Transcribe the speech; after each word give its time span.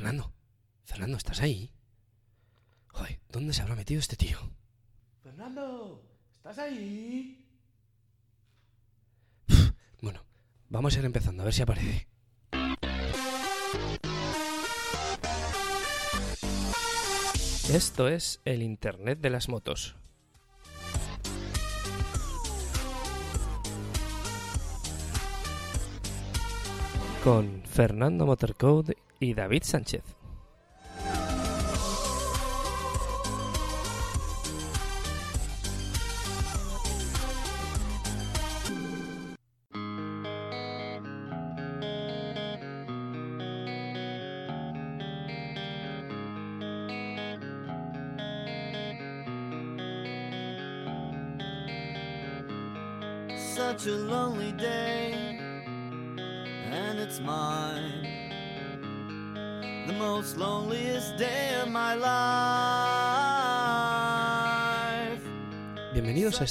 Fernando, 0.00 0.32
Fernando, 0.86 1.18
¿estás 1.18 1.42
ahí? 1.42 1.70
Joder, 2.86 3.20
¿dónde 3.28 3.52
se 3.52 3.60
habrá 3.60 3.74
metido 3.74 4.00
este 4.00 4.16
tío? 4.16 4.38
Fernando, 5.22 6.02
¿estás 6.32 6.56
ahí? 6.56 7.46
Bueno, 10.00 10.24
vamos 10.70 10.96
a 10.96 11.00
ir 11.00 11.04
empezando, 11.04 11.42
a 11.42 11.44
ver 11.44 11.52
si 11.52 11.60
aparece. 11.60 12.08
Esto 17.70 18.08
es 18.08 18.40
el 18.46 18.62
Internet 18.62 19.20
de 19.20 19.28
las 19.28 19.50
motos. 19.50 19.96
Con 27.22 27.62
Fernando 27.66 28.24
Motorcode 28.24 28.96
y 29.20 29.34
David 29.34 29.62
Sánchez. 29.62 30.19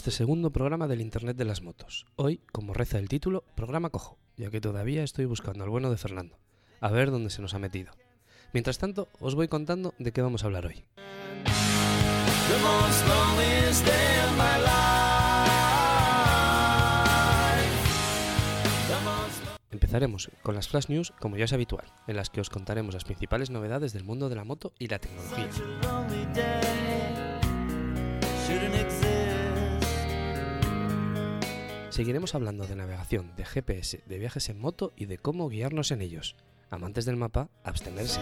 Este 0.10 0.24
segundo 0.24 0.50
programa 0.50 0.88
del 0.88 1.02
Internet 1.02 1.38
de 1.38 1.46
las 1.46 1.62
motos. 1.62 2.08
Hoy, 2.16 2.42
como 2.52 2.74
reza 2.74 2.98
el 2.98 3.08
título, 3.08 3.44
programa 3.54 3.92
cojo, 3.92 4.18
ya 4.38 4.50
que 4.50 4.60
todavía 4.60 5.04
estoy 5.04 5.26
buscando 5.26 5.64
al 5.64 5.70
bueno 5.70 5.92
de 5.92 5.98
Fernando. 5.98 6.40
A 6.82 6.90
ver 6.90 7.12
dónde 7.12 7.30
se 7.30 7.44
nos 7.44 7.54
ha 7.54 7.60
metido. 7.60 7.92
Mientras 8.52 8.80
tanto, 8.80 9.08
os 9.20 9.36
voy 9.36 9.48
contando 9.48 9.94
de 10.00 10.12
qué 10.12 10.24
vamos 10.24 10.42
a 10.42 10.48
hablar 10.48 10.66
hoy. 10.66 10.84
Empezaremos 19.70 20.32
con 20.42 20.56
las 20.56 20.70
flash 20.70 20.90
news, 20.90 21.14
como 21.20 21.38
ya 21.38 21.46
es 21.46 21.54
habitual, 21.54 21.86
en 22.08 22.16
las 22.16 22.32
que 22.32 22.42
os 22.42 22.50
contaremos 22.50 22.96
las 22.96 23.04
principales 23.04 23.52
novedades 23.52 23.94
del 23.94 24.06
mundo 24.06 24.28
de 24.28 24.36
la 24.36 24.44
moto 24.44 24.74
y 24.80 24.88
la 24.88 24.98
tecnología. 24.98 25.50
Seguiremos 31.90 32.36
hablando 32.36 32.68
de 32.68 32.76
navegación, 32.76 33.36
de 33.36 33.46
GPS, 33.46 34.04
de 34.06 34.20
viajes 34.20 34.48
en 34.50 34.60
moto 34.60 34.94
y 34.96 35.06
de 35.06 35.18
cómo 35.18 35.50
guiarnos 35.50 35.90
en 35.92 36.02
ellos. 36.02 36.36
Amantes 36.70 37.06
del 37.06 37.16
mapa, 37.16 37.50
abstenerse. 37.64 38.22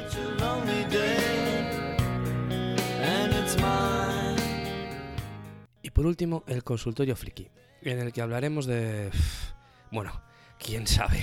Y 5.82 5.90
por 5.90 6.06
último, 6.06 6.44
el 6.48 6.64
consultorio 6.64 7.18
friki, 7.18 7.50
en 7.82 8.00
el 8.00 8.14
que 8.14 8.22
hablaremos 8.22 8.66
de... 8.66 9.12
Bueno, 9.92 10.22
quién 10.59 10.86
sabe. 10.86 11.20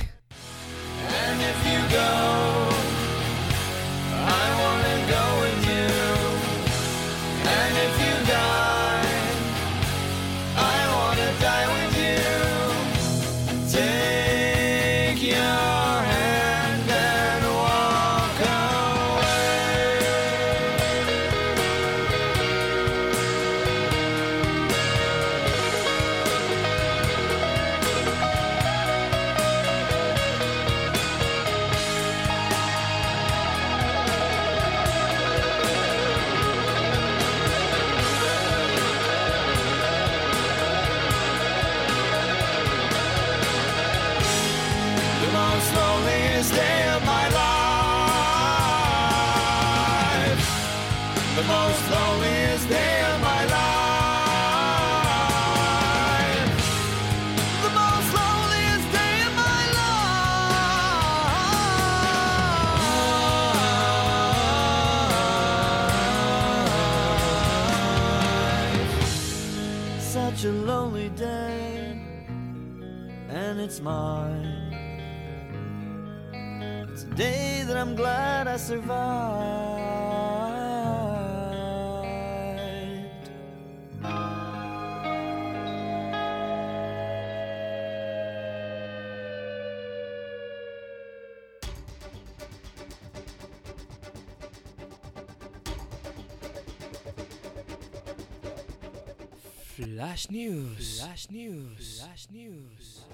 Flash 100.24 100.30
News. 100.30 101.00
Flash 101.00 101.30
News. 101.30 102.00
Flash 102.00 102.26
News. 102.30 103.06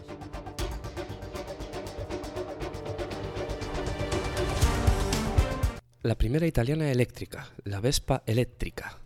La 6.02 6.14
primera 6.14 6.46
italiana 6.46 6.92
eléctrica, 6.92 7.48
la 7.64 7.80
Vespa 7.80 8.22
eléctrica. 8.26 8.98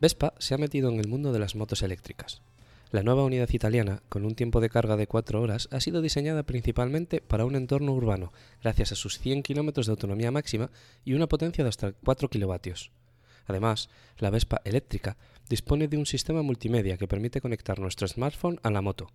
Vespa 0.00 0.34
se 0.38 0.54
ha 0.54 0.58
metido 0.58 0.90
en 0.90 1.00
el 1.00 1.08
mundo 1.08 1.32
de 1.32 1.40
las 1.40 1.56
motos 1.56 1.82
eléctricas. 1.82 2.40
La 2.92 3.02
nueva 3.02 3.24
unidad 3.24 3.48
italiana, 3.50 4.02
con 4.08 4.24
un 4.24 4.36
tiempo 4.36 4.60
de 4.60 4.70
carga 4.70 4.96
de 4.96 5.08
4 5.08 5.42
horas, 5.42 5.68
ha 5.72 5.80
sido 5.80 6.02
diseñada 6.02 6.44
principalmente 6.44 7.20
para 7.20 7.44
un 7.46 7.56
entorno 7.56 7.92
urbano, 7.92 8.32
gracias 8.62 8.92
a 8.92 8.96
sus 8.96 9.18
100 9.18 9.42
km 9.42 9.84
de 9.84 9.90
autonomía 9.90 10.30
máxima 10.30 10.70
y 11.04 11.14
una 11.14 11.26
potencia 11.26 11.64
de 11.64 11.70
hasta 11.70 11.92
4 11.92 12.28
kilovatios. 12.28 12.92
Además, 13.50 13.88
la 14.18 14.30
Vespa 14.30 14.62
eléctrica 14.64 15.16
dispone 15.48 15.88
de 15.88 15.96
un 15.96 16.06
sistema 16.06 16.42
multimedia 16.42 16.96
que 16.96 17.08
permite 17.08 17.40
conectar 17.40 17.78
nuestro 17.80 18.06
smartphone 18.06 18.60
a 18.62 18.70
la 18.70 18.80
moto. 18.80 19.10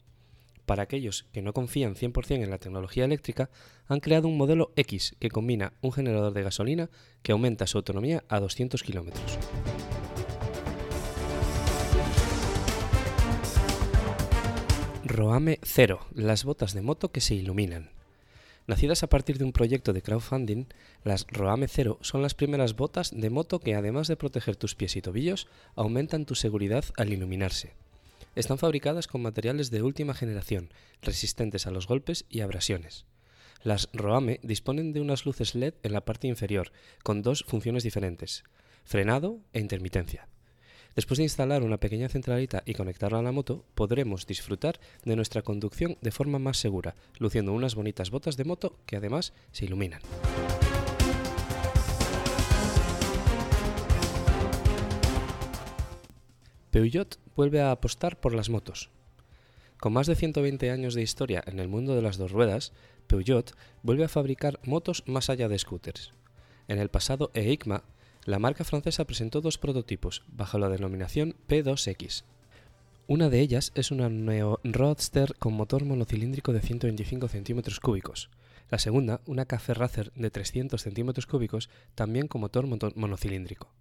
Para 0.66 0.84
aquellos 0.84 1.26
que 1.32 1.42
no 1.42 1.54
confían 1.54 1.96
100% 1.96 2.44
en 2.44 2.50
la 2.50 2.58
tecnología 2.58 3.06
eléctrica, 3.06 3.50
han 3.88 4.00
creado 4.02 4.28
un 4.28 4.38
modelo 4.38 4.72
X 4.76 5.16
que 5.20 5.30
combina 5.30 5.74
un 5.82 5.92
generador 5.92 6.34
de 6.34 6.44
gasolina 6.44 6.90
que 7.22 7.32
aumenta 7.32 7.68
su 7.68 7.78
autonomía 7.78 8.24
a 8.28 8.40
200 8.40 8.84
kilómetros. 8.84 9.38
Roame 15.06 15.60
Zero, 15.64 16.08
las 16.14 16.44
botas 16.44 16.74
de 16.74 16.82
moto 16.82 17.12
que 17.12 17.22
se 17.22 17.36
iluminan. 17.36 17.95
Nacidas 18.68 19.04
a 19.04 19.08
partir 19.08 19.38
de 19.38 19.46
un 19.46 19.52
proyecto 19.52 19.94
de 19.94 20.02
crowdfunding, 20.02 20.66
las 21.04 21.28
Roame 21.28 21.68
Zero 21.68 22.00
son 22.02 22.24
las 22.24 22.34
primeras 22.34 22.76
botas 22.76 23.12
de 23.16 23.30
moto 23.30 23.60
que 23.60 23.76
además 23.76 24.08
de 24.08 24.18
proteger 24.18 24.56
tus 24.56 24.74
pies 24.74 24.96
y 24.96 25.04
tobillos, 25.04 25.48
aumentan 25.76 26.26
tu 26.26 26.34
seguridad 26.34 26.84
al 26.98 27.14
iluminarse. 27.14 27.76
Están 28.36 28.58
fabricadas 28.58 29.08
con 29.08 29.22
materiales 29.22 29.70
de 29.70 29.84
última 29.84 30.16
generación, 30.16 30.72
resistentes 31.04 31.68
a 31.68 31.72
los 31.72 31.88
golpes 31.88 32.26
y 32.28 32.42
abrasiones. 32.42 33.06
Las 33.62 33.88
Roame 33.94 34.40
disponen 34.42 34.94
de 34.94 35.02
unas 35.02 35.26
luces 35.26 35.54
LED 35.54 35.76
en 35.84 35.94
la 35.94 36.04
parte 36.04 36.28
inferior, 36.28 36.72
con 37.04 37.22
dos 37.22 37.44
funciones 37.48 37.84
diferentes, 37.84 38.44
frenado 38.84 39.42
e 39.54 39.60
intermitencia. 39.60 40.28
Después 40.96 41.18
de 41.18 41.24
instalar 41.24 41.62
una 41.62 41.78
pequeña 41.78 42.08
centralita 42.08 42.64
y 42.66 42.74
conectarla 42.74 43.20
a 43.20 43.22
la 43.22 43.34
moto, 43.34 43.66
podremos 43.76 44.26
disfrutar 44.26 44.80
de 45.04 45.18
nuestra 45.18 45.42
conducción 45.42 45.98
de 46.02 46.12
forma 46.12 46.40
más 46.40 46.58
segura, 46.58 46.96
luciendo 47.20 47.52
unas 47.52 47.76
bonitas 47.76 48.12
botas 48.12 48.38
de 48.38 48.46
moto 48.46 48.78
que 48.86 48.96
además 48.96 49.34
se 49.52 49.66
iluminan. 49.66 50.00
Peugeot 56.72 57.20
vuelve 57.36 57.60
a 57.60 57.72
apostar 57.72 58.18
por 58.22 58.34
las 58.34 58.50
motos. 58.50 58.90
Con 59.78 59.92
más 59.92 60.08
de 60.08 60.16
120 60.16 60.72
años 60.72 60.94
de 60.94 61.02
historia 61.02 61.44
en 61.46 61.60
el 61.60 61.68
mundo 61.68 61.96
de 61.96 62.02
las 62.02 62.18
dos 62.18 62.32
ruedas, 62.32 62.72
Peugeot 63.08 63.54
vuelve 63.84 64.06
a 64.06 64.10
fabricar 64.10 64.62
motos 64.64 65.04
más 65.08 65.30
allá 65.30 65.50
de 65.50 65.60
scooters. 65.60 66.14
En 66.70 66.80
el 66.80 66.88
pasado 66.88 67.32
EICMA 67.34 67.84
la 68.26 68.40
marca 68.40 68.64
francesa 68.64 69.06
presentó 69.06 69.42
dos 69.42 69.58
prototipos 69.58 70.24
bajo 70.28 70.58
la 70.58 70.70
denominación 70.70 71.36
P2X. 71.48 72.24
Una 73.08 73.30
de 73.30 73.40
ellas 73.40 73.72
es 73.76 73.92
una 73.92 74.10
Neo 74.10 74.60
Roadster 74.64 75.36
con 75.38 75.54
motor 75.54 75.86
monocilíndrico 75.86 76.52
de 76.54 76.62
125 76.62 77.28
centímetros 77.28 77.80
cúbicos. 77.80 78.32
La 78.72 78.80
segunda, 78.80 79.22
una 79.28 79.46
Café 79.46 79.76
Racer 79.76 80.12
de 80.16 80.32
300 80.32 80.82
centímetros 80.82 81.28
cúbicos, 81.28 81.70
también 81.94 82.28
con 82.28 82.42
motor 82.42 82.66
moto- 82.66 82.92
monocilíndrico. 82.96 83.72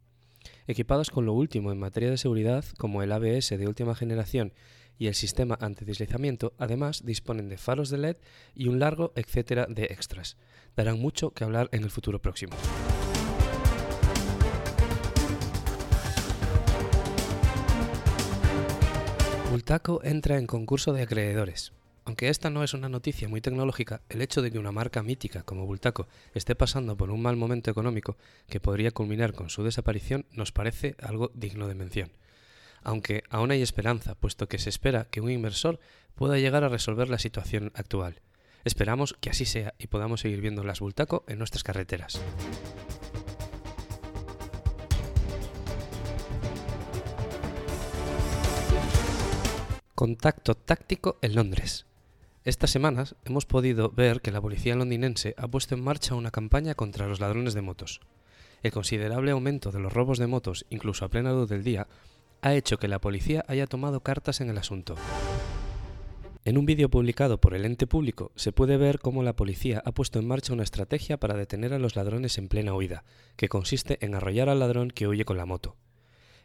Equipados 0.67 1.09
con 1.11 1.25
lo 1.25 1.33
último 1.33 1.73
en 1.73 1.79
materia 1.79 2.11
de 2.11 2.19
seguridad, 2.19 2.67
como 2.77 3.03
el 3.03 3.13
ABS 3.13 3.57
de 3.57 3.67
última 3.67 3.95
generación 3.95 4.53
y 4.99 5.07
el 5.07 5.15
sistema 5.15 5.57
antideslizamiento, 5.59 6.53
además 6.59 7.03
disponen 7.05 7.49
de 7.49 7.57
faros 7.57 7.89
de 7.89 7.97
LED 7.99 8.17
y 8.55 8.69
un 8.69 8.79
largo 8.79 9.13
etcétera 9.17 9.67
de 9.71 9.85
extras. 9.85 10.37
Darán 10.77 11.01
mucho 11.01 11.31
que 11.31 11.45
hablar 11.45 11.71
en 11.73 11.83
el 11.83 11.91
futuro 11.91 12.21
próximo. 12.21 12.55
Bultaco 19.55 20.01
entra 20.03 20.37
en 20.37 20.49
concurso 20.49 20.93
de 20.93 21.03
acreedores. 21.03 21.73
Aunque 22.05 22.29
esta 22.29 22.51
no 22.51 22.65
es 22.65 22.75
una 22.75 22.89
noticia 22.89 23.29
muy 23.29 23.41
tecnológica, 23.41 24.01
el 24.09 24.21
hecho 24.21 24.43
de 24.43 24.51
que 24.51 24.59
una 24.59 24.73
marca 24.73 25.01
mítica 25.05 25.45
como 25.45 25.65
Bultaco 25.65 26.09
esté 26.35 26.57
pasando 26.57 26.97
por 26.97 27.09
un 27.11 27.23
mal 27.23 27.37
momento 27.37 27.71
económico 27.71 28.17
que 28.49 28.59
podría 28.59 28.91
culminar 28.91 29.33
con 29.33 29.51
su 29.51 29.63
desaparición 29.63 30.27
nos 30.33 30.51
parece 30.51 30.97
algo 31.01 31.31
digno 31.35 31.69
de 31.69 31.77
mención. 31.77 32.11
Aunque 32.83 33.23
aún 33.31 33.53
hay 33.53 33.63
esperanza, 33.63 34.17
puesto 34.17 34.49
que 34.49 34.59
se 34.59 34.71
espera 34.71 35.07
que 35.09 35.21
un 35.21 35.31
inversor 35.31 35.79
pueda 36.17 36.37
llegar 36.37 36.65
a 36.65 36.69
resolver 36.69 37.09
la 37.09 37.21
situación 37.21 37.71
actual. 37.77 38.23
Esperamos 38.65 39.15
que 39.21 39.31
así 39.31 39.45
sea 39.45 39.75
y 39.79 39.87
podamos 39.87 40.23
seguir 40.23 40.41
viendo 40.41 40.65
las 40.65 40.81
Bultaco 40.81 41.23
en 41.29 41.39
nuestras 41.39 41.63
carreteras. 41.63 42.21
Contacto 49.95 50.57
táctico 50.57 51.19
en 51.23 51.37
Londres. 51.37 51.87
Estas 52.45 52.71
semanas 52.71 53.15
hemos 53.25 53.47
podido 53.47 53.91
ver 53.91 54.23
que 54.23 54.33
la 54.33 54.41
policía 54.41 54.75
londinense 54.75 55.37
ha 55.39 55.47
puesto 55.47 55.77
en 55.77 55.85
marcha 55.85 56.17
una 56.17 56.33
campaña 56.33 56.75
contra 56.75 57.07
los 57.07 57.21
ladrones 57.21 57.55
de 57.55 57.63
motos. 57.63 58.01
El 58.65 58.73
considerable 58.73 59.31
aumento 59.31 59.71
de 59.71 59.79
los 59.79 59.93
robos 59.93 60.19
de 60.19 60.27
motos, 60.27 60.67
incluso 60.69 61.05
a 61.05 61.11
plena 61.11 61.31
luz 61.31 61.49
del 61.49 61.63
día, 61.63 61.87
ha 62.43 62.55
hecho 62.55 62.77
que 62.77 62.89
la 62.89 63.01
policía 63.01 63.45
haya 63.47 63.69
tomado 63.69 64.01
cartas 64.01 64.41
en 64.41 64.51
el 64.51 64.59
asunto. 64.59 64.97
En 66.45 66.59
un 66.59 66.67
vídeo 66.67 66.89
publicado 66.89 67.39
por 67.39 67.55
el 67.55 67.65
ente 67.65 67.87
público 67.87 68.33
se 68.35 68.51
puede 68.51 68.77
ver 68.77 68.99
cómo 68.99 69.23
la 69.23 69.37
policía 69.37 69.81
ha 69.85 69.93
puesto 69.93 70.19
en 70.19 70.27
marcha 70.27 70.55
una 70.55 70.65
estrategia 70.65 71.21
para 71.21 71.37
detener 71.37 71.73
a 71.73 71.79
los 71.79 71.95
ladrones 71.95 72.37
en 72.39 72.49
plena 72.49 72.75
huida, 72.75 73.05
que 73.37 73.49
consiste 73.49 74.05
en 74.05 74.17
arrollar 74.17 74.49
al 74.49 74.59
ladrón 74.59 74.91
que 74.91 75.07
huye 75.07 75.25
con 75.25 75.37
la 75.37 75.47
moto. 75.47 75.77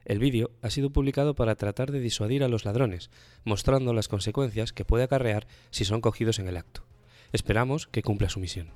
El 0.10 0.18
vídeo 0.18 0.50
ha 0.64 0.72
sido 0.72 0.90
publicado 0.90 1.36
para 1.36 1.54
tratar 1.54 1.92
de 1.92 2.00
disuadir 2.00 2.44
a 2.44 2.48
los 2.48 2.66
ladrones, 2.66 3.12
mostrando 3.44 3.94
las 3.94 4.08
consecuencias 4.08 4.74
que 4.74 4.84
puede 4.84 5.04
acarrear 5.04 5.46
si 5.70 5.86
son 5.86 6.02
cogidos 6.02 6.40
en 6.40 6.48
el 6.48 6.58
acto. 6.58 6.84
Esperamos 7.32 7.86
que 7.86 8.02
cumpla 8.02 8.28
su 8.28 8.40
misión. 8.40 8.72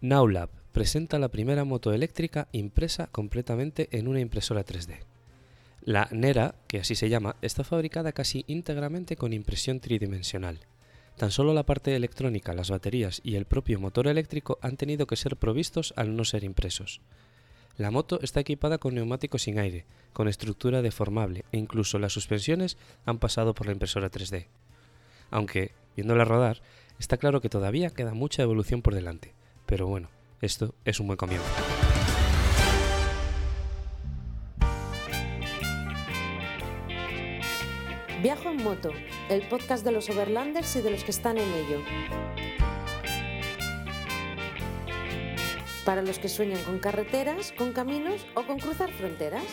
Nowlab 0.00 0.48
presenta 0.72 1.18
la 1.18 1.28
primera 1.28 1.64
moto 1.64 1.92
eléctrica 1.92 2.48
impresa 2.52 3.08
completamente 3.08 3.90
en 3.92 4.08
una 4.08 4.20
impresora 4.20 4.64
3D. 4.64 5.00
La 5.82 6.08
Nera, 6.12 6.54
que 6.66 6.80
así 6.80 6.94
se 6.94 7.10
llama, 7.10 7.36
está 7.42 7.62
fabricada 7.62 8.12
casi 8.12 8.46
íntegramente 8.46 9.16
con 9.16 9.34
impresión 9.34 9.80
tridimensional. 9.80 10.60
Tan 11.18 11.32
solo 11.32 11.52
la 11.52 11.64
parte 11.64 11.96
electrónica, 11.96 12.54
las 12.54 12.70
baterías 12.70 13.20
y 13.24 13.34
el 13.34 13.44
propio 13.44 13.80
motor 13.80 14.06
eléctrico 14.06 14.56
han 14.62 14.76
tenido 14.76 15.08
que 15.08 15.16
ser 15.16 15.36
provistos 15.36 15.92
al 15.96 16.14
no 16.14 16.24
ser 16.24 16.44
impresos. 16.44 17.00
La 17.76 17.90
moto 17.90 18.20
está 18.22 18.38
equipada 18.38 18.78
con 18.78 18.94
neumáticos 18.94 19.42
sin 19.42 19.58
aire, 19.58 19.84
con 20.12 20.28
estructura 20.28 20.80
deformable 20.80 21.44
e 21.50 21.58
incluso 21.58 21.98
las 21.98 22.12
suspensiones 22.12 22.76
han 23.04 23.18
pasado 23.18 23.52
por 23.52 23.66
la 23.66 23.72
impresora 23.72 24.12
3D. 24.12 24.46
Aunque, 25.32 25.72
viéndola 25.96 26.24
rodar, 26.24 26.62
está 27.00 27.16
claro 27.16 27.40
que 27.40 27.48
todavía 27.48 27.90
queda 27.90 28.14
mucha 28.14 28.44
evolución 28.44 28.80
por 28.80 28.94
delante, 28.94 29.34
pero 29.66 29.88
bueno, 29.88 30.10
esto 30.40 30.72
es 30.84 31.00
un 31.00 31.08
buen 31.08 31.16
comienzo. 31.16 31.77
Moto, 38.58 38.90
el 39.28 39.42
podcast 39.48 39.84
de 39.84 39.92
los 39.92 40.10
overlanders 40.10 40.76
y 40.76 40.80
de 40.82 40.90
los 40.90 41.04
que 41.04 41.10
están 41.10 41.38
en 41.38 41.52
ello. 41.52 41.82
Para 45.84 46.02
los 46.02 46.18
que 46.18 46.28
sueñan 46.28 46.62
con 46.64 46.78
carreteras, 46.78 47.52
con 47.52 47.72
caminos 47.72 48.26
o 48.34 48.42
con 48.42 48.58
cruzar 48.58 48.92
fronteras. 48.92 49.44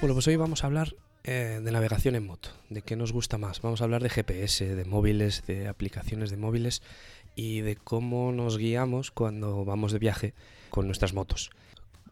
Bueno, 0.00 0.14
pues 0.14 0.26
hoy 0.28 0.36
vamos 0.36 0.64
a 0.64 0.66
hablar 0.66 0.94
eh, 1.24 1.60
de 1.62 1.72
navegación 1.72 2.14
en 2.14 2.26
moto, 2.26 2.48
de 2.70 2.80
qué 2.80 2.96
nos 2.96 3.12
gusta 3.12 3.36
más. 3.36 3.60
Vamos 3.60 3.82
a 3.82 3.84
hablar 3.84 4.02
de 4.02 4.08
GPS, 4.08 4.74
de 4.74 4.84
móviles, 4.86 5.46
de 5.46 5.68
aplicaciones 5.68 6.30
de 6.30 6.38
móviles 6.38 6.80
y 7.36 7.60
de 7.60 7.76
cómo 7.76 8.32
nos 8.32 8.56
guiamos 8.56 9.10
cuando 9.10 9.62
vamos 9.66 9.92
de 9.92 9.98
viaje 9.98 10.32
con 10.70 10.86
nuestras 10.86 11.12
motos. 11.12 11.50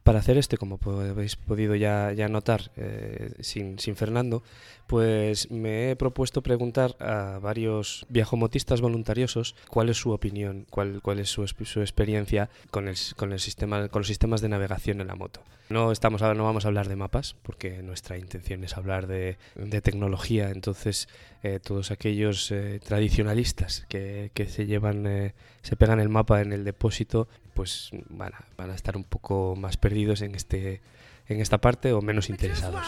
Para 0.09 0.21
hacer 0.21 0.39
este, 0.39 0.57
como 0.57 0.81
habéis 0.87 1.37
podido 1.37 1.75
ya, 1.75 2.15
ya 2.15 2.29
notar 2.29 2.71
eh, 2.79 3.31
sin, 3.41 3.79
sin 3.79 3.95
Fernando, 3.95 4.43
pues 4.87 5.51
me 5.51 5.91
he 5.91 5.97
propuesto 5.97 6.41
preguntar 6.41 6.97
a 6.99 7.39
varios 7.43 8.07
viajomotistas 8.09 8.81
voluntariosos 8.81 9.55
cuál 9.69 9.91
es 9.91 9.99
su 9.99 10.13
opinión, 10.13 10.65
cuál, 10.71 11.03
cuál 11.03 11.19
es 11.19 11.29
su, 11.29 11.47
su 11.47 11.81
experiencia 11.83 12.49
con, 12.71 12.89
el, 12.89 12.97
con, 13.17 13.35
el 13.35 13.39
sistema, 13.39 13.89
con 13.89 14.01
los 14.01 14.09
sistemas 14.09 14.41
de 14.41 14.49
navegación 14.49 15.03
en 15.03 15.09
la 15.09 15.15
moto. 15.15 15.43
No, 15.69 15.93
estamos, 15.93 16.23
no 16.23 16.45
vamos 16.45 16.65
a 16.65 16.69
hablar 16.69 16.89
de 16.89 16.97
mapas, 16.97 17.37
porque 17.43 17.83
nuestra 17.83 18.17
intención 18.17 18.65
es 18.65 18.79
hablar 18.79 19.09
de, 19.09 19.37
de 19.57 19.83
tecnología, 19.83 20.49
entonces 20.49 21.07
eh, 21.43 21.61
todos 21.63 21.91
aquellos 21.91 22.51
eh, 22.51 22.81
tradicionalistas 22.83 23.85
que, 23.91 24.31
que 24.33 24.47
se 24.47 24.65
llevan, 24.65 25.35
se 25.63 25.77
pegan 25.77 26.01
el 26.01 26.09
mapa 26.09 26.41
en 26.41 26.53
el 26.53 26.65
depósito, 26.65 27.29
pues 27.55 27.91
van 28.09 28.33
a, 28.59 28.75
estar 28.75 28.97
un 28.97 29.05
poco 29.05 29.57
más 29.57 29.77
perdidos 29.77 30.23
en, 30.23 30.35
este, 30.35 30.81
en 31.27 31.41
esta 31.41 31.59
parte 31.59 31.93
o 31.93 32.01
menos 32.01 32.31
interesados. 32.31 32.83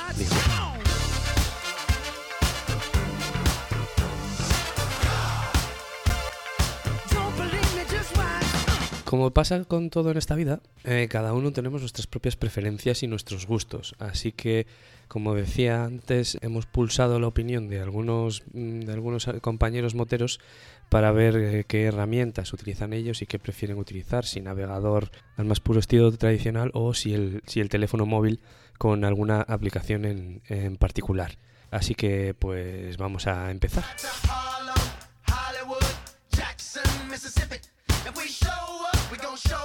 Como 9.11 9.33
pasa 9.33 9.65
con 9.65 9.91
todo 9.91 10.13
en 10.13 10.19
esta 10.19 10.37
vida, 10.37 10.61
eh, 10.85 11.09
cada 11.11 11.33
uno 11.33 11.51
tenemos 11.51 11.81
nuestras 11.81 12.07
propias 12.07 12.37
preferencias 12.37 13.03
y 13.03 13.09
nuestros 13.09 13.45
gustos. 13.45 13.97
Así 13.99 14.31
que, 14.31 14.69
como 15.11 15.35
decía 15.35 15.83
antes, 15.83 16.39
hemos 16.41 16.67
pulsado 16.67 17.19
la 17.19 17.27
opinión 17.27 17.67
de 17.67 17.81
algunos, 17.81 18.45
mm, 18.53 18.83
de 18.83 18.93
algunos 18.93 19.27
eh, 19.27 19.41
compañeros 19.41 19.97
moteros 19.97 20.39
para 20.89 21.11
ver 21.11 21.35
eh, 21.35 21.65
qué 21.67 21.87
herramientas 21.87 22.53
utilizan 22.53 22.93
ellos 22.93 23.21
y 23.21 23.27
qué 23.27 23.41
prefieren 23.41 23.77
utilizar, 23.79 24.25
si 24.25 24.41
navegador 24.41 25.11
al 25.37 25.47
más 25.47 25.59
puro 25.59 25.81
estilo 25.81 26.13
tradicional 26.13 26.71
o 26.75 26.95
si 26.95 27.13
el, 27.13 27.43
si 27.45 27.59
el 27.59 27.69
teléfono 27.69 28.07
móvil 28.07 28.41
con 28.79 29.05
alguna 29.05 29.41
aplicación 29.41 30.05
en, 30.05 30.43
en 30.47 30.77
particular. 30.77 31.39
Así 31.73 31.97
que, 31.97 32.33
pues 32.39 32.97
vamos 32.97 33.27
a 33.27 33.51
empezar. 33.51 33.83
Jackson, 36.31 37.09
Mississippi. 37.11 37.57
If 38.07 38.17
we 38.17 38.29
show 38.29 38.87
up, 38.93 39.11
we 39.11 39.19
gon' 39.19 39.37
show. 39.37 39.61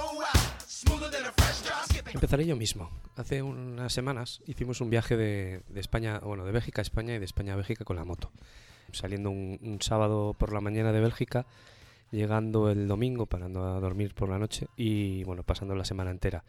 Empezaré 2.12 2.46
yo 2.46 2.56
mismo. 2.56 2.90
Hace 3.16 3.42
unas 3.42 3.92
semanas 3.92 4.40
hicimos 4.46 4.80
un 4.80 4.90
viaje 4.90 5.16
de, 5.16 5.62
de 5.68 5.80
España, 5.80 6.18
bueno, 6.20 6.44
de 6.44 6.52
Bélgica 6.52 6.80
a 6.80 6.82
España 6.82 7.14
y 7.14 7.18
de 7.18 7.24
España 7.24 7.52
a 7.52 7.56
Bélgica 7.56 7.84
con 7.84 7.96
la 7.96 8.04
moto. 8.04 8.30
Saliendo 8.92 9.30
un, 9.30 9.58
un 9.62 9.82
sábado 9.82 10.34
por 10.38 10.52
la 10.52 10.60
mañana 10.60 10.92
de 10.92 11.00
Bélgica, 11.00 11.46
llegando 12.10 12.70
el 12.70 12.88
domingo, 12.88 13.26
parando 13.26 13.64
a 13.64 13.80
dormir 13.80 14.14
por 14.14 14.28
la 14.28 14.38
noche 14.38 14.68
y, 14.76 15.24
bueno, 15.24 15.42
pasando 15.42 15.74
la 15.74 15.84
semana 15.84 16.10
entera 16.10 16.44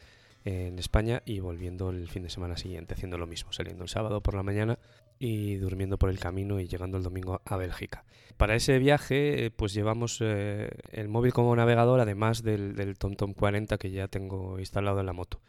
en 0.48 0.80
España 0.80 1.22
y 1.26 1.40
volviendo 1.40 1.90
el 1.90 2.08
fin 2.08 2.24
de 2.24 2.30
semana 2.30 2.56
siguiente, 2.56 2.94
haciendo 2.94 3.18
lo 3.18 3.28
mismo, 3.28 3.52
saliendo 3.52 3.84
el 3.84 3.90
sábado 3.90 4.22
por 4.22 4.34
la 4.34 4.44
mañana 4.44 4.80
y 5.20 5.56
durmiendo 5.56 5.98
por 5.98 6.10
el 6.10 6.20
camino 6.20 6.62
y 6.62 6.68
llegando 6.68 6.98
el 6.98 7.04
domingo 7.04 7.42
a 7.44 7.58
Bélgica. 7.58 8.06
Para 8.38 8.56
ese 8.56 8.80
viaje, 8.80 9.46
eh, 9.46 9.52
pues 9.52 9.74
llevamos 9.74 10.20
eh, 10.22 10.70
el 10.92 11.10
móvil 11.10 11.34
como 11.34 11.54
navegador, 11.54 12.00
además 12.00 12.44
del, 12.44 12.76
del 12.76 12.98
TomTom 12.98 13.34
40 13.34 13.78
que 13.78 13.92
ya 13.92 14.08
tengo 14.08 14.58
instalado 14.58 15.02
en 15.02 15.08
la 15.08 15.14
moto. 15.14 15.42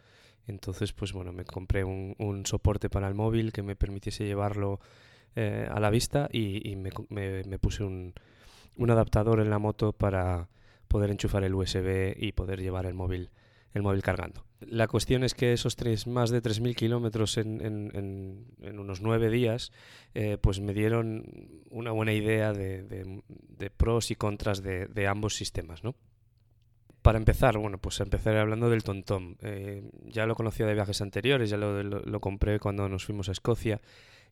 Entonces, 0.49 0.93
pues 0.93 1.13
bueno, 1.13 1.33
me 1.33 1.45
compré 1.45 1.85
un, 1.85 2.43
soporte 2.45 2.91
para 2.91 3.07
el 3.07 3.15
móvil 3.15 3.53
que 3.53 3.63
me 3.63 3.77
permitiese 3.77 4.25
llevarlo 4.25 4.81
eh, 5.37 5.69
a 5.71 5.79
la 5.79 5.91
vista 5.91 6.29
y, 6.33 6.75
me 6.75 7.59
puse 7.61 7.85
un, 7.85 8.15
un 8.77 8.91
adaptador 8.91 9.41
en 9.41 9.51
la 9.51 9.61
moto 9.61 9.93
para 9.93 10.49
poder 10.89 11.11
enchufar 11.11 11.45
el 11.45 11.55
USB 11.55 12.17
y 12.17 12.33
poder 12.33 12.61
llevar 12.63 12.87
el 12.87 12.95
móvil, 12.95 13.31
el 13.75 13.83
móvil 13.83 14.03
cargando. 14.03 14.48
La 14.61 14.89
cuestión 14.89 15.23
es 15.23 15.35
que 15.35 15.53
esos 15.53 15.77
tres, 15.77 16.07
más 16.09 16.31
de 16.31 16.43
3.000 16.43 16.75
kilómetros 16.75 17.37
en, 17.39 17.61
en- 17.65 17.91
en- 17.95 18.47
en 18.61 18.79
unos 18.81 19.01
nueve 19.01 19.31
días, 19.31 19.71
eh, 20.15 20.37
pues 20.41 20.59
me 20.61 20.75
dieron 20.75 21.25
una 21.71 21.93
buena 21.93 22.13
idea 22.13 22.53
de, 22.53 23.23
pros 23.77 24.11
y 24.11 24.17
contras 24.17 24.63
de, 24.63 25.07
ambos 25.07 25.37
sistemas, 25.37 25.85
¿no? 25.85 25.95
Para 27.03 27.19
empezar, 27.19 27.57
bueno, 27.57 27.79
pues 27.79 28.01
empezaré 28.01 28.41
hablando 28.41 28.69
del 28.69 28.83
TomTom. 28.83 29.37
Eh, 29.43 29.89
ya 30.07 30.27
lo 30.27 30.35
conocía 30.35 30.67
de 30.67 30.75
viajes 30.75 31.01
anteriores, 31.01 31.49
ya 31.51 31.57
lo, 31.57 32.21
compré 32.21 32.59
cuando 32.59 32.89
nos 32.89 33.05
fuimos 33.05 33.29
a 33.29 33.33
Escocia 33.33 33.81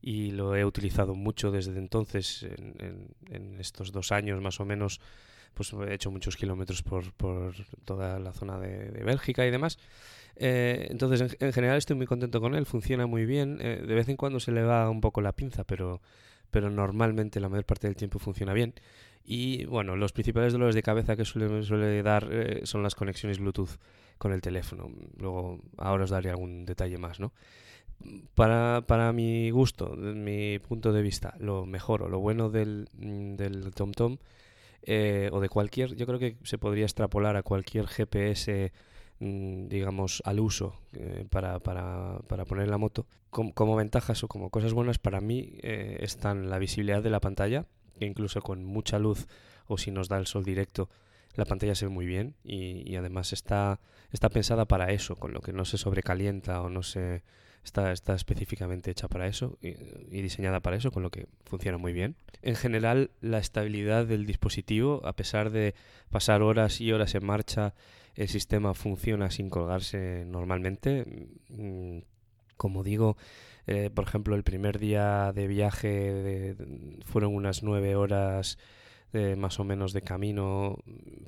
y 0.03 0.33
lo 0.33 0.57
he 0.57 0.65
utilizado 0.65 1.15
mucho 1.15 1.53
desde 1.53 1.79
entonces, 1.79 2.43
en, 2.43 2.75
en- 2.81 3.09
en 3.31 3.61
estos 3.61 3.93
dos 3.93 4.11
años 4.11 4.41
más 4.43 4.59
o 4.59 4.65
menos, 4.65 5.01
pues 5.57 5.73
he 5.73 5.95
hecho 5.95 6.11
muchos 6.11 6.37
kilómetros 6.37 6.83
por, 6.83 7.13
por 7.15 7.55
toda 7.85 8.19
la 8.19 8.33
zona 8.33 8.59
de, 8.59 8.91
de 8.91 9.03
Bélgica 9.03 9.47
y 9.47 9.51
demás. 9.51 9.79
Eh, 10.37 10.89
entonces, 10.91 11.23
en, 11.23 11.47
en 11.47 11.53
general 11.55 11.79
estoy 11.79 11.97
muy 11.97 12.07
contento 12.07 12.41
con 12.41 12.55
él, 12.55 12.67
funciona 12.67 13.07
muy 13.07 13.25
bien. 13.25 13.59
eh, 13.61 13.83
de 13.85 13.95
vez 13.95 14.09
en 14.11 14.17
cuando 14.17 14.39
se 14.39 14.53
le 14.53 14.63
va 14.63 14.91
un 14.91 15.01
poco 15.01 15.23
la 15.23 15.33
pinza, 15.33 15.65
pero, 15.65 16.03
pero 16.51 16.69
normalmente 16.69 17.41
la 17.41 17.49
mayor 17.49 17.65
parte 17.65 17.87
del 17.87 17.97
tiempo 17.97 18.19
funciona 18.19 18.53
bien. 18.53 18.75
Y 19.25 19.65
bueno, 19.65 19.97
los 19.97 20.13
principales 20.13 20.53
dolores 20.53 20.75
de 20.75 20.83
cabeza 20.83 21.17
que 21.17 21.25
suele, 21.25 21.65
suele 21.65 22.03
dar 22.03 22.29
eh, 22.31 22.61
son 22.65 22.83
las 22.83 22.95
conexiones 22.95 23.39
Bluetooth 23.39 23.81
con 24.19 24.33
el 24.33 24.41
teléfono. 24.41 24.91
Luego, 25.19 25.59
ahora 25.79 26.05
os 26.05 26.11
daré 26.11 26.31
algún 26.31 26.67
detalle 26.67 26.99
más, 26.99 27.19
¿no? 27.19 27.33
Para, 28.35 28.85
para 28.87 29.11
mi 29.13 29.51
gusto, 29.51 29.97
mi 29.97 30.59
punto 30.59 30.93
de 30.93 31.01
vista, 31.01 31.35
lo 31.41 31.65
mejor 31.65 32.03
o 32.03 32.09
lo 32.11 32.21
bueno 32.21 32.51
del, 32.51 32.89
del 32.93 33.73
TomTom 33.73 34.19
eh, 34.83 35.31
o 35.33 35.41
de 35.41 35.49
cualquier, 35.49 35.95
yo 35.97 36.07
creo 36.07 36.19
que 36.19 36.37
se 36.45 36.59
podría 36.59 36.85
extrapolar 36.85 37.37
a 37.37 37.43
cualquier 37.43 37.87
GPS, 37.87 38.73
mm, 39.21 39.69
digamos, 39.69 40.23
al 40.25 40.41
uso 40.41 40.75
eh, 40.95 41.25
para, 41.31 41.59
para, 41.61 42.19
para 42.29 42.45
poner 42.45 42.69
la 42.69 42.79
moto. 42.79 43.07
Com- 43.31 43.53
como 43.53 43.77
ventajas 43.77 44.23
o 44.25 44.29
como 44.29 44.51
cosas 44.51 44.73
buenas, 44.73 44.99
para 44.99 45.21
mí 45.21 45.59
eh, 45.63 45.99
están 46.01 46.49
la 46.51 46.59
visibilidad 46.59 47.03
de 47.03 47.11
la 47.11 47.21
pantalla, 47.21 47.67
que 47.99 48.07
incluso 48.07 48.41
con 48.43 48.65
mucha 48.65 48.99
luz 48.99 49.27
o 49.67 49.79
si 49.79 49.91
nos 49.91 50.09
da 50.09 50.19
el 50.19 50.27
sol 50.27 50.45
directo, 50.45 50.89
la 51.35 51.45
pantalla 51.45 51.75
se 51.75 51.87
ve 51.87 51.91
muy 51.91 52.07
bien 52.07 52.35
y, 52.45 52.83
y 52.91 52.97
además 52.97 53.33
está, 53.33 53.81
está 54.11 54.29
pensada 54.31 54.65
para 54.67 54.91
eso, 54.93 55.17
con 55.17 55.33
lo 55.33 55.41
que 55.41 55.53
no 55.53 55.65
se 55.65 55.77
sobrecalienta 55.77 56.63
o 56.63 56.71
no 56.71 56.83
se 56.83 57.23
está, 57.67 57.93
está 57.93 58.15
específicamente 58.15 58.91
hecha 58.91 59.09
para 59.09 59.27
eso 59.27 59.59
y, 59.61 59.73
diseñada 60.23 60.61
para 60.61 60.77
eso, 60.77 60.91
con 60.91 61.03
lo 61.03 61.11
que 61.11 61.27
funciona 61.45 61.77
muy 61.79 61.93
bien. 61.93 62.15
En 62.43 62.57
general, 62.57 63.11
la 63.21 63.39
estabilidad 63.39 64.07
del 64.07 64.25
dispositivo, 64.25 65.03
a 65.05 65.13
pesar 65.15 65.51
de 65.51 65.75
pasar 66.11 66.43
horas 66.43 66.81
y 66.81 66.93
horas 66.93 67.15
en 67.15 67.27
marcha, 67.27 67.75
el 68.15 68.29
sistema 68.29 68.73
funciona 68.73 69.31
sin 69.31 69.51
colgarse 69.51 70.25
normalmente. 70.27 71.29
Mm, 71.51 71.99
Como 72.57 72.83
digo, 72.83 73.19
eh, 73.67 73.91
por 73.93 74.05
ejemplo, 74.07 74.35
el 74.35 74.43
primer 74.43 74.79
día 74.79 75.33
de 75.35 75.47
viaje 75.47 75.89
de- 75.89 76.57
fueron 77.05 77.35
unas 77.35 77.63
nueve 77.63 77.97
horas 77.97 78.57
de, 79.13 79.37
más 79.37 79.61
o 79.61 79.65
menos 79.65 79.93
de 79.93 80.01
camino 80.01 80.79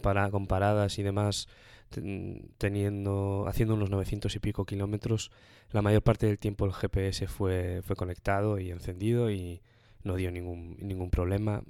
para, 0.02 0.30
con 0.30 0.46
paradas 0.46 0.98
y 0.98 1.02
demás, 1.02 1.46
teniendo, 1.88 3.44
haciendo 3.46 3.74
unos 3.74 3.90
900 3.90 4.34
y 4.34 4.38
pico 4.38 4.64
kilómetros. 4.64 5.30
La 5.70 5.82
mayor 5.82 6.02
parte 6.02 6.26
del 6.26 6.38
tiempo 6.38 6.64
el 6.64 6.72
GPS 6.72 7.26
fue, 7.26 7.82
fue 7.82 7.96
conectado 7.96 8.58
y 8.58 8.70
encendido 8.70 9.30
y 9.30 9.62
no 10.02 10.16
dio 10.16 10.30
ningún, 10.30 10.76
ningún 10.80 11.10
problema. 11.10 11.62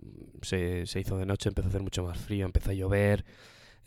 Se, 0.42 0.86
se 0.86 1.00
hizo 1.00 1.18
de 1.18 1.26
noche, 1.26 1.48
empezó 1.48 1.68
a 1.68 1.70
hacer 1.70 1.82
mucho 1.82 2.04
más 2.04 2.18
frío, 2.18 2.46
empezó 2.46 2.70
a 2.70 2.74
llover 2.74 3.24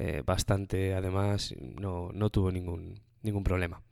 eh, 0.04 0.24
bastante 0.26 0.96
además, 0.96 1.54
no, 1.60 2.10
no 2.12 2.32
tuvo 2.32 2.52
ningún, 2.52 3.00
ningún 3.22 3.44
problema. 3.44 3.84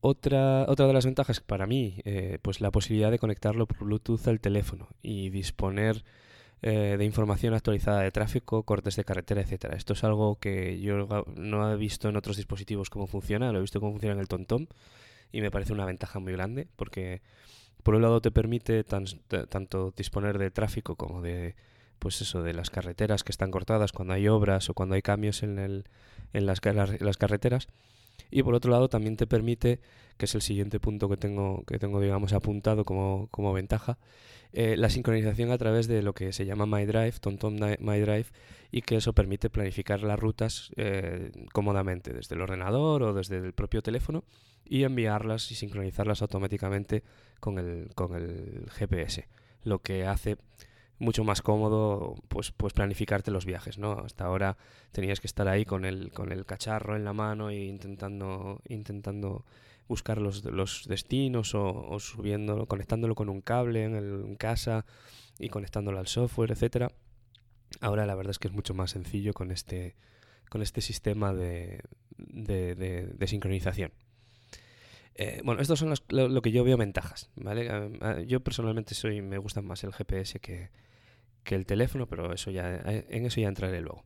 Otra, 0.00 0.64
otra 0.68 0.88
de 0.88 0.92
las 0.92 1.04
ventajas 1.04 1.40
para 1.40 1.68
mí, 1.68 2.00
eh, 2.04 2.38
pues 2.42 2.60
la 2.60 2.72
posibilidad 2.72 3.12
de 3.12 3.20
conectarlo 3.20 3.66
por 3.66 3.84
Bluetooth 3.84 4.26
al 4.26 4.40
teléfono 4.40 4.88
y 5.00 5.30
disponer 5.30 6.04
eh, 6.62 6.96
de 6.98 7.04
información 7.04 7.54
actualizada 7.54 8.00
de 8.00 8.10
tráfico, 8.10 8.64
cortes 8.64 8.96
de 8.96 9.04
carretera, 9.04 9.40
etcétera. 9.40 9.76
Esto 9.76 9.92
es 9.92 10.04
algo 10.04 10.38
que 10.40 10.80
yo 10.80 11.06
no 11.36 11.72
he 11.72 11.76
visto 11.76 12.08
en 12.08 12.16
otros 12.16 12.36
dispositivos 12.36 12.90
cómo 12.90 13.06
funciona, 13.06 13.52
lo 13.52 13.58
he 13.58 13.62
visto 13.62 13.80
cómo 13.80 13.92
funciona 13.92 14.14
en 14.14 14.20
el 14.20 14.28
TomTom 14.28 14.66
y 15.30 15.40
me 15.40 15.50
parece 15.50 15.72
una 15.72 15.84
ventaja 15.84 16.18
muy 16.18 16.32
grande 16.32 16.68
porque 16.76 17.22
por 17.82 17.94
un 17.94 18.02
lado 18.02 18.20
te 18.20 18.30
permite 18.30 18.84
tanto 18.84 19.92
disponer 19.96 20.38
de 20.38 20.50
tráfico 20.50 20.96
como 20.96 21.22
de 21.22 21.54
pues 21.98 22.20
eso 22.20 22.42
de 22.42 22.54
las 22.54 22.70
carreteras 22.70 23.24
que 23.24 23.32
están 23.32 23.50
cortadas 23.50 23.92
cuando 23.92 24.14
hay 24.14 24.28
obras 24.28 24.68
o 24.70 24.74
cuando 24.74 24.94
hay 24.94 25.02
cambios 25.02 25.42
en, 25.42 25.58
el, 25.58 25.84
en 26.32 26.46
las 26.46 26.60
carreteras 26.60 27.68
y 28.30 28.42
por 28.42 28.54
otro 28.54 28.70
lado 28.70 28.88
también 28.88 29.16
te 29.16 29.26
permite 29.26 29.80
que 30.16 30.24
es 30.24 30.34
el 30.34 30.42
siguiente 30.42 30.80
punto 30.80 31.08
que 31.08 31.16
tengo 31.16 31.64
que 31.64 31.78
tengo 31.78 32.00
digamos 32.00 32.32
apuntado 32.32 32.84
como, 32.84 33.28
como 33.30 33.52
ventaja 33.52 33.98
eh, 34.52 34.76
la 34.76 34.88
sincronización 34.88 35.50
a 35.50 35.58
través 35.58 35.88
de 35.88 36.02
lo 36.02 36.14
que 36.14 36.32
se 36.32 36.46
llama 36.46 36.64
MyDrive, 36.64 37.12
TomTom 37.20 37.54
MyDrive, 37.80 38.26
y 38.70 38.82
que 38.82 38.96
eso 38.96 39.12
permite 39.12 39.50
planificar 39.50 40.02
las 40.02 40.18
rutas 40.18 40.70
eh, 40.76 41.30
cómodamente 41.52 42.12
desde 42.14 42.34
el 42.34 42.40
ordenador 42.40 43.02
o 43.02 43.12
desde 43.12 43.38
el 43.38 43.52
propio 43.52 43.82
teléfono 43.82 44.24
y 44.64 44.84
enviarlas 44.84 45.50
y 45.50 45.54
sincronizarlas 45.54 46.22
automáticamente 46.22 47.02
con 47.40 47.58
el, 47.58 47.90
con 47.94 48.14
el 48.14 48.68
GPS, 48.70 49.28
lo 49.64 49.80
que 49.80 50.06
hace 50.06 50.38
mucho 50.98 51.24
más 51.24 51.42
cómodo 51.42 52.16
pues, 52.28 52.50
pues 52.52 52.72
planificarte 52.72 53.30
los 53.30 53.44
viajes, 53.46 53.78
¿no? 53.78 53.92
Hasta 53.92 54.24
ahora 54.24 54.56
tenías 54.92 55.20
que 55.20 55.26
estar 55.28 55.46
ahí 55.48 55.64
con 55.64 55.84
el, 55.84 56.12
con 56.12 56.32
el 56.32 56.44
cacharro 56.44 56.96
en 56.96 57.04
la 57.04 57.12
mano 57.12 57.50
e 57.50 57.64
intentando, 57.66 58.60
intentando 58.68 59.44
buscar 59.86 60.18
los, 60.20 60.44
los 60.44 60.84
destinos 60.88 61.54
o, 61.54 61.64
o 61.88 61.98
subiéndolo, 62.00 62.66
conectándolo 62.66 63.14
con 63.14 63.28
un 63.28 63.40
cable 63.40 63.84
en, 63.84 63.94
el- 63.94 64.36
casa 64.36 64.84
y 65.38 65.48
conectándolo 65.48 65.98
al 65.98 66.08
software, 66.08 66.50
etcétera. 66.52 66.90
Ahora 67.80 68.04
la 68.06 68.14
verdad 68.14 68.32
es 68.32 68.38
que 68.38 68.48
es 68.48 68.54
mucho 68.54 68.74
más 68.74 68.90
sencillo 68.90 69.32
con 69.34 69.50
este, 69.50 69.94
con 70.50 70.62
este 70.62 70.80
sistema 70.80 71.32
de, 71.32 71.80
de, 72.16 72.74
de- 72.74 73.26
sincronización. 73.28 73.92
Eh, 75.14 75.40
bueno, 75.44 75.60
estos 75.60 75.78
son 75.78 75.90
las- 75.90 76.02
lo, 76.08 76.28
lo 76.28 76.42
que 76.42 76.52
yo 76.52 76.64
veo 76.64 76.76
ventajas, 76.76 77.30
¿vale? 77.36 77.68
Ah, 77.70 77.88
ah, 78.00 78.20
yo 78.20 78.40
personalmente 78.40 78.94
soy, 78.94 79.20
me 79.20 79.38
gusta 79.38 79.62
más 79.62 79.82
el 79.84 79.92
GPS 79.92 80.38
que, 80.38 80.70
el 81.54 81.66
teléfono, 81.66 82.06
pero 82.06 82.32
eso 82.32 82.50
ya, 82.50 82.76
eh, 82.86 83.06
en 83.10 83.26
eso 83.26 83.40
ya 83.40 83.48
entraré 83.48 83.80
luego. 83.80 84.04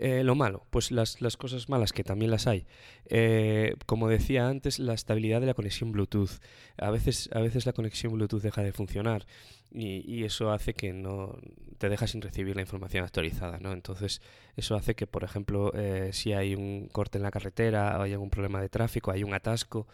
Eh, 0.00 0.22
lo 0.22 0.36
malo, 0.36 0.64
pues 0.70 0.92
las, 0.92 1.20
las 1.20 1.36
cosas 1.36 1.68
malas, 1.68 1.92
que 1.92 2.04
también 2.04 2.30
las 2.30 2.46
hay. 2.46 2.66
Eh, 3.06 3.74
como 3.86 4.08
decía 4.08 4.48
antes, 4.48 4.78
la 4.78 4.94
estabilidad 4.94 5.40
de 5.40 5.46
la 5.46 5.54
conexión 5.54 5.90
Bluetooth. 5.90 6.40
A 6.76 6.90
veces, 6.90 7.28
a 7.32 7.40
veces 7.40 7.66
la 7.66 7.72
conexión 7.72 8.12
Bluetooth 8.12 8.42
deja 8.42 8.62
de 8.62 8.72
funcionar 8.72 9.26
y, 9.72 10.22
eso 10.24 10.52
hace 10.52 10.72
que 10.72 10.92
no 10.92 11.36
te 11.78 11.88
deja 11.88 12.06
sin 12.06 12.22
recibir 12.22 12.54
la 12.54 12.62
información 12.62 13.04
actualizada, 13.04 13.58
¿no? 13.58 13.72
Entonces, 13.72 14.22
eso 14.56 14.76
hace 14.76 14.94
que, 14.94 15.06
por 15.06 15.24
ejemplo, 15.24 15.72
si 16.12 16.32
hay 16.32 16.54
un 16.54 16.88
corte 16.88 17.18
en 17.18 17.24
la 17.24 17.30
carretera 17.30 17.98
o 17.98 18.02
hay 18.02 18.12
algún 18.12 18.30
problema 18.30 18.60
de 18.60 18.68
tráfico, 18.68 19.10
hay 19.10 19.24
un 19.24 19.34
atasco, 19.34 19.86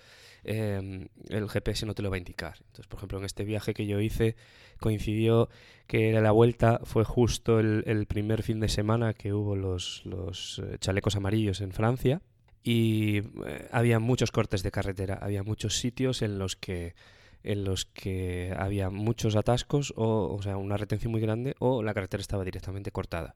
eh, 0.45 1.09
el 1.31 1.49
GPS 1.49 1.87
no 1.87 1.95
te 1.95 2.03
lo 2.03 2.11
va 2.11 2.17
a 2.17 2.19
indicar. 2.19 2.57
Entonces, 2.59 2.87
por 2.87 2.99
ejemplo, 2.99 3.19
en 3.19 3.25
este 3.25 3.45
viaje 3.45 3.75
que 3.75 3.87
yo 3.87 4.01
hice, 4.01 4.37
coincidió 4.79 5.49
que 5.87 6.13
la 6.13 6.31
vuelta 6.33 6.81
fue 6.85 7.05
justo 7.05 7.61
el, 7.61 8.07
primer 8.07 8.43
fin 8.43 8.61
de 8.61 8.69
semana 8.69 9.15
que 9.15 9.33
hubo 9.33 9.57
los, 9.57 10.03
los 10.05 10.61
eh, 10.65 10.79
chalecos 10.79 11.17
amarillos 11.17 11.61
en 11.61 11.73
Francia 11.73 12.23
y 12.63 13.19
eh, 13.19 13.69
había 13.71 13.99
muchos 13.99 14.31
cortes 14.31 14.63
de 14.63 14.71
carretera, 14.71 15.19
había 15.21 15.43
muchos 15.43 15.79
sitios 15.79 16.23
en 16.23 16.39
los 16.39 16.57
que 16.57 16.95
en 17.43 17.65
los 17.65 17.85
que 17.85 18.55
había 18.59 18.89
muchos 18.89 19.37
atascos 19.37 19.93
o, 19.97 20.35
o 20.35 20.41
sea, 20.43 20.57
una 20.57 20.79
retención 20.79 21.13
muy 21.13 21.21
grande 21.21 21.55
o 21.59 21.83
la 21.83 21.93
carretera 21.93 22.23
estaba 22.23 22.43
directamente 22.43 22.91
cortada. 22.91 23.35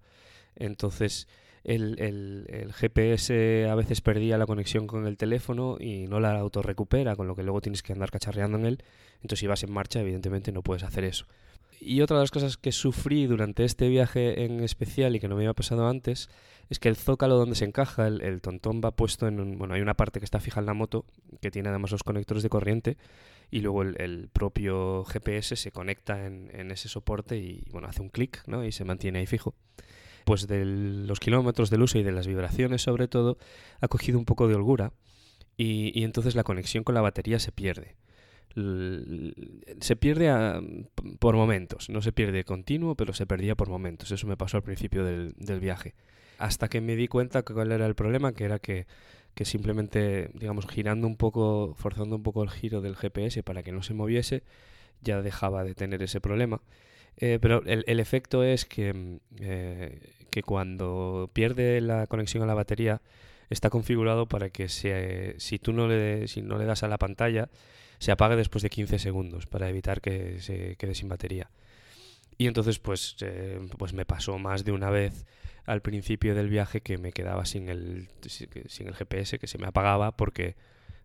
Entonces, 0.57 1.29
el, 1.65 1.99
el- 2.01 2.47
el 2.49 2.73
GPS 2.73 3.69
a 3.69 3.75
veces 3.75 4.01
perdía 4.01 4.39
la 4.39 4.47
conexión 4.47 4.87
con 4.87 5.07
el 5.07 5.17
teléfono 5.17 5.77
y 5.81 6.07
no 6.09 6.21
la 6.21 6.39
autorrecupera, 6.39 7.17
con 7.17 7.27
lo 7.29 7.35
que 7.37 7.43
luego 7.43 7.61
tienes 7.61 7.83
que 7.83 7.93
andar 7.93 8.11
cacharreando 8.11 8.59
en 8.59 8.67
él. 8.67 8.83
Entonces, 9.17 9.41
si 9.41 9.47
vas 9.47 9.63
en 9.63 9.73
marcha, 9.73 10.01
evidentemente 10.01 10.53
no 10.53 10.63
puedes 10.63 10.85
hacer 10.85 11.05
eso. 11.05 11.27
Y 11.81 12.01
otra 12.01 12.17
de 12.17 12.23
las 12.23 12.31
cosas 12.31 12.57
que 12.57 12.73
sufrí 12.73 13.27
durante 13.27 13.65
este 13.65 13.89
viaje 13.89 14.45
en 14.45 14.63
especial 14.63 15.15
y 15.17 15.21
que 15.21 15.29
no 15.29 15.37
me 15.37 15.43
había 15.43 15.55
pasado 15.55 15.89
antes 15.89 16.29
es 16.71 16.79
que 16.79 16.89
el 16.89 16.97
zócalo 16.97 17.37
donde 17.37 17.57
se 17.57 17.65
encaja, 17.65 18.07
el, 18.07 18.41
tontón 18.43 18.83
va 18.85 18.91
puesto 18.91 19.27
en 19.27 19.41
un... 19.41 19.59
Bueno, 19.59 19.75
hay 19.75 19.81
una 19.81 19.95
parte 19.95 20.19
que 20.19 20.25
está 20.25 20.39
fija 20.39 20.61
en 20.61 20.67
la 20.67 20.75
moto, 20.75 21.07
que 21.41 21.51
tiene 21.51 21.71
además 21.71 21.93
los 21.93 22.03
conectores 22.03 22.43
de 22.43 22.51
corriente, 22.51 22.99
y 23.51 23.61
luego 23.61 23.83
el, 23.83 24.29
propio 24.31 25.05
GPS 25.05 25.57
se 25.57 25.73
conecta 25.73 26.27
en, 26.27 26.71
ese 26.71 26.89
soporte 26.89 27.39
y, 27.39 27.65
bueno, 27.71 27.89
hace 27.89 28.03
un 28.03 28.11
clic, 28.11 28.43
¿no? 28.47 28.65
Y 28.65 28.73
se 28.73 28.85
mantiene 28.85 29.21
ahí 29.21 29.27
fijo. 29.27 29.55
Pues 30.27 30.47
de 30.47 30.67
los 30.67 31.21
kilómetros 31.21 31.71
del 31.71 31.83
uso 31.83 31.99
y 31.99 32.03
de 32.03 32.13
las 32.13 32.27
vibraciones, 32.27 32.83
sobre 32.83 33.09
todo, 33.09 33.39
ha 33.81 33.89
cogido 33.89 34.19
un 34.19 34.27
poco 34.27 34.47
de 34.47 34.55
holgura 34.55 34.93
y 35.57 36.05
entonces 36.05 36.37
la 36.37 36.45
conexión 36.45 36.85
con 36.85 36.95
la 36.95 37.01
batería 37.01 37.39
se 37.39 37.51
pierde. 37.51 37.97
Se 38.55 39.97
pierde 39.97 40.91
por 41.19 41.37
momentos, 41.37 41.89
no 41.89 42.03
se 42.03 42.13
pierde 42.13 42.45
continuo, 42.45 42.95
pero 42.95 43.13
se 43.13 43.27
perdía 43.27 43.55
por 43.55 43.69
momentos. 43.69 44.11
Eso 44.11 44.27
me 44.27 44.37
pasó 44.37 44.57
al 44.57 44.63
principio 44.63 45.05
del, 45.05 45.35
del 45.37 45.61
viaje. 45.61 45.95
Hasta 46.39 46.69
que 46.69 46.81
me 46.81 46.97
di 46.97 47.09
cuenta 47.09 47.43
que 47.43 47.55
cuál 47.55 47.73
era 47.73 47.87
el 47.87 47.95
problema, 47.95 48.33
que 48.33 48.45
era 48.45 48.59
que, 48.59 48.87
que 49.35 49.45
simplemente, 49.45 50.31
digamos, 50.35 50.67
girando 50.67 51.07
un 51.07 51.17
poco, 51.17 51.75
forzando 51.77 52.17
un 52.17 52.23
poco 52.23 52.43
el 52.43 52.51
giro 52.51 52.81
del 52.81 52.97
GPS 52.97 53.43
para 53.43 53.63
que 53.63 53.73
no 53.73 53.83
se 53.83 53.95
moviese, 53.95 54.43
ya 55.03 55.23
dejaba 55.23 55.65
de 55.65 55.75
tener 55.75 56.03
ese 56.03 56.21
problema. 56.21 56.61
Eh, 57.17 57.39
pero 57.41 57.63
el, 57.67 57.85
el 57.87 58.01
efecto 58.01 58.45
es 58.45 58.65
que, 58.65 58.93
mm, 58.93 59.19
eh, 59.41 60.01
que 60.31 60.43
cuando 60.43 61.31
pierde 61.33 61.81
la 61.81 62.07
conexión 62.07 62.43
a 62.43 62.47
la 62.47 62.55
batería, 62.55 63.01
está 63.51 63.71
configurado 63.71 64.27
para 64.27 64.51
que 64.51 64.69
se, 64.69 65.35
si 65.39 65.59
tú 65.59 65.73
no 65.73 65.89
le, 65.89 66.29
si 66.29 66.43
no 66.43 66.59
le 66.59 66.65
das 66.65 66.83
a 66.83 66.89
la 66.89 66.99
pantalla, 66.99 67.49
se 67.99 68.13
apague 68.13 68.37
después 68.37 68.63
de 68.63 68.71
15 68.71 68.99
segundos 68.99 69.47
para 69.47 69.69
evitar 69.69 70.01
que 70.01 70.41
se 70.41 70.77
quede 70.77 70.95
sin 70.95 71.09
batería. 71.09 71.51
Y 72.37 72.47
entonces 72.47 72.79
pues, 72.79 73.17
eh, 73.21 73.61
pues 73.77 73.93
me 73.93 74.05
pasó 74.05 74.39
más 74.39 74.65
de 74.65 74.73
una 74.73 74.91
vez 74.91 75.27
al 75.67 75.83
principio 75.83 76.35
del 76.35 76.49
viaje 76.49 76.81
que 76.81 76.97
me 76.97 77.13
quedaba 77.13 77.45
sin 77.45 77.69
el, 77.69 78.09
sin 78.27 78.89
el 78.89 78.95
GPS, 78.95 79.39
que 79.39 79.47
se 79.47 79.59
me 79.59 79.67
apagaba 79.67 80.17
porque, 80.17 80.57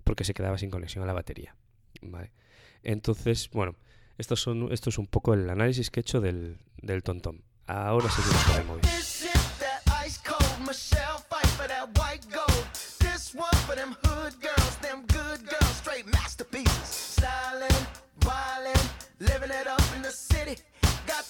porque 0.04 0.24
se 0.24 0.34
quedaba 0.34 0.58
sin 0.58 0.70
conexión 0.70 1.04
a 1.04 1.08
la 1.08 1.14
batería. 1.14 1.56
¿vale? 2.02 2.32
Entonces, 2.84 3.50
bueno, 3.52 3.76
esto, 4.18 4.36
son, 4.36 4.72
esto 4.72 4.90
es 4.90 4.98
un 4.98 5.08
poco 5.08 5.34
el 5.34 5.50
análisis 5.50 5.90
que 5.90 6.00
he 6.00 6.02
hecho 6.02 6.22
del, 6.22 6.60
del 6.82 7.04
tontón. 7.04 7.44
Ahora 7.66 8.10
seguimos 8.10 8.44
con 8.44 8.56
el 8.58 8.66
móvil. 8.66 8.84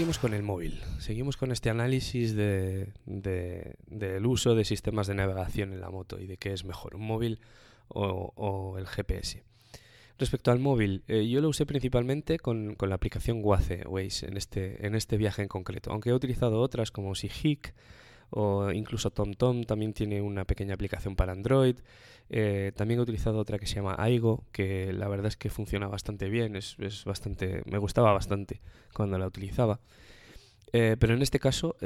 Seguimos 0.00 0.18
con 0.18 0.32
el 0.32 0.42
móvil, 0.42 0.80
seguimos 0.98 1.36
con 1.36 1.52
este 1.52 1.68
análisis 1.68 2.34
de, 2.34 2.94
de- 3.04 3.74
del 3.86 4.24
uso 4.24 4.54
de 4.54 4.64
sistemas 4.64 5.06
de 5.06 5.14
navegación 5.14 5.74
en 5.74 5.80
la 5.82 5.90
moto 5.90 6.18
y 6.18 6.26
de 6.26 6.38
qué 6.38 6.54
es 6.54 6.64
mejor, 6.64 6.96
un 6.96 7.02
móvil 7.02 7.38
o, 7.88 8.76
el 8.78 8.86
GPS. 8.86 9.42
Respecto 10.18 10.52
al 10.52 10.58
móvil, 10.58 11.02
eh, 11.06 11.28
yo 11.28 11.42
lo 11.42 11.50
usé 11.50 11.66
principalmente 11.66 12.38
con, 12.38 12.78
la 12.80 12.94
aplicación 12.94 13.40
Waze, 13.42 13.86
Waze, 13.86 14.26
en 14.26 14.38
este, 14.38 14.86
en 14.86 14.94
este 14.94 15.18
viaje 15.18 15.42
en 15.42 15.48
concreto, 15.48 15.92
aunque 15.92 16.08
he 16.08 16.14
utilizado 16.14 16.62
otras 16.62 16.90
como 16.90 17.14
Sigic 17.14 17.74
o 18.30 18.70
incluso 18.70 19.10
TomTom 19.10 19.64
también 19.64 19.92
tiene 19.92 20.20
una 20.22 20.44
pequeña 20.44 20.74
aplicación 20.74 21.16
para 21.16 21.32
Android. 21.32 21.76
Eh, 22.28 22.72
también 22.76 23.00
he 23.00 23.02
utilizado 23.02 23.38
otra 23.38 23.58
que 23.58 23.66
se 23.66 23.76
llama 23.76 23.96
Aigo, 23.98 24.44
que 24.52 24.92
la 24.92 25.08
verdad 25.08 25.26
es 25.26 25.36
que 25.36 25.50
funciona 25.50 25.88
bastante 25.88 26.28
bien, 26.28 26.56
es, 26.56 26.76
es 26.78 27.04
bastante, 27.04 27.62
me 27.66 27.78
gustaba 27.78 28.12
bastante 28.12 28.60
cuando 28.92 29.18
la 29.18 29.26
utilizaba. 29.26 29.80
Eh, 30.72 30.96
pero 31.00 31.14
en 31.14 31.22
este 31.22 31.40
caso, 31.40 31.76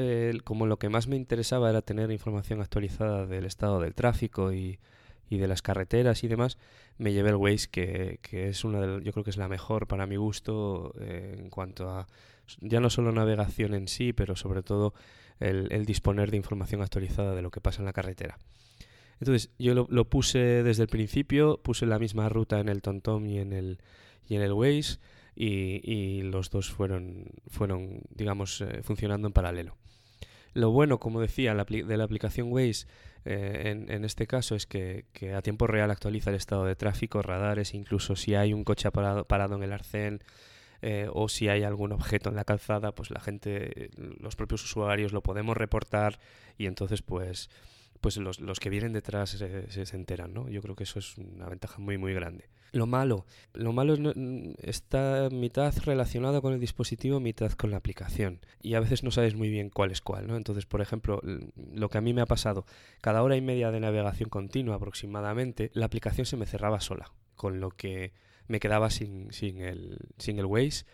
como 0.44 0.66
lo 0.66 0.78
que 0.78 0.90
más 0.90 1.09
me 1.09 1.16
interesaba 1.16 1.70
era 1.70 1.80
tener 1.80 2.11
información 2.11 2.61
actualizada 2.61 3.26
del 3.26 3.46
estado 3.46 3.80
del 3.80 3.94
tráfico 3.94 4.52
y, 4.52 4.78
y 5.28 5.38
de 5.38 5.48
las 5.48 5.62
carreteras 5.62 6.24
y 6.24 6.28
demás, 6.28 6.59
me 6.98 7.12
llevé 7.12 7.30
el 7.30 7.37
Waze, 7.37 7.68
que, 7.70 8.18
que 8.22 8.48
es 8.48 8.64
una 8.64 8.80
de, 8.80 9.02
yo 9.02 9.12
creo 9.12 9.24
que 9.24 9.30
es 9.30 9.37
la 9.37 9.48
mejor 9.48 9.87
para 9.87 10.07
mi 10.07 10.16
gusto 10.16 10.94
eh, 11.00 11.37
en 11.38 11.50
cuanto 11.50 11.90
a 11.90 12.07
ya 12.61 12.80
no 12.80 12.90
solo 12.90 13.11
navegación 13.11 13.74
en 13.74 13.88
sí, 13.88 14.12
pero 14.12 14.37
sobre 14.37 14.62
todo 14.62 14.92
el, 15.40 15.84
disponer 15.84 16.30
de 16.30 16.36
información 16.36 16.82
actualizada 16.82 17.34
de 17.34 17.42
lo 17.42 17.50
que 17.50 17.60
pasa 17.60 17.80
en 17.80 17.86
la 17.86 17.92
carretera. 17.92 18.38
Entonces, 19.20 19.50
yo 19.58 19.74
lo, 19.74 20.04
puse 20.08 20.38
desde 20.62 20.82
el 20.82 20.88
principio, 20.88 21.60
puse 21.62 21.86
la 21.86 21.98
misma 21.98 22.28
ruta 22.28 22.60
en 22.60 22.68
el 22.68 22.82
TomTom 22.82 23.26
y 23.26 23.38
en 23.38 23.52
el, 23.52 23.78
y 24.28 24.36
en 24.36 24.42
el 24.42 24.52
Waze, 24.52 24.98
y, 25.36 26.22
los 26.22 26.50
dos 26.50 26.70
fueron, 26.70 27.26
fueron 27.48 28.02
digamos, 28.10 28.60
eh, 28.60 28.82
funcionando 28.82 29.28
en 29.28 29.32
paralelo. 29.32 29.76
Lo 30.52 30.70
bueno, 30.70 30.98
como 30.98 31.20
decía, 31.20 31.54
de 31.54 31.96
la 31.96 32.04
aplicación 32.04 32.52
Waze 32.52 32.86
eh, 33.24 33.86
en, 33.88 34.04
este 34.04 34.26
caso 34.26 34.54
es 34.54 34.66
que, 34.66 35.06
que 35.12 35.34
a 35.34 35.42
tiempo 35.42 35.66
real 35.66 35.90
actualiza 35.90 36.30
el 36.30 36.36
estado 36.36 36.64
de 36.64 36.76
tráfico, 36.76 37.22
radares, 37.22 37.74
incluso 37.74 38.16
si 38.16 38.34
hay 38.34 38.52
un 38.52 38.64
coche 38.64 38.90
parado, 38.90 39.24
parado 39.24 39.56
en 39.56 39.62
el 39.62 39.72
arcén 39.72 40.22
eh, 40.86 41.08
o 41.12 41.28
si 41.28 41.48
hay 41.48 41.62
algún 41.62 41.92
objeto 41.92 42.28
en 42.30 42.36
la 42.36 42.44
calzada, 42.44 42.92
pues 42.94 43.10
la 43.10 43.20
gente, 43.20 43.84
eh, 43.86 43.90
los 44.20 44.36
propios 44.36 44.62
usuarios 44.64 45.12
lo 45.12 45.22
podemos 45.22 45.56
reportar 45.56 46.18
y 46.58 46.66
entonces 46.66 47.02
pues, 47.02 47.48
pues 48.00 48.16
los, 48.18 48.38
los 48.40 48.60
que 48.60 48.68
vienen 48.70 48.92
detrás 48.92 49.30
se, 49.30 49.70
se- 49.70 49.86
se 49.86 49.96
enteran, 49.96 50.34
¿no? 50.34 50.48
Yo 50.48 50.60
creo 50.60 50.76
que 50.76 50.84
eso 50.84 50.98
es 50.98 51.16
una 51.16 51.48
ventaja 51.48 51.78
muy 51.78 51.96
muy 51.96 52.12
grande. 52.12 52.48
Lo 52.72 52.86
malo, 52.86 53.24
lo 53.52 53.72
malo 53.72 53.94
es 53.94 54.00
mm, 54.00 54.54
está 54.60 55.28
mitad 55.30 55.72
relacionado 55.84 56.42
con 56.42 56.52
el 56.52 56.60
dispositivo, 56.60 57.20
mitad 57.20 57.52
con 57.52 57.70
la 57.70 57.76
aplicación. 57.78 58.40
Y 58.60 58.74
a 58.74 58.80
veces 58.80 59.04
no 59.04 59.10
sabes 59.12 59.36
muy 59.36 59.48
bien 59.48 59.70
cuál 59.70 59.90
es 59.92 60.00
cuál, 60.00 60.26
¿no? 60.26 60.36
Entonces, 60.36 60.66
por 60.66 60.80
ejemplo, 60.82 61.20
lo 61.72 61.88
que 61.88 61.98
a 61.98 62.00
mí 62.00 62.12
me 62.12 62.20
ha 62.20 62.26
pasado, 62.26 62.66
cada 63.00 63.22
hora 63.22 63.36
y 63.36 63.40
media 63.40 63.70
de 63.70 63.78
navegación 63.80 64.28
continua 64.28 64.74
aproximadamente, 64.76 65.70
la 65.72 65.86
aplicación 65.86 66.26
se 66.26 66.36
me 66.36 66.46
cerraba 66.46 66.80
sola, 66.80 67.12
con 67.36 67.60
lo 67.60 67.70
que 67.70 68.12
me 68.48 68.61
quedaba 68.61 68.90
sin, 68.90 69.33
sin, 69.33 69.61
el, 69.61 69.98
sin 70.18 70.38
el 70.38 70.46
Waze, 70.46 70.85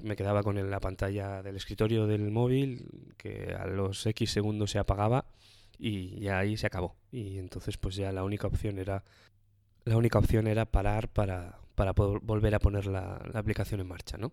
me 0.00 0.16
quedaba 0.16 0.42
con 0.42 0.56
el- 0.58 0.70
la 0.70 0.80
pantalla 0.80 1.42
del 1.42 1.56
escritorio 1.56 2.06
del 2.06 2.30
móvil, 2.30 3.12
que 3.18 3.54
a 3.58 3.66
los 3.66 4.04
X 4.06 4.30
segundos 4.30 4.70
se 4.70 4.78
apagaba 4.78 5.26
y 5.78 6.18
ya 6.20 6.38
ahí 6.38 6.56
se 6.56 6.66
acabó. 6.66 6.96
Y 7.12 7.38
entonces 7.38 7.76
pues 7.76 7.96
ya 7.96 8.10
la 8.12 8.24
única 8.24 8.46
opción 8.46 8.78
era 8.78 9.04
la 9.84 9.98
única 9.98 10.18
opción 10.18 10.46
era 10.46 10.64
parar 10.64 11.08
para, 11.08 11.58
para 11.74 11.92
poder 11.92 12.20
volver 12.22 12.54
a 12.54 12.58
poner 12.58 12.86
la, 12.86 13.20
la 13.30 13.38
aplicación 13.40 13.80
en 13.80 13.86
marcha, 13.88 14.16
¿no? 14.16 14.32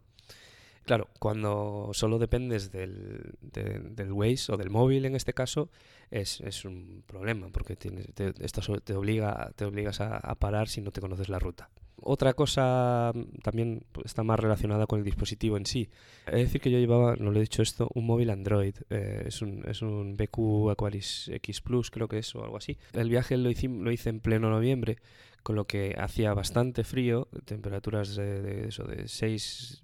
Claro, 0.86 1.10
cuando 1.20 1.90
solo 1.94 2.18
dependes 2.20 2.72
del, 2.72 3.34
de- 3.42 3.80
del 3.82 4.12
Waze 4.14 4.54
o 4.54 4.58
del 4.58 4.70
móvil 4.70 5.06
en 5.06 5.16
este 5.16 5.34
caso, 5.34 5.70
es, 6.10 6.40
es 6.42 6.64
un 6.64 7.04
problema, 7.06 7.50
porque 7.50 7.76
tienes, 7.76 8.08
te, 8.14 8.34
esto 8.40 8.62
te, 8.80 8.94
obliga, 8.96 9.52
te 9.58 9.66
obligas 9.66 10.00
a 10.00 10.20
parar 10.36 10.70
si 10.70 10.80
no 10.82 10.92
te 10.92 11.02
conoces 11.02 11.28
la 11.28 11.38
ruta. 11.40 11.70
Otra 11.98 12.34
cosa 12.34 13.12
también 13.44 13.84
está 14.04 14.24
más 14.24 14.40
relacionada 14.40 14.88
con 14.88 15.00
el 15.00 15.06
dispositivo 15.06 15.58
en 15.58 15.66
sí. 15.66 15.90
Es 16.26 16.34
decir, 16.34 16.60
que 16.60 16.72
yo 16.72 16.80
llevaba, 16.80 17.16
no 17.16 17.32
lo 17.32 17.38
he 17.38 17.42
dicho 17.42 17.62
esto, 17.62 17.90
un 17.94 18.08
móvil 18.08 18.30
Android. 18.32 18.76
eh, 18.90 19.24
es, 19.28 19.42
un, 19.42 19.64
es 19.68 19.82
un 19.82 20.16
BQ 20.16 20.72
Aquaris 20.72 21.30
X 21.34 21.62
Plus, 21.62 21.92
creo 21.92 22.08
que 22.08 22.18
es, 22.18 22.34
o 22.36 22.44
algo 22.44 22.58
así. 22.58 22.78
El 22.94 23.10
viaje 23.10 23.38
lo 23.38 23.50
hice, 23.50 23.68
lo 23.68 23.92
hice 23.92 24.10
en 24.10 24.20
pleno 24.20 24.50
noviembre, 24.50 24.98
con 25.44 25.56
lo 25.56 25.66
que 25.66 25.96
hacía 25.98 26.34
bastante 26.34 26.84
frío, 26.84 27.28
temperaturas 27.46 28.16
de, 28.16 28.42
de 28.42 28.68
eso, 28.70 28.84
de 28.84 29.08
6, 29.08 29.84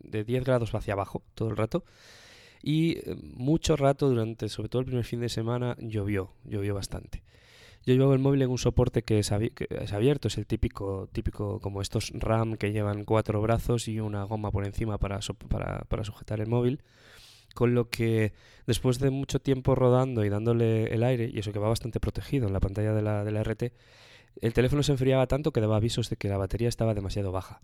de 0.00 0.24
10 0.24 0.44
grados 0.44 0.74
hacia 0.74 0.92
abajo 0.94 1.22
todo 1.34 1.48
el 1.48 1.56
rato. 1.56 1.84
Y 2.62 2.98
eh, 2.98 3.16
mucho 3.34 3.76
rato 3.76 4.08
durante, 4.08 4.48
sobre 4.48 4.68
todo 4.68 4.80
el 4.80 4.86
primer 4.86 5.04
fin 5.04 5.20
de 5.20 5.28
semana, 5.28 5.76
llovió, 5.78 6.32
llovió 6.44 6.74
bastante. 6.74 7.22
Yo 7.86 7.94
llevaba 7.94 8.14
el 8.14 8.20
móvil 8.20 8.42
en 8.42 8.50
un 8.50 8.58
soporte 8.58 9.02
que 9.04 9.20
es, 9.20 9.30
abierto, 9.30 10.26
es 10.26 10.38
el 10.38 10.46
típico, 10.46 11.08
típico 11.12 11.60
como 11.60 11.80
estos 11.80 12.10
RAM 12.14 12.56
que 12.56 12.72
llevan 12.72 13.04
cuatro 13.04 13.40
brazos 13.40 13.86
y 13.86 14.00
una 14.00 14.24
goma 14.24 14.50
por 14.50 14.66
encima 14.66 14.98
para, 14.98 15.20
para, 15.48 15.84
para 15.88 16.02
sujetar 16.02 16.40
el 16.40 16.48
móvil. 16.48 16.82
Con 17.54 17.74
lo 17.74 17.88
que 17.88 18.32
después 18.66 18.98
de 18.98 19.10
mucho 19.10 19.38
tiempo 19.40 19.76
rodando 19.76 20.24
y 20.24 20.28
dándole 20.28 20.92
el 20.92 21.04
aire, 21.04 21.30
y 21.32 21.38
eso 21.38 21.52
que 21.52 21.60
va 21.60 21.68
bastante 21.68 22.00
protegido 22.00 22.48
en 22.48 22.52
la 22.52 22.60
pantalla 22.60 22.92
de 22.92 23.02
la, 23.02 23.24
de 23.24 23.30
la 23.30 23.42
RT, 23.44 23.72
el 24.42 24.52
teléfono 24.52 24.82
se 24.82 24.92
enfriaba 24.92 25.28
tanto 25.28 25.52
que 25.52 25.60
daba 25.60 25.76
avisos 25.76 26.10
de 26.10 26.16
que 26.16 26.28
la 26.28 26.38
batería 26.38 26.68
estaba 26.68 26.92
demasiado 26.92 27.30
baja. 27.30 27.60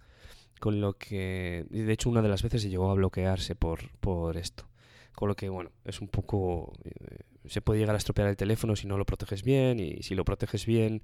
Con 0.61 0.81
lo 0.81 0.97
que, 0.97 1.67
de 1.69 1.93
hecho, 1.93 2.09
una 2.09 2.23
de 2.23 2.29
las 2.29 2.45
veces 2.45 2.63
se 2.63 2.71
llegó 2.71 2.91
a 2.91 2.95
bloquearse 2.95 3.57
por, 3.57 3.91
por 3.99 4.37
esto. 4.37 4.69
Con 5.17 5.29
lo 5.29 5.35
que, 5.35 5.49
bueno, 5.49 5.73
es 5.85 6.01
un 6.01 6.09
poco. 6.09 6.73
eh, 6.85 7.19
se 7.47 7.61
puede 7.61 7.81
llegar 7.81 7.95
a 7.95 7.99
estropear 7.99 8.29
el 8.29 8.37
teléfono 8.37 8.77
si 8.77 8.87
no 8.87 8.99
lo 8.99 9.05
proteges 9.05 9.43
bien, 9.43 9.81
y 9.81 10.03
si 10.03 10.15
lo 10.15 10.25
proteges 10.25 10.67
bien 10.67 11.03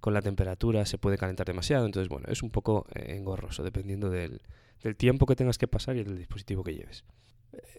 con 0.00 0.14
la 0.14 0.22
temperatura 0.22 0.86
se 0.86 0.98
puede 0.98 1.18
calentar 1.18 1.46
demasiado. 1.46 1.86
Entonces, 1.86 2.08
bueno, 2.08 2.26
es 2.28 2.42
un 2.42 2.50
poco 2.50 2.86
eh, 2.94 3.16
engorroso, 3.16 3.62
dependiendo 3.62 4.10
del, 4.10 4.40
tiempo 4.96 5.26
que 5.26 5.36
tengas 5.36 5.58
que 5.58 5.66
pasar 5.66 5.96
y 5.96 6.04
del 6.04 6.16
dispositivo 6.16 6.62
que 6.62 6.74
lleves. 6.74 7.04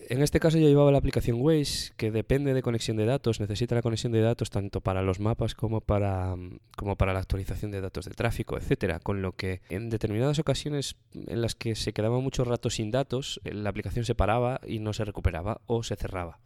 En 0.10 0.24
este 0.24 0.40
caso 0.40 0.58
yo 0.58 0.68
llevaba 0.68 0.92
la 0.92 0.98
aplicación 0.98 1.38
Waze, 1.40 1.94
que 1.96 2.12
depende 2.12 2.54
de 2.54 2.64
conexión 2.64 2.98
de 2.98 3.06
datos, 3.06 3.40
necesita 3.40 3.76
la 3.76 3.84
conexión 3.84 4.12
de 4.12 4.20
datos 4.20 4.50
tanto 4.50 4.82
para 4.82 5.04
los 5.04 5.20
mapas 5.20 5.54
como 5.54 5.80
para, 5.80 6.36
mm, 6.36 6.60
como 6.76 6.98
para 6.98 7.14
la 7.14 7.20
actualización 7.20 7.72
de 7.72 7.80
datos 7.80 8.06
de 8.06 8.12
tráfico, 8.12 8.58
etcétera. 8.58 9.00
Con 9.00 9.22
lo 9.22 9.34
que 9.34 9.62
en 9.70 9.90
determinadas 9.90 10.40
ocasiones 10.40 10.96
en 11.14 11.42
las 11.42 11.56
que 11.56 11.76
se 11.76 11.94
quedaba 11.94 12.20
mucho 12.20 12.44
rato 12.44 12.70
sin 12.70 12.92
datos, 12.92 13.40
eh, 13.44 13.54
la 13.54 13.70
aplicación 13.70 14.04
se 14.04 14.16
paraba 14.16 14.60
y 14.68 14.80
no 14.80 14.94
se 14.94 15.06
recuperaba 15.06 15.62
o 15.68 15.84
se 15.84 15.96
cerraba. 15.96 16.40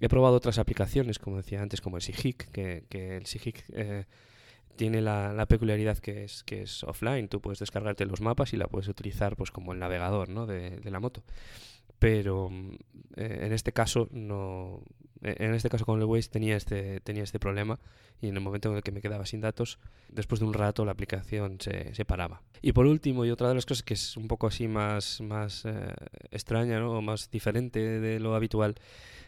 He 0.00 0.08
probado 0.08 0.36
otras 0.36 0.58
aplicaciones, 0.58 1.18
como 1.18 1.36
decía 1.36 1.62
antes, 1.62 1.80
como 1.80 1.96
el 1.96 2.02
Sigic, 2.02 2.50
que, 2.50 3.16
el 3.16 3.26
Sigic 3.26 3.64
eh, 3.72 4.04
tiene 4.76 5.00
la, 5.00 5.46
peculiaridad 5.48 5.98
que 5.98 6.24
es, 6.24 6.42
que 6.44 6.62
es 6.62 6.84
offline. 6.84 7.28
Tú 7.28 7.40
puedes 7.40 7.58
descargarte 7.58 8.04
los 8.06 8.20
mapas 8.20 8.52
y 8.52 8.56
la 8.56 8.66
puedes 8.66 8.88
utilizar 8.88 9.36
pues 9.36 9.50
como 9.50 9.72
el 9.72 9.78
navegador 9.78 10.28
¿no? 10.28 10.46
de, 10.46 10.70
de 10.78 10.90
la 10.90 11.00
moto 11.00 11.22
pero 12.00 12.48
mm, 12.50 12.70
eh, 13.16 13.38
en 13.42 13.52
este 13.52 13.72
caso 13.72 14.08
no 14.10 14.82
en 15.22 15.54
este 15.54 15.68
caso 15.68 15.84
con 15.84 15.98
el 16.00 16.04
Waze 16.06 16.28
tenía 16.30 16.56
este 16.56 17.00
tenía 17.00 17.22
este 17.22 17.38
problema 17.38 17.78
y 18.22 18.28
en 18.28 18.34
el 18.36 18.40
momento 18.42 18.70
en 18.70 18.76
el 18.76 18.82
que 18.82 18.92
me 18.92 19.00
quedaba 19.00 19.26
sin 19.26 19.40
datos 19.40 19.78
después 20.08 20.40
de 20.40 20.46
un 20.46 20.54
rato 20.54 20.84
la 20.84 20.92
aplicación 20.92 21.58
se, 21.60 21.94
se 21.94 22.04
paraba 22.04 22.42
y 22.62 22.72
por 22.72 22.86
último 22.86 23.24
y 23.24 23.30
otra 23.30 23.48
de 23.48 23.54
las 23.54 23.66
cosas 23.66 23.82
que 23.82 23.94
es 23.94 24.16
un 24.16 24.28
poco 24.28 24.46
así 24.46 24.68
más 24.68 25.20
más 25.20 25.64
eh, 25.66 25.94
extraña 26.30 26.80
¿no? 26.80 26.92
o 26.92 27.02
más 27.02 27.30
diferente 27.30 27.80
de 28.00 28.20
lo 28.20 28.34
habitual 28.34 28.74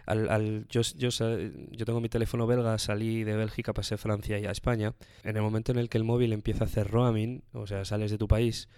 al, 0.07 0.29
al- 0.31 0.67
yo, 0.69 0.81
yo, 0.97 1.11
yo 1.11 1.85
tengo 1.85 2.01
mi 2.01 2.09
teléfono 2.09 2.47
belga, 2.47 2.77
salí 2.79 3.23
de 3.23 3.37
Bélgica, 3.37 3.73
pasé 3.73 3.95
a 3.95 3.99
Francia 3.99 4.37
y 4.37 4.47
a 4.47 4.51
España. 4.51 4.95
En 5.23 5.37
el 5.37 5.43
momento 5.43 5.71
en 5.71 5.79
el 5.79 5.89
que 5.89 5.97
el 5.97 6.03
móvil 6.03 6.33
empieza 6.33 6.65
a 6.65 6.67
hacer 6.67 6.89
roaming, 6.91 7.45
o 7.53 7.69
sea, 7.69 7.85
sales 7.85 8.11
de 8.11 8.19
tu 8.19 8.27
país, 8.27 8.69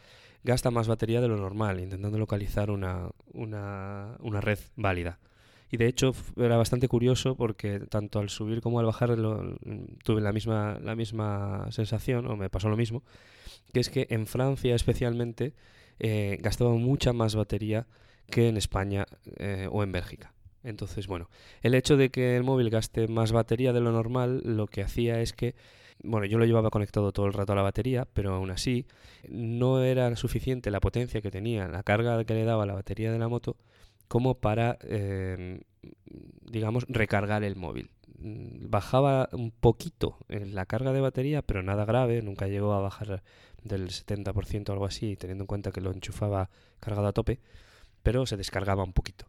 gasta 0.43 0.71
más 0.71 0.87
batería 0.87 1.23
de 1.23 1.29
lo 1.29 1.39
normal, 1.39 1.81
intentando 1.81 2.19
localizar 2.19 2.71
una, 2.71 3.09
una, 3.33 4.17
una 4.21 4.43
red 4.43 4.59
válida. 4.77 5.19
Y 5.71 5.77
de 5.77 5.87
hecho 5.87 6.13
era 6.37 6.57
bastante 6.57 6.89
curioso 6.89 7.37
porque 7.37 7.81
tanto 7.81 8.19
al 8.21 8.29
subir 8.29 8.61
como 8.61 8.79
al 8.81 8.87
bajar 8.87 9.11
lo- 9.19 9.57
tuve 10.05 10.21
la 10.21 10.33
misma, 10.33 10.79
la 10.83 10.95
misma 10.95 11.67
sensación, 11.71 12.27
o 12.27 12.37
me 12.37 12.51
pasó 12.51 12.69
lo 12.69 12.77
mismo, 12.77 13.03
que 13.73 13.81
es 13.81 13.91
que 13.91 14.07
en 14.11 14.27
Francia 14.27 14.75
especialmente 14.75 15.55
eh, 15.99 16.39
gastaba 16.41 16.71
mucha 16.73 17.13
más 17.13 17.35
batería 17.35 17.87
que 18.31 18.49
en 18.49 18.57
España 18.57 19.07
eh, 19.37 19.69
o 19.71 19.83
en 19.83 19.93
Bélgica. 19.93 20.33
Entonces, 20.63 21.07
bueno, 21.07 21.29
el 21.63 21.75
hecho 21.75 21.97
de 21.97 22.11
que 22.11 22.37
el 22.37 22.43
móvil 22.45 22.71
gaste 22.71 23.07
más 23.09 23.33
batería 23.33 23.73
de 23.73 23.81
lo 23.81 23.93
normal 23.93 24.41
lo 24.45 24.67
que 24.67 24.83
hacía 24.83 25.21
es 25.21 25.33
que, 25.35 25.55
bueno, 26.03 26.27
yo 26.27 26.39
lo 26.39 26.47
llevaba 26.47 26.71
conectado 26.71 27.13
todo 27.13 27.27
el 27.27 27.35
rato 27.35 27.53
a 27.53 27.57
la 27.57 27.63
batería, 27.63 28.07
pero 28.15 28.35
aún 28.35 28.51
así 28.51 28.87
no 29.29 29.83
era 29.83 30.15
suficiente 30.17 30.71
la 30.71 30.81
potencia 30.81 31.21
que 31.21 31.31
tenía, 31.31 31.69
la 31.69 31.83
carga 31.83 32.25
que 32.25 32.35
le 32.35 32.45
daba 32.45 32.65
la 32.67 32.75
batería 32.75 33.13
de 33.13 33.19
la 33.19 33.29
moto, 33.29 33.57
como 34.09 34.35
para, 34.37 34.79
eh, 34.83 35.61
digamos, 36.43 36.85
recargar 36.89 37.45
el 37.45 37.57
móvil. 37.57 37.91
Mm, 38.19 38.71
Bajaba 38.71 39.29
un 39.33 39.51
poquito 39.51 40.19
en 40.29 40.55
la 40.55 40.67
carga 40.67 40.93
de 40.93 41.01
batería, 41.01 41.43
pero 41.43 41.63
nada 41.63 41.85
grave, 41.85 42.23
nunca 42.23 42.47
llegó 42.49 42.73
a 42.75 42.81
bajar 42.81 43.23
del 43.63 43.91
70% 43.91 44.71
o 44.71 44.73
algo 44.73 44.87
así, 44.87 45.17
teniendo 45.17 45.45
en 45.45 45.47
cuenta 45.47 45.73
que 45.73 45.81
lo 45.81 45.91
enchufaba 45.93 46.51
cargado 46.81 47.09
a 47.09 47.13
tope, 47.13 47.41
pero 48.03 48.27
se 48.27 48.37
descargaba 48.37 48.85
un 48.85 48.93
poquito. 48.93 49.27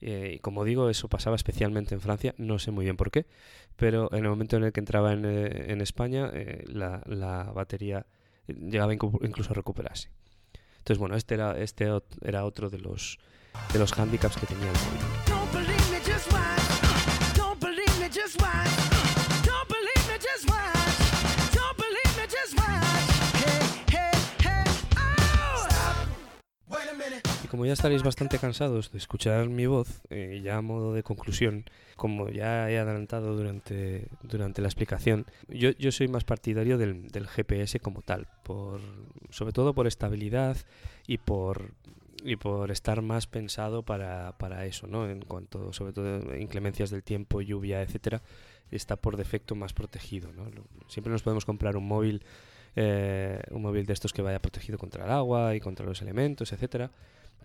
Eh, 0.00 0.34
y 0.36 0.38
como 0.40 0.64
digo, 0.64 0.90
eso 0.90 1.08
pasaba 1.08 1.34
especialmente 1.36 1.94
en 1.94 2.00
Francia, 2.00 2.34
no 2.38 2.58
sé 2.60 2.70
muy 2.70 2.84
bien 2.84 2.96
por 2.96 3.10
qué, 3.10 3.26
pero 3.76 4.08
en 4.12 4.24
el 4.24 4.30
momento 4.30 4.56
en 4.56 4.64
el 4.64 4.72
que 4.72 4.80
entraba 4.80 5.12
en, 5.12 5.24
eh, 5.24 5.76
España, 5.82 6.30
eh, 6.34 6.64
la, 6.68 7.02
la 7.06 7.44
batería 7.52 8.06
eh, 8.46 8.54
llegaba 8.54 8.94
inclu- 8.94 9.24
incluso 9.26 9.50
a 9.50 9.54
recuperarse. 9.54 10.10
Entonces, 10.78 10.98
bueno, 10.98 11.16
este 11.16 11.34
era, 11.34 11.58
este 11.58 11.88
era 12.22 12.44
otro 12.44 12.70
de 12.70 12.78
los, 12.78 13.18
de 13.72 13.78
los 13.78 13.92
handicaps 13.98 14.36
que 14.36 14.46
tenía 14.46 14.66
el 14.66 14.72
móvil. 14.72 15.00
Oh! 15.32 15.48
Y 27.48 27.50
como 27.50 27.64
ya 27.64 27.72
estaréis 27.72 28.02
bastante 28.02 28.38
cansados 28.38 28.92
de 28.92 28.98
escuchar 28.98 29.48
mi 29.48 29.66
voz, 29.66 30.02
eh, 30.10 30.40
ya 30.44 30.58
a 30.58 30.62
modo 30.62 30.92
de 30.92 31.02
conclusión, 31.02 31.64
como 31.96 32.28
ya 32.28 32.70
he 32.70 32.78
adelantado 32.78 33.34
durante, 33.34 34.08
durante 34.22 34.60
la 34.60 34.68
explicación, 34.68 35.24
yo, 35.48 35.70
yo 35.70 35.90
soy 35.90 36.08
más 36.08 36.24
partidario 36.24 36.76
del, 36.76 37.08
del 37.08 37.26
GPS 37.26 37.80
como 37.80 38.02
tal, 38.02 38.26
por, 38.42 38.80
sobre 39.30 39.52
todo 39.52 39.72
por 39.72 39.86
estabilidad 39.86 40.58
y 41.06 41.16
por, 41.16 41.72
y 42.24 42.36
por 42.36 42.70
estar 42.70 43.02
más 43.02 43.26
pensado 43.26 43.82
para, 43.82 44.36
para 44.38 44.66
eso, 44.66 44.86
¿no? 44.86 45.08
En 45.08 45.22
cuanto, 45.22 45.72
sobre 45.72 45.92
todo, 45.92 46.36
inclemencias 46.36 46.90
del 46.90 47.02
tiempo, 47.02 47.40
lluvia, 47.40 47.82
etcétera, 47.82 48.22
está 48.70 48.96
por 48.96 49.16
defecto 49.16 49.54
más 49.54 49.72
protegido, 49.72 50.32
¿no? 50.32 50.50
Siempre 50.88 51.12
nos 51.12 51.22
podemos 51.22 51.44
comprar 51.44 51.76
un 51.76 51.86
móvil, 51.86 52.24
eh, 52.76 53.40
un 53.50 53.62
móvil 53.62 53.86
de 53.86 53.92
estos 53.92 54.12
que 54.12 54.22
vaya 54.22 54.40
protegido 54.40 54.78
contra 54.78 55.04
el 55.04 55.10
agua 55.10 55.54
y 55.54 55.60
contra 55.60 55.86
los 55.86 56.02
elementos, 56.02 56.52
etcétera. 56.52 56.90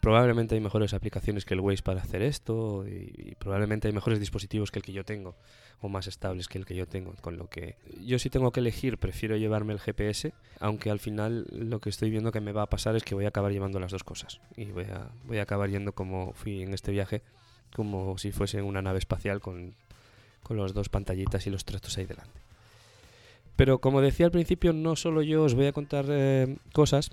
Probablemente 0.03 0.53
hay 0.53 0.59
mejores 0.59 0.93
aplicaciones 0.93 1.45
que 1.45 1.53
el 1.53 1.61
Waze 1.61 1.81
para 1.81 2.01
hacer 2.01 2.23
esto 2.23 2.85
y, 2.85 3.35
probablemente 3.39 3.87
hay 3.87 3.93
mejores 3.93 4.19
dispositivos 4.19 4.69
que 4.69 4.79
el 4.79 4.83
que 4.83 4.91
yo 4.91 5.05
tengo 5.05 5.33
o 5.79 5.87
más 5.87 6.07
estables 6.07 6.49
que 6.49 6.57
el 6.57 6.65
que 6.65 6.75
yo 6.75 6.85
tengo, 6.85 7.13
con 7.21 7.37
lo 7.37 7.47
que 7.47 7.77
yo 8.01 8.19
si 8.19 8.29
tengo 8.29 8.51
que 8.51 8.59
elegir 8.59 8.97
prefiero 8.97 9.37
llevarme 9.37 9.71
el 9.71 9.79
GPS, 9.79 10.33
aunque 10.59 10.89
al 10.89 10.99
final 10.99 11.47
lo 11.51 11.79
que 11.79 11.89
estoy 11.89 12.09
viendo 12.09 12.33
que 12.33 12.41
me 12.41 12.51
va 12.51 12.63
a 12.63 12.65
pasar 12.65 12.97
es 12.97 13.03
que 13.03 13.15
voy 13.15 13.23
a 13.23 13.29
acabar 13.29 13.53
llevando 13.53 13.79
las 13.79 13.93
dos 13.93 14.03
cosas 14.03 14.41
y 14.57 14.65
voy 14.65 14.83
a, 14.83 15.07
voy 15.23 15.37
a 15.37 15.43
acabar 15.43 15.69
yendo 15.69 15.93
como 15.93 16.33
fui 16.33 16.63
en 16.63 16.73
este 16.73 16.91
viaje, 16.91 17.21
como 17.73 18.17
si 18.17 18.33
fuese 18.33 18.61
una 18.61 18.81
nave 18.81 18.99
espacial 18.99 19.39
con, 19.39 19.73
con 20.43 20.57
los 20.57 20.73
dos 20.73 20.89
pantallitas 20.89 21.47
y 21.47 21.49
los 21.49 21.63
trastos 21.63 21.97
ahí 21.97 22.05
delante. 22.05 22.41
Pero 23.55 23.79
como 23.79 24.01
decía 24.01 24.25
al 24.25 24.33
principio, 24.33 24.73
no 24.73 24.97
solo 24.97 25.21
yo 25.21 25.43
os 25.43 25.55
voy 25.55 25.67
a 25.67 25.71
contar 25.71 26.07
eh, 26.09 26.57
cosas, 26.73 27.11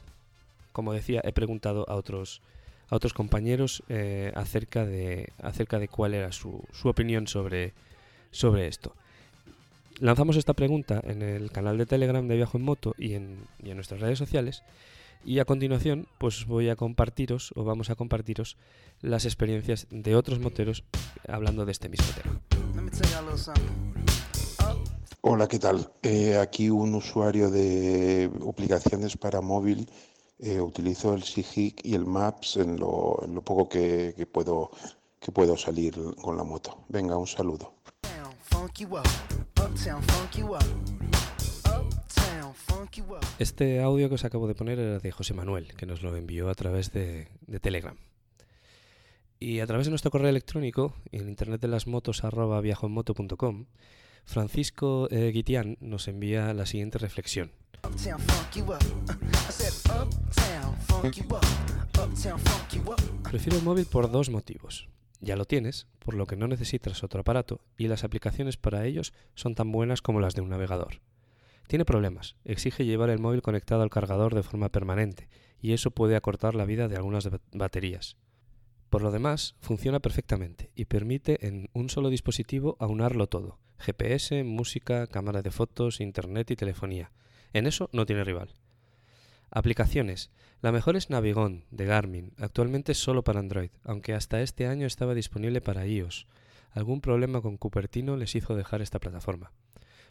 como 0.72 0.92
decía, 0.92 1.20
he 1.22 1.32
preguntado 1.32 1.88
a 1.88 1.94
otros 1.94 2.42
a 2.90 2.96
otros 2.96 3.14
compañeros 3.14 3.82
eh, 3.88 4.32
acerca 4.34 4.84
de 4.84 5.32
acerca 5.42 5.78
de 5.78 5.88
cuál 5.88 6.14
era 6.14 6.32
su, 6.32 6.64
su 6.72 6.88
opinión 6.88 7.26
sobre, 7.26 7.72
sobre 8.30 8.66
esto. 8.66 8.94
Lanzamos 10.00 10.36
esta 10.36 10.54
pregunta 10.54 11.00
en 11.04 11.22
el 11.22 11.50
canal 11.52 11.78
de 11.78 11.86
Telegram 11.86 12.26
de 12.26 12.36
Viajo 12.36 12.58
en 12.58 12.64
Moto 12.64 12.94
y 12.98 13.14
en, 13.14 13.38
y 13.62 13.70
en 13.70 13.76
nuestras 13.76 14.00
redes 14.00 14.18
sociales. 14.18 14.62
Y 15.24 15.38
a 15.38 15.44
continuación, 15.44 16.06
pues 16.18 16.46
voy 16.46 16.70
a 16.70 16.76
compartiros, 16.76 17.52
o 17.54 17.64
vamos 17.64 17.90
a 17.90 17.94
compartiros, 17.94 18.56
las 19.02 19.26
experiencias 19.26 19.86
de 19.90 20.16
otros 20.16 20.40
moteros 20.40 20.84
hablando 21.28 21.66
de 21.66 21.72
este 21.72 21.90
mismo 21.90 22.06
tema. 22.14 22.40
Hola, 25.20 25.46
¿qué 25.46 25.58
tal? 25.58 25.92
Eh, 26.02 26.38
aquí 26.38 26.70
un 26.70 26.94
usuario 26.94 27.50
de 27.50 28.30
aplicaciones 28.48 29.18
para 29.18 29.42
móvil. 29.42 29.86
Eh, 30.42 30.60
utilizo 30.60 31.14
el 31.14 31.22
Sigic 31.22 31.84
y 31.84 31.94
el 31.94 32.06
Maps 32.06 32.56
en 32.56 32.78
lo, 32.78 33.20
en 33.22 33.34
lo 33.34 33.42
poco 33.42 33.68
que, 33.68 34.14
que 34.16 34.26
puedo, 34.26 34.70
que 35.18 35.32
puedo 35.32 35.56
salir 35.56 35.94
con 36.20 36.36
la 36.36 36.44
moto. 36.44 36.84
Venga, 36.88 37.16
un 37.16 37.26
saludo. 37.26 37.74
Este 43.38 43.80
audio 43.80 44.08
que 44.08 44.14
os 44.14 44.24
acabo 44.24 44.48
de 44.48 44.54
poner 44.54 44.78
era 44.78 44.98
de 44.98 45.12
José 45.12 45.34
Manuel, 45.34 45.74
que 45.76 45.86
nos 45.86 46.02
lo 46.02 46.16
envió 46.16 46.48
a 46.48 46.54
través 46.54 46.92
de, 46.92 47.28
de 47.46 47.60
Telegram. 47.60 47.96
Y 49.38 49.60
a 49.60 49.66
través 49.66 49.86
de 49.86 49.90
nuestro 49.90 50.10
correo 50.10 50.28
electrónico, 50.28 50.94
en 51.12 51.28
internet 51.28 51.60
de 51.60 51.68
las 51.68 51.86
motos 51.86 52.24
arroba 52.24 52.62
Francisco 54.24 55.08
eh, 55.10 55.30
Guitián 55.32 55.78
nos 55.80 56.08
envía 56.08 56.52
la 56.52 56.66
siguiente 56.66 56.98
reflexión. 56.98 57.52
Prefiero 63.30 63.58
el 63.58 63.64
móvil 63.64 63.86
por 63.86 64.10
dos 64.10 64.30
motivos. 64.30 64.88
Ya 65.20 65.36
lo 65.36 65.44
tienes, 65.44 65.86
por 65.98 66.14
lo 66.14 66.26
que 66.26 66.36
no 66.36 66.48
necesitas 66.48 67.04
otro 67.04 67.20
aparato, 67.20 67.60
y 67.76 67.88
las 67.88 68.04
aplicaciones 68.04 68.56
para 68.56 68.86
ellos 68.86 69.12
son 69.34 69.54
tan 69.54 69.70
buenas 69.70 70.00
como 70.02 70.20
las 70.20 70.34
de 70.34 70.40
un 70.40 70.48
navegador. 70.50 71.00
tiene 71.66 71.84
problemas. 71.84 72.34
Exige 72.44 72.84
llevar 72.84 73.10
el 73.10 73.20
móvil 73.20 73.42
conectado 73.42 73.82
al 73.82 73.90
cargador 73.90 74.34
de 74.34 74.42
forma 74.42 74.70
permanente 74.70 75.28
y 75.62 75.72
eso 75.72 75.92
puede 75.92 76.16
acortar 76.16 76.56
la 76.56 76.64
vida 76.64 76.88
de 76.88 76.96
algunas 76.96 77.30
ba- 77.30 77.38
baterías. 77.52 78.16
Por 78.88 79.02
lo 79.02 79.12
demás, 79.12 79.54
funciona 79.60 80.00
perfectamente 80.00 80.72
y 80.74 80.86
permite 80.86 81.46
en 81.46 81.68
un 81.72 81.88
solo 81.88 82.08
dispositivo 82.10 82.76
aunarlo 82.80 83.28
todo. 83.28 83.58
GPS, 83.78 84.42
música, 84.42 85.06
cámara 85.06 85.42
de 85.42 85.52
fotos, 85.52 86.00
internet 86.00 86.50
y 86.50 86.56
telefonía. 86.56 87.12
En 87.52 87.66
eso 87.66 87.90
no 87.92 88.06
tiene 88.06 88.24
rival. 88.24 88.50
Aplicaciones. 89.50 90.30
La 90.62 90.72
mejor 90.72 90.96
es 90.96 91.10
Navigón, 91.10 91.64
de 91.70 91.86
Garmin, 91.86 92.32
actualmente 92.38 92.94
solo 92.94 93.24
para 93.24 93.40
Android, 93.40 93.70
aunque 93.82 94.14
hasta 94.14 94.42
este 94.42 94.66
año 94.66 94.86
estaba 94.86 95.14
disponible 95.14 95.60
para 95.60 95.86
iOS. 95.86 96.26
Algún 96.72 97.00
problema 97.00 97.40
con 97.40 97.56
Cupertino 97.56 98.16
les 98.16 98.34
hizo 98.34 98.54
dejar 98.54 98.82
esta 98.82 99.00
plataforma. 99.00 99.52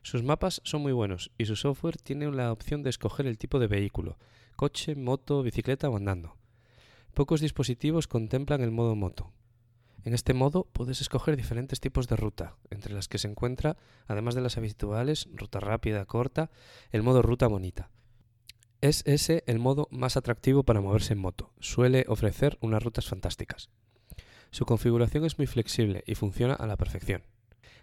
Sus 0.01 0.23
mapas 0.23 0.61
son 0.63 0.81
muy 0.81 0.91
buenos 0.91 1.31
y 1.37 1.45
su 1.45 1.55
software 1.55 1.97
tiene 1.97 2.31
la 2.31 2.51
opción 2.51 2.83
de 2.83 2.89
escoger 2.89 3.27
el 3.27 3.37
tipo 3.37 3.59
de 3.59 3.67
vehículo, 3.67 4.17
coche, 4.55 4.95
moto, 4.95 5.43
bicicleta 5.43 5.89
o 5.89 5.95
andando. 5.95 6.35
Pocos 7.13 7.41
dispositivos 7.41 8.07
contemplan 8.07 8.61
el 8.61 8.71
modo 8.71 8.95
moto. 8.95 9.31
En 10.05 10.13
este 10.13 10.33
modo 10.33 10.67
puedes 10.71 11.01
escoger 11.01 11.35
diferentes 11.35 11.79
tipos 11.79 12.07
de 12.07 12.15
ruta, 12.15 12.55
entre 12.69 12.93
las 12.93 13.07
que 13.07 13.17
se 13.17 13.27
encuentra, 13.27 13.77
además 14.07 14.35
de 14.35 14.41
las 14.41 14.57
habituales, 14.57 15.27
ruta 15.33 15.59
rápida, 15.59 16.05
corta, 16.05 16.49
el 16.91 17.03
modo 17.03 17.21
ruta 17.21 17.47
bonita. 17.47 17.89
Es 18.81 19.03
ese 19.05 19.43
el 19.45 19.59
modo 19.59 19.87
más 19.91 20.15
atractivo 20.15 20.63
para 20.63 20.79
moverse 20.79 21.13
en 21.13 21.19
moto. 21.19 21.51
Suele 21.59 22.05
ofrecer 22.07 22.57
unas 22.61 22.81
rutas 22.81 23.07
fantásticas. 23.07 23.69
Su 24.51 24.65
configuración 24.65 25.25
es 25.25 25.37
muy 25.37 25.47
flexible 25.47 26.03
y 26.07 26.15
funciona 26.15 26.53
a 26.53 26.65
la 26.65 26.77
perfección. 26.77 27.23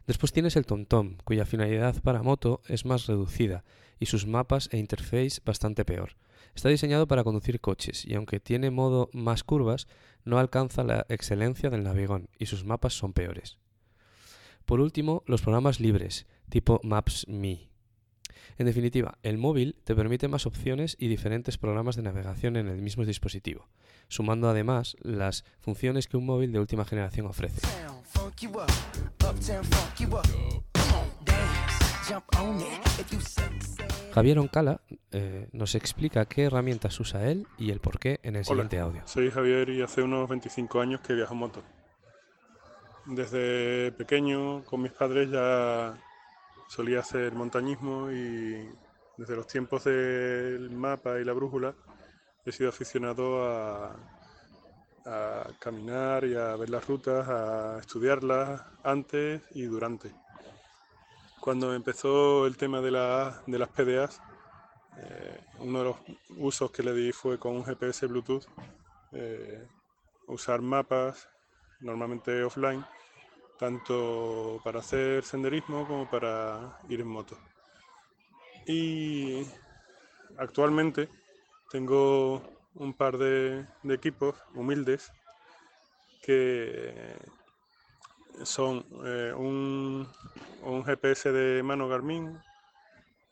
Después 0.06 0.32
tienes 0.32 0.54
el 0.54 0.66
TomTom, 0.66 1.16
cuya 1.24 1.46
finalidad 1.46 2.00
para 2.00 2.22
moto 2.22 2.62
es 2.68 2.84
más 2.84 3.06
reducida 3.06 3.64
y 3.98 4.06
sus 4.06 4.26
mapas 4.26 4.68
e 4.70 4.78
interface 4.78 5.40
bastante 5.44 5.84
peor. 5.84 6.16
Está 6.54 6.68
diseñado 6.68 7.08
para 7.08 7.24
conducir 7.24 7.60
coches 7.60 8.04
y 8.04 8.14
aunque 8.14 8.38
tiene 8.38 8.70
modo 8.70 9.10
más 9.12 9.42
curvas, 9.42 9.88
no 10.24 10.38
alcanza 10.38 10.84
la 10.84 11.06
excelencia 11.08 11.70
del 11.70 11.82
Navigón 11.82 12.28
y 12.38 12.46
sus 12.46 12.64
mapas 12.64 12.94
son 12.94 13.12
peores. 13.12 13.58
Por 14.64 14.80
último, 14.80 15.22
los 15.26 15.42
programas 15.42 15.80
libres, 15.80 16.26
tipo 16.48 16.80
Maps.me. 16.82 17.68
En 18.58 18.66
definitiva, 18.66 19.18
el 19.22 19.38
móvil 19.38 19.76
te 19.84 19.94
permite 19.94 20.28
más 20.28 20.46
opciones 20.46 20.96
y 20.98 21.08
diferentes 21.08 21.58
programas 21.58 21.96
de 21.96 22.02
navegación 22.02 22.56
en 22.56 22.68
el 22.68 22.80
mismo 22.80 23.04
dispositivo, 23.04 23.68
sumando 24.08 24.48
además 24.48 24.96
las 25.00 25.44
funciones 25.60 26.06
que 26.06 26.16
un 26.16 26.26
móvil 26.26 26.52
de 26.52 26.60
última 26.60 26.84
generación 26.84 27.26
ofrece. 27.26 27.60
Funk 28.16 28.42
you 28.42 28.50
up, 28.50 28.70
uptown 29.24 29.64
funk 29.64 30.00
you 30.00 30.16
up. 30.16 30.26
Come 30.72 30.94
on, 30.94 31.06
dance, 31.24 32.08
jump 32.08 32.24
on 32.38 32.60
it. 32.60 33.00
If 33.00 33.12
you. 33.12 33.18
Javier 34.14 34.38
Oncala 34.38 34.80
eh, 35.12 35.48
nos 35.52 35.74
explica 35.74 36.24
qué 36.24 36.44
herramientas 36.44 36.98
usa 37.00 37.28
él 37.28 37.46
y 37.58 37.70
el 37.70 37.80
por 37.80 37.98
qué 37.98 38.18
en 38.22 38.36
el 38.36 38.40
Hola. 38.40 38.44
siguiente 38.44 38.78
audio. 38.78 39.02
Soy 39.04 39.30
Javier 39.30 39.68
y 39.68 39.82
hace 39.82 40.02
unos 40.02 40.28
25 40.28 40.80
años 40.80 41.00
que 41.00 41.12
viajo 41.12 41.34
en 41.34 41.40
moto. 41.40 41.62
Desde 43.04 43.92
pequeño 43.92 44.64
con 44.64 44.80
mis 44.82 44.92
padres 44.92 45.30
ya 45.30 45.94
solía 46.68 47.00
hacer 47.00 47.34
montañismo 47.34 48.10
y 48.10 48.68
desde 49.18 49.36
los 49.36 49.46
tiempos 49.46 49.84
del 49.84 50.70
mapa 50.70 51.20
y 51.20 51.24
la 51.24 51.32
brújula 51.32 51.74
he 52.44 52.52
sido 52.52 52.70
aficionado 52.70 53.44
a, 53.46 54.15
a 55.06 55.46
caminar 55.58 56.24
y 56.24 56.34
a 56.34 56.56
ver 56.56 56.70
las 56.70 56.86
rutas, 56.86 57.28
a 57.28 57.78
estudiarlas 57.80 58.60
antes 58.82 59.42
y 59.54 59.62
durante. 59.62 60.12
Cuando 61.40 61.72
empezó 61.74 62.46
el 62.46 62.56
tema 62.56 62.80
de, 62.80 62.90
la- 62.90 63.42
de 63.46 63.58
las 63.58 63.68
PDAs, 63.68 64.20
eh, 64.98 65.40
uno 65.60 65.78
de 65.80 65.84
los 65.84 65.96
usos 66.30 66.70
que 66.70 66.82
le 66.82 66.92
di 66.92 67.12
fue 67.12 67.38
con 67.38 67.54
un 67.56 67.64
GPS 67.64 68.06
Bluetooth 68.06 68.44
eh, 69.12 69.68
usar 70.26 70.60
mapas, 70.62 71.28
normalmente 71.80 72.42
offline, 72.42 72.84
tanto 73.58 74.60
para 74.64 74.80
hacer 74.80 75.24
senderismo 75.24 75.86
como 75.86 76.08
para 76.10 76.76
ir 76.88 77.00
en 77.00 77.08
moto. 77.08 77.38
Y 78.66 79.46
actualmente 80.38 81.08
tengo 81.70 82.42
un 82.76 82.92
par 82.94 83.18
de, 83.18 83.64
equipos 83.88 84.34
humildes 84.54 85.12
que 86.22 87.16
son 88.44 88.84
eh, 89.04 89.32
un, 89.36 90.06
un 90.62 90.84
GPS 90.84 91.32
de 91.32 91.62
mano 91.62 91.88
Garmin 91.88 92.38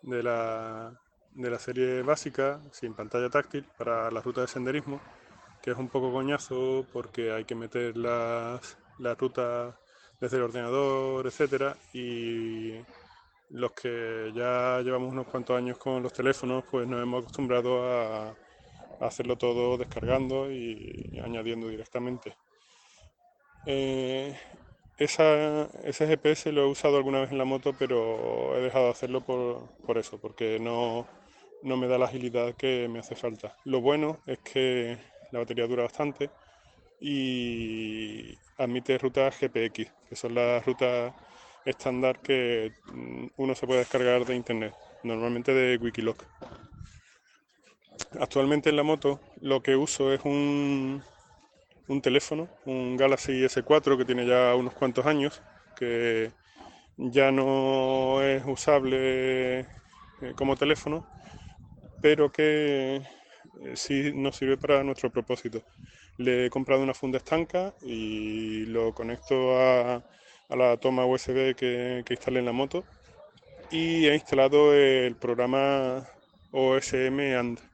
de 0.03 0.23
la, 0.23 0.99
de 1.33 1.51
la 1.51 1.59
serie 1.59 2.03
básica, 2.03 2.61
sin 2.73 2.95
pantalla 2.95 3.29
táctil, 3.29 3.67
para 3.77 4.11
la 4.11 4.21
ruta 4.21 4.43
de 4.43 4.49
senderismo, 4.49 5.01
que 5.63 5.73
es 5.73 5.77
un 5.77 5.89
poco 5.89 6.13
coñazo 6.13 6.87
porque 6.93 7.33
hay 7.33 7.45
que 7.45 7.55
meter 7.55 7.97
las, 7.97 8.79
las 8.99 9.19
rutas 9.19 9.75
desde 10.21 10.37
el 10.37 10.45
ordenador, 10.45 11.27
etcétera, 11.27 11.77
y 11.93 12.75
los 13.51 13.73
que 13.73 14.33
ya 14.35 14.81
llevamos 14.81 15.13
unos 15.13 15.27
cuantos 15.27 15.57
años 15.57 15.79
con 15.79 16.03
los 16.03 16.13
teléfonos, 16.13 16.65
pues 16.71 16.87
nos 16.87 17.03
hemos 17.03 17.23
acostumbrado 17.23 17.85
a 17.85 18.35
hacerlo 19.01 19.37
todo 19.37 19.77
descargando 19.77 20.51
y 20.51 21.21
añadiendo 21.23 21.69
directamente. 21.69 22.37
Eh, 23.67 24.37
ese 24.99 26.07
GPS 26.07 26.53
lo 26.53 26.63
he 26.63 26.67
usado 26.67 26.97
alguna 26.97 27.21
vez 27.21 27.33
en 27.33 27.39
la 27.39 27.45
moto, 27.45 27.75
pero 27.79 28.57
he 28.57 28.61
dejado 28.61 28.87
de 28.87 28.91
hacerlo 28.93 29.21
por, 29.23 29.69
por 29.87 29.99
eso, 29.99 30.19
porque 30.19 30.59
no, 30.61 31.07
no 31.63 31.77
me 31.77 31.89
da 31.89 31.99
la 31.99 32.07
agilidad 32.07 32.55
que 32.55 32.89
me 32.89 33.01
hace 33.01 33.17
falta. 33.17 33.57
Lo 33.65 33.81
bueno 33.81 34.19
es 34.27 34.39
que 34.39 34.99
la 35.33 35.41
batería 35.41 35.67
dura 35.67 35.83
bastante 35.83 36.31
y 37.01 38.37
admite 38.59 38.99
rutas 38.99 39.37
GPX, 39.41 39.91
que 40.09 40.17
son 40.17 40.35
las 40.35 40.65
rutas 40.65 41.13
estándar 41.65 42.21
que 42.21 42.73
mm, 42.93 43.27
uno 43.37 43.55
se 43.55 43.67
puede 43.67 43.81
descargar 43.81 44.25
de 44.25 44.37
internet, 44.37 44.75
normalmente 45.03 45.53
de 45.53 45.77
Wikiloc. 45.79 46.23
Actualmente 48.21 48.71
en 48.71 48.77
la 48.77 48.83
moto 48.83 49.21
lo 49.41 49.63
que 49.63 49.77
uso 49.77 50.13
es 50.13 50.21
un, 50.25 51.03
un 51.89 52.01
teléfono, 52.01 52.49
un 52.65 52.97
Galaxy 52.97 53.45
S4 53.45 53.97
que 53.97 54.05
tiene 54.05 54.27
ya 54.27 54.55
unos 54.55 54.75
cuantos 54.75 55.07
años, 55.07 55.43
que 55.77 56.31
ya 56.97 57.31
no 57.33 58.23
es 58.23 58.43
usable 58.47 59.61
eh, 59.61 59.67
como 60.37 60.57
teléfono, 60.57 61.07
pero 62.01 62.31
que 62.31 62.97
eh, 62.97 63.03
sí 63.75 64.13
nos 64.15 64.37
sirve 64.37 64.57
para 64.57 64.85
nuestro 64.85 65.11
propósito. 65.11 65.63
Le 66.17 66.47
he 66.47 66.51
comprado 66.51 66.83
una 66.83 66.95
funda 66.95 67.19
estanca 67.19 67.75
y 67.83 68.67
lo 68.67 68.95
conecto 68.95 69.59
a, 69.59 69.97
a 70.49 70.57
la 70.57 70.77
toma 70.77 71.07
USB 71.07 71.55
que, 71.57 72.03
que 72.05 72.15
instalé 72.15 72.39
en 72.39 72.47
la 72.47 72.53
moto 72.53 72.85
y 73.71 74.07
he 74.07 74.15
instalado 74.15 74.73
el 74.75 75.17
programa 75.17 76.07
OSM 76.53 77.37
AND. 77.37 77.74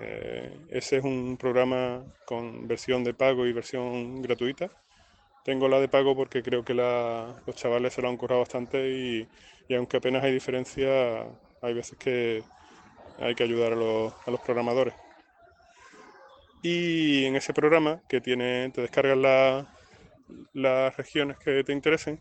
Eh, 0.00 0.50
ese 0.70 0.98
es 0.98 1.04
un 1.04 1.36
programa 1.36 2.04
con 2.24 2.68
versión 2.68 3.04
de 3.04 3.14
pago 3.14 3.46
y 3.46 3.52
versión 3.52 4.22
gratuita. 4.22 4.70
Tengo 5.44 5.68
la 5.68 5.80
de 5.80 5.88
pago 5.88 6.14
porque 6.16 6.42
creo 6.42 6.64
que 6.64 6.74
los 6.74 7.56
chavales 7.56 7.94
se 7.94 8.02
lo 8.02 8.08
han 8.08 8.16
currado 8.16 8.40
bastante 8.40 8.90
y, 8.90 9.28
y 9.68 9.74
aunque 9.74 9.96
apenas 9.98 10.22
hay 10.24 10.32
diferencia, 10.32 11.22
hay 11.62 11.74
veces 11.74 11.98
que 11.98 12.42
hay 13.20 13.34
que 13.34 13.44
ayudar 13.44 13.72
a 13.72 13.76
los, 13.76 14.40
programadores. 14.44 14.94
Y 16.62 17.24
en 17.24 17.36
ese 17.36 17.54
programa 17.54 18.00
que 18.08 18.20
tiene, 18.20 18.70
te 18.70 18.82
descargas 18.82 19.16
la- 19.16 19.66
las 20.52 20.96
regiones 20.96 21.38
que 21.38 21.64
te 21.64 21.72
interesen 21.72 22.20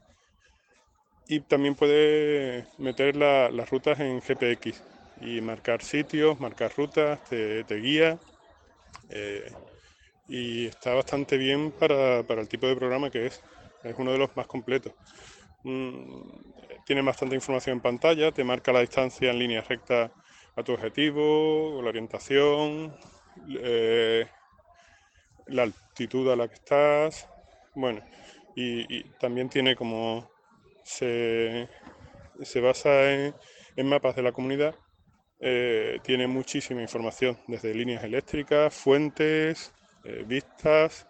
y 1.28 1.42
también 1.42 1.76
puedes 1.76 2.66
meter 2.80 3.16
la- 3.16 3.50
las 3.52 3.70
rutas 3.70 4.00
en 4.00 4.22
GPX 4.22 4.82
y 5.22 5.42
marcar 5.42 5.82
sitios, 5.82 6.40
marcar 6.40 6.72
rutas, 6.76 7.24
te, 7.26 7.64
guía. 7.76 8.20
eh, 9.10 9.52
y 10.28 10.68
está 10.68 10.94
bastante 10.94 11.38
bien 11.38 11.72
para, 11.72 12.24
para 12.24 12.42
el 12.42 12.50
tipo 12.50 12.68
de 12.68 12.76
programa 12.76 13.10
que 13.10 13.28
es. 13.28 13.42
Es 13.84 13.96
uno 13.98 14.12
de 14.12 14.18
los 14.18 14.36
más 14.36 14.48
completos. 14.48 14.94
Mm, 15.64 16.22
tiene 16.86 17.02
bastante 17.02 17.36
información 17.36 17.78
en 17.78 17.82
pantalla, 17.82 18.32
te 18.32 18.44
marca 18.44 18.72
la 18.72 18.82
distancia 18.82 19.32
en 19.32 19.40
línea 19.40 19.62
recta 19.62 20.12
a 20.56 20.64
tu 20.64 20.74
objetivo, 20.74 21.82
la 21.82 21.90
orientación, 21.90 22.96
eh, 23.50 24.26
la 25.48 25.64
altitud 25.64 26.32
a 26.32 26.36
la 26.36 26.48
que 26.48 26.56
estás. 26.56 27.28
Bueno, 27.76 28.02
y, 28.56 29.04
también 29.20 29.50
tiene 29.50 29.76
como 29.76 30.32
se, 30.84 31.70
se 32.42 32.60
basa 32.60 33.12
en 33.14 33.88
mapas 33.88 34.16
de 34.16 34.24
la 34.24 34.32
comunidad, 34.32 34.76
eh, 35.40 36.00
tiene 36.04 36.28
muchísima 36.28 36.82
información, 36.82 37.38
desde 37.48 37.74
líneas 37.74 38.04
eléctricas, 38.04 38.74
fuentes, 38.74 39.72
eh, 40.04 40.24
vistas, 40.26 41.08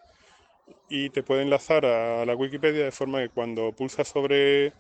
y 0.90 1.10
te 1.10 1.24
puede 1.24 1.44
enlazar 1.44 1.86
a 1.86 2.26
la 2.26 2.36
Wikipedia 2.36 2.86
de 2.86 2.92
forma 2.92 3.20
que 3.20 3.30
cuando 3.30 3.72
pulsas 3.74 4.08
sobre 4.08 4.74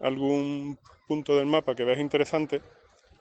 algún 0.00 0.78
punto 1.06 1.36
del 1.36 1.46
mapa 1.46 1.74
que 1.74 1.84
ves 1.84 1.98
interesante, 1.98 2.60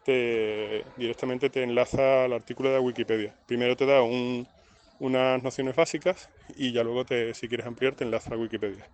te, 0.04 0.84
directamente 0.98 1.50
te 1.50 1.64
enlaza 1.64 2.26
al 2.26 2.34
artículo 2.34 2.72
de 2.72 2.80
Wikipedia. 2.80 3.36
Primero 3.48 3.76
te 3.76 3.86
da 3.86 4.02
un, 4.02 4.48
unas 5.00 5.42
nociones 5.44 5.76
básicas 5.76 6.30
y 6.56 6.72
ya 6.72 6.84
luego, 6.84 7.06
te, 7.06 7.34
si 7.34 7.48
quieres 7.48 7.68
ampliar, 7.68 7.96
te 7.96 8.04
enlaza 8.04 8.34
a 8.34 8.38
Wikipedia. 8.38 8.88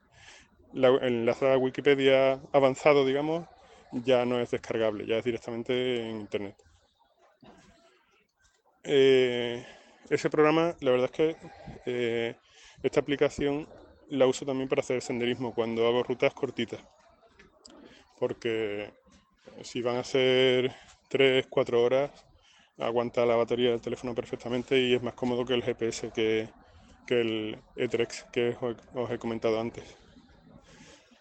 La, 0.74 0.90
el 0.90 1.20
enlace 1.20 1.52
a 1.52 1.58
Wikipedia 1.58 2.40
avanzado, 2.52 3.06
digamos, 3.06 3.48
ya 3.92 4.26
no 4.26 4.40
es 4.40 4.52
descargable, 4.52 5.06
ya 5.08 5.18
es 5.18 5.24
directamente 5.24 6.02
en 6.02 6.22
Internet. 6.22 6.56
Eh, 8.84 9.66
ese 10.10 10.30
programa, 10.30 10.76
la 10.80 10.92
verdad 10.92 11.10
es 11.12 11.12
que 11.12 11.36
eh, 11.86 12.36
esta 12.82 13.00
aplicación 13.00 13.68
la 14.10 14.26
uso 14.26 14.46
también 14.46 14.70
para 14.70 14.82
hacer 14.82 15.02
senderismo 15.02 15.54
cuando 15.54 15.88
hago 15.88 16.04
rutas 16.04 16.34
cortitas. 16.34 16.82
Porque 18.18 18.92
si 19.64 19.82
van 19.82 19.98
a 19.98 20.04
ser 20.04 20.74
3, 21.10 21.48
4 21.48 21.82
horas, 21.82 22.12
aguanta 22.78 23.26
la 23.26 23.36
batería 23.36 23.72
del 23.72 23.82
teléfono 23.82 24.16
perfectamente 24.16 24.80
y 24.80 24.96
es 24.96 25.04
más 25.04 25.14
cómodo 25.14 25.46
que 25.46 25.54
el 25.54 25.64
GPS, 25.64 26.12
que, 26.12 26.50
que 27.06 27.22
el 27.22 27.58
E-Trex 27.76 28.26
que 28.32 28.58
os, 28.94 29.12
he 29.12 29.18
comentado 29.18 29.60
antes. 29.60 29.84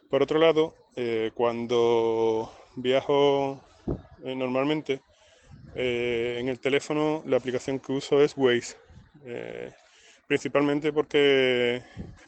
Por 0.09 0.23
otro 0.23 0.39
lado, 0.39 0.75
eh, 0.97 1.31
cuando 1.35 2.51
viajo 2.77 3.61
normalmente, 4.25 5.01
eh, 5.75 6.37
en 6.41 6.49
el 6.49 6.59
teléfono 6.61 7.23
la 7.27 7.37
aplicación 7.37 7.79
que 7.79 7.93
uso 7.93 8.23
es 8.23 8.35
Waze. 8.37 8.77
Eh, 9.25 9.71
principalmente 10.27 10.93
porque 10.93 11.83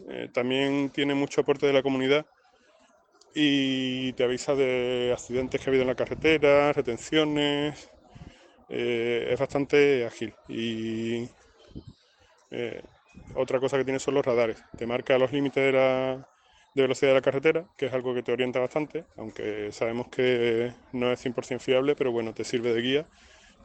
eh, 0.08 0.28
también 0.32 0.90
tiene 0.90 1.14
mucho 1.14 1.42
aporte 1.42 1.66
de 1.66 1.72
la 1.72 1.82
comunidad 1.82 2.26
y 3.34 4.12
te 4.14 4.24
avisa 4.24 4.54
de 4.54 5.10
accidentes 5.12 5.60
que 5.60 5.66
ha 5.66 5.70
habido 5.70 5.82
en 5.82 5.88
la 5.88 5.94
carretera, 5.94 6.72
retenciones. 6.72 7.88
es 8.68 9.38
bastante 9.38 10.06
ágil. 10.06 10.34
Y 10.48 11.28
otra 13.34 13.60
cosa 13.60 13.78
que 13.78 13.84
tiene 13.84 13.98
son 13.98 14.14
los 14.14 14.24
radares. 14.24 14.62
Te 14.76 14.86
marca 14.86 15.18
los 15.18 15.32
límites 15.32 15.62
de, 15.64 15.72
la, 15.72 16.28
de 16.74 16.82
velocidad 16.82 17.10
de 17.10 17.14
la 17.14 17.22
carretera, 17.22 17.64
que 17.76 17.86
es 17.86 17.92
algo 17.92 18.14
que 18.14 18.22
te 18.22 18.32
orienta 18.32 18.60
bastante, 18.60 19.04
aunque 19.16 19.70
sabemos 19.72 20.08
que 20.08 20.72
no 20.92 21.12
es 21.12 21.20
100% 21.20 21.60
fiable, 21.60 21.94
pero 21.94 22.12
bueno, 22.12 22.32
te 22.32 22.44
sirve 22.44 22.72
de 22.72 22.82
guía. 22.82 23.06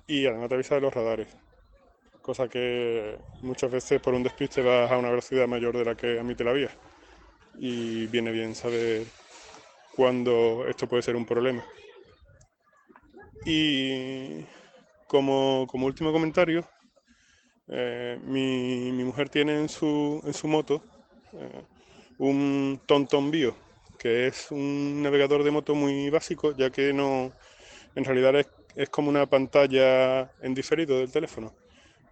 Y 0.07 0.25
además 0.25 0.49
te 0.49 0.55
avisa 0.55 0.75
de 0.75 0.81
los 0.81 0.93
radares. 0.93 1.27
Cosa 2.21 2.47
que 2.47 3.17
muchas 3.41 3.71
veces 3.71 4.01
por 4.01 4.13
un 4.13 4.23
despiste 4.23 4.61
vas 4.61 4.91
a 4.91 4.97
una 4.97 5.09
velocidad 5.09 5.47
mayor 5.47 5.77
de 5.77 5.85
la 5.85 5.95
que 5.95 6.19
admite 6.19 6.43
la 6.43 6.53
vía. 6.53 6.69
Y 7.57 8.07
viene 8.07 8.31
bien 8.31 8.55
saber 8.55 9.05
cuándo 9.95 10.65
esto 10.67 10.87
puede 10.87 11.03
ser 11.03 11.15
un 11.15 11.25
problema. 11.25 11.63
Y 13.45 14.43
como, 15.07 15.67
como 15.69 15.85
último 15.85 16.11
comentario, 16.11 16.67
eh, 17.67 18.19
mi, 18.23 18.91
mi 18.91 19.03
mujer 19.03 19.29
tiene 19.29 19.59
en 19.59 19.69
su, 19.69 20.21
en 20.25 20.33
su 20.33 20.47
moto 20.47 20.83
eh, 21.33 21.63
un 22.17 22.81
TomTom 22.85 23.31
Bio, 23.31 23.55
que 23.99 24.27
es 24.27 24.51
un 24.51 25.01
navegador 25.01 25.43
de 25.43 25.51
moto 25.51 25.75
muy 25.75 26.09
básico, 26.09 26.55
ya 26.55 26.69
que 26.69 26.93
no, 26.93 27.31
en 27.95 28.05
realidad 28.05 28.35
es, 28.39 28.47
es 28.75 28.89
como 28.89 29.09
una 29.09 29.25
pantalla 29.25 30.31
en 30.41 30.53
diferido 30.53 30.99
del 30.99 31.11
teléfono. 31.11 31.53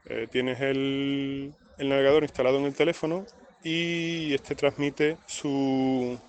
Eh, 0.06 0.28
tienes 0.32 0.60
el, 0.62 1.54
el 1.78 1.89
navegador 1.89 2.23
instalado 2.23 2.58
en 2.60 2.65
el 2.65 2.76
teléfono 2.76 3.26
y 3.63 4.34
este 4.34 4.56
transmite 4.56 5.17
su, 5.26 6.19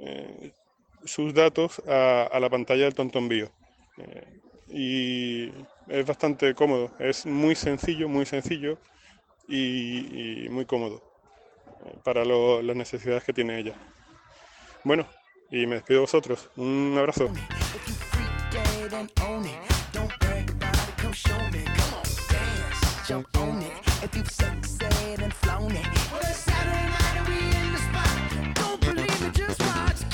eh, 0.00 0.52
sus 1.04 1.32
datos 1.34 1.80
a, 1.86 2.24
a 2.24 2.40
la 2.40 2.50
pantalla 2.50 2.84
del 2.84 2.94
TomTom 2.94 3.28
Bio. 3.28 3.50
Eh, 3.98 4.40
y 4.70 5.52
es 5.88 6.06
bastante 6.06 6.54
cómodo, 6.54 6.90
es 6.98 7.24
muy 7.24 7.54
sencillo, 7.54 8.08
muy 8.08 8.26
sencillo 8.26 8.78
y, 9.48 10.46
muy 10.50 10.66
cómodo 10.66 11.02
eh, 11.86 11.96
para 12.04 12.24
las 12.24 12.76
necesidades 12.76 13.24
que 13.24 13.32
tiene 13.32 13.58
ella. 13.58 13.74
Bueno, 14.84 15.06
y 15.50 15.66
me 15.66 15.76
despido 15.76 16.00
de 16.00 16.02
vosotros. 16.02 16.50
Un 16.56 16.94
abrazo. 16.98 17.30
Own 18.78 19.44
it, 19.44 19.66
don't 19.92 20.08
come 20.98 21.12
show 21.12 21.36
me. 21.50 21.64
Come 21.64 21.94
on. 21.94 22.04
Don't 28.54 28.80
believe 28.80 29.32
just 29.32 29.60
watch. 29.60 30.04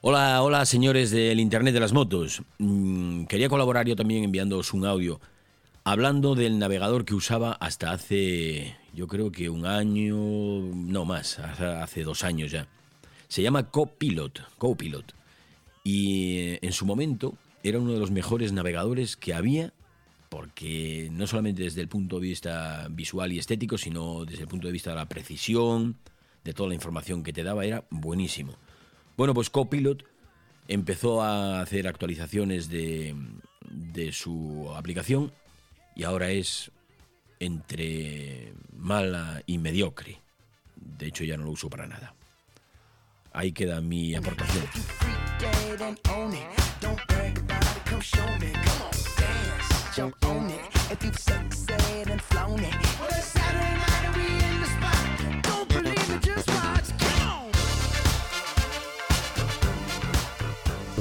Hola, 0.00 0.42
hola 0.42 0.64
señores 0.64 1.10
del 1.10 1.40
Internet 1.40 1.74
de 1.74 1.80
las 1.80 1.92
Motos. 1.92 2.42
Mm, 2.58 3.24
quería 3.24 3.48
colaborar 3.48 3.88
yo 3.88 3.96
también 3.96 4.22
enviándoos 4.22 4.72
un 4.72 4.86
audio 4.86 5.20
hablando 5.84 6.34
del 6.34 6.58
navegador 6.58 7.04
que 7.04 7.14
usaba 7.14 7.52
hasta 7.52 7.92
hace, 7.92 8.76
yo 8.94 9.06
creo 9.08 9.32
que 9.32 9.50
un 9.50 9.66
año, 9.66 10.16
no 10.16 11.04
más, 11.04 11.38
hace, 11.38 12.04
dos 12.04 12.24
años 12.24 12.50
ya. 12.50 12.68
Se 13.28 13.42
llama 13.42 13.70
Copilot, 13.70 14.56
Copilot. 14.58 15.14
Y 15.84 16.38
eh, 16.38 16.58
en 16.62 16.72
su 16.72 16.86
momento 16.86 17.36
era 17.62 17.78
uno 17.78 17.92
de 17.92 17.98
los 17.98 18.10
mejores 18.10 18.52
navegadores 18.52 19.16
que 19.16 19.34
había 19.34 19.72
porque 20.28 21.10
no 21.12 21.26
solamente 21.26 21.62
desde 21.62 21.82
el 21.82 21.88
punto 21.88 22.16
de 22.18 22.28
vista 22.28 22.86
visual 22.90 23.32
y 23.32 23.38
estético, 23.38 23.76
sino 23.76 24.24
desde 24.24 24.42
el 24.42 24.48
punto 24.48 24.66
de 24.66 24.72
vista 24.72 24.90
de 24.90 24.96
la 24.96 25.06
precisión, 25.06 25.98
de 26.42 26.54
toda 26.54 26.70
la 26.70 26.74
información 26.74 27.22
que 27.22 27.34
te 27.34 27.42
daba, 27.42 27.66
era 27.66 27.84
buenísimo. 27.90 28.54
Bueno, 29.14 29.34
pues 29.34 29.50
Copilot 29.50 30.04
empezó 30.68 31.20
a 31.20 31.60
hacer 31.60 31.86
actualizaciones 31.86 32.70
de, 32.70 33.14
de 33.68 34.12
su 34.12 34.72
aplicación 34.74 35.32
y 35.94 36.04
ahora 36.04 36.30
es 36.30 36.70
entre 37.40 38.52
mala 38.76 39.42
y 39.46 39.58
mediocre. 39.58 40.20
De 40.76 41.06
hecho, 41.06 41.24
ya 41.24 41.36
no 41.36 41.44
lo 41.44 41.50
uso 41.50 41.68
para 41.68 41.86
nada. 41.86 42.14
Ahí 43.32 43.52
queda 43.52 43.80
mi 43.80 44.14
aportación. 44.14 44.64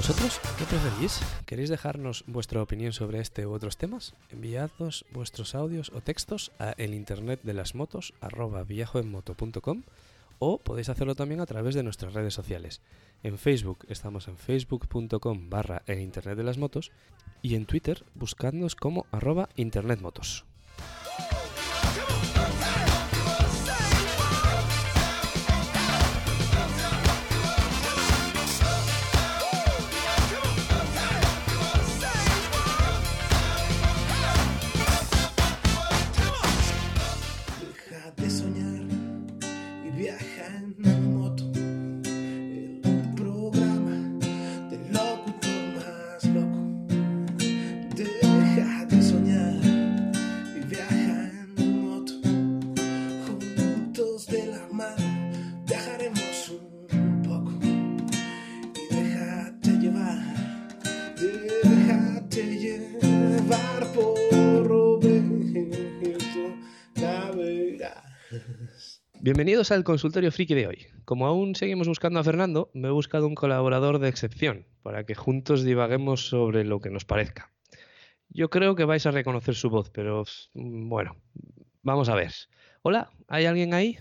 ¿Vosotros 0.02 0.42
qué 0.58 0.66
preferís? 0.66 1.22
¿Queréis 1.46 1.70
dejarnos 1.70 2.24
vuestra 2.26 2.64
opinión 2.64 2.92
sobre 2.92 3.20
este 3.20 3.46
u 3.46 3.54
otros 3.54 3.78
temas? 3.78 4.16
Enviadnos 4.32 5.06
vuestros 5.12 5.54
audios 5.54 5.92
o 5.94 6.02
textos 6.02 6.52
a 6.58 6.72
el 6.80 6.96
internet 6.96 7.42
de 7.44 7.54
las 7.54 7.76
motos 7.76 8.16
arroba 8.20 8.64
viajoenmoto.com 8.64 9.84
o 10.40 10.58
podéis 10.58 10.90
hacerlo 10.90 11.14
también 11.14 11.40
a 11.40 11.46
través 11.46 11.76
de 11.76 11.84
nuestras 11.84 12.16
redes 12.16 12.34
sociales. 12.34 12.82
En 13.22 13.38
Facebook 13.38 13.86
estamos 13.90 14.28
en 14.28 14.38
facebook.com 14.38 15.52
barra 15.52 15.84
el 15.86 16.00
internet 16.00 16.36
de 16.36 16.46
las 16.46 16.58
motos 16.58 16.92
y 17.44 17.54
en 17.54 17.68
Twitter 17.68 18.04
buscadnos 18.16 18.76
como 18.76 19.06
arroba 19.12 19.50
internetmotos. 19.56 20.46
Bienvenidos 69.42 69.72
al 69.72 69.84
consultorio 69.84 70.32
friki 70.32 70.54
de 70.54 70.68
hoy. 70.68 70.86
Como 71.04 71.26
aún 71.26 71.56
seguimos 71.56 71.88
buscando 71.88 72.20
a 72.20 72.24
Fernando, 72.24 72.70
me 72.76 72.90
he 72.90 72.92
buscado 72.92 73.26
un 73.26 73.34
colaborador 73.34 73.98
de 73.98 74.08
excepción 74.08 74.68
para 74.84 75.04
que 75.04 75.16
juntos 75.16 75.64
divaguemos 75.64 76.28
sobre 76.28 76.64
lo 76.64 76.80
que 76.80 76.92
nos 76.92 77.06
parezca. 77.06 77.52
Yo 78.30 78.52
creo 78.52 78.76
que 78.76 78.86
vais 78.86 79.04
a 79.08 79.10
reconocer 79.10 79.56
su 79.56 79.72
voz, 79.72 79.90
pero 79.90 80.26
mm, 80.54 80.90
bueno, 80.90 81.16
vamos 81.82 82.08
a 82.10 82.14
ver. 82.14 82.32
Hola, 82.84 83.10
¿hay 83.28 83.48
alguien 83.48 83.74
ahí? 83.74 83.98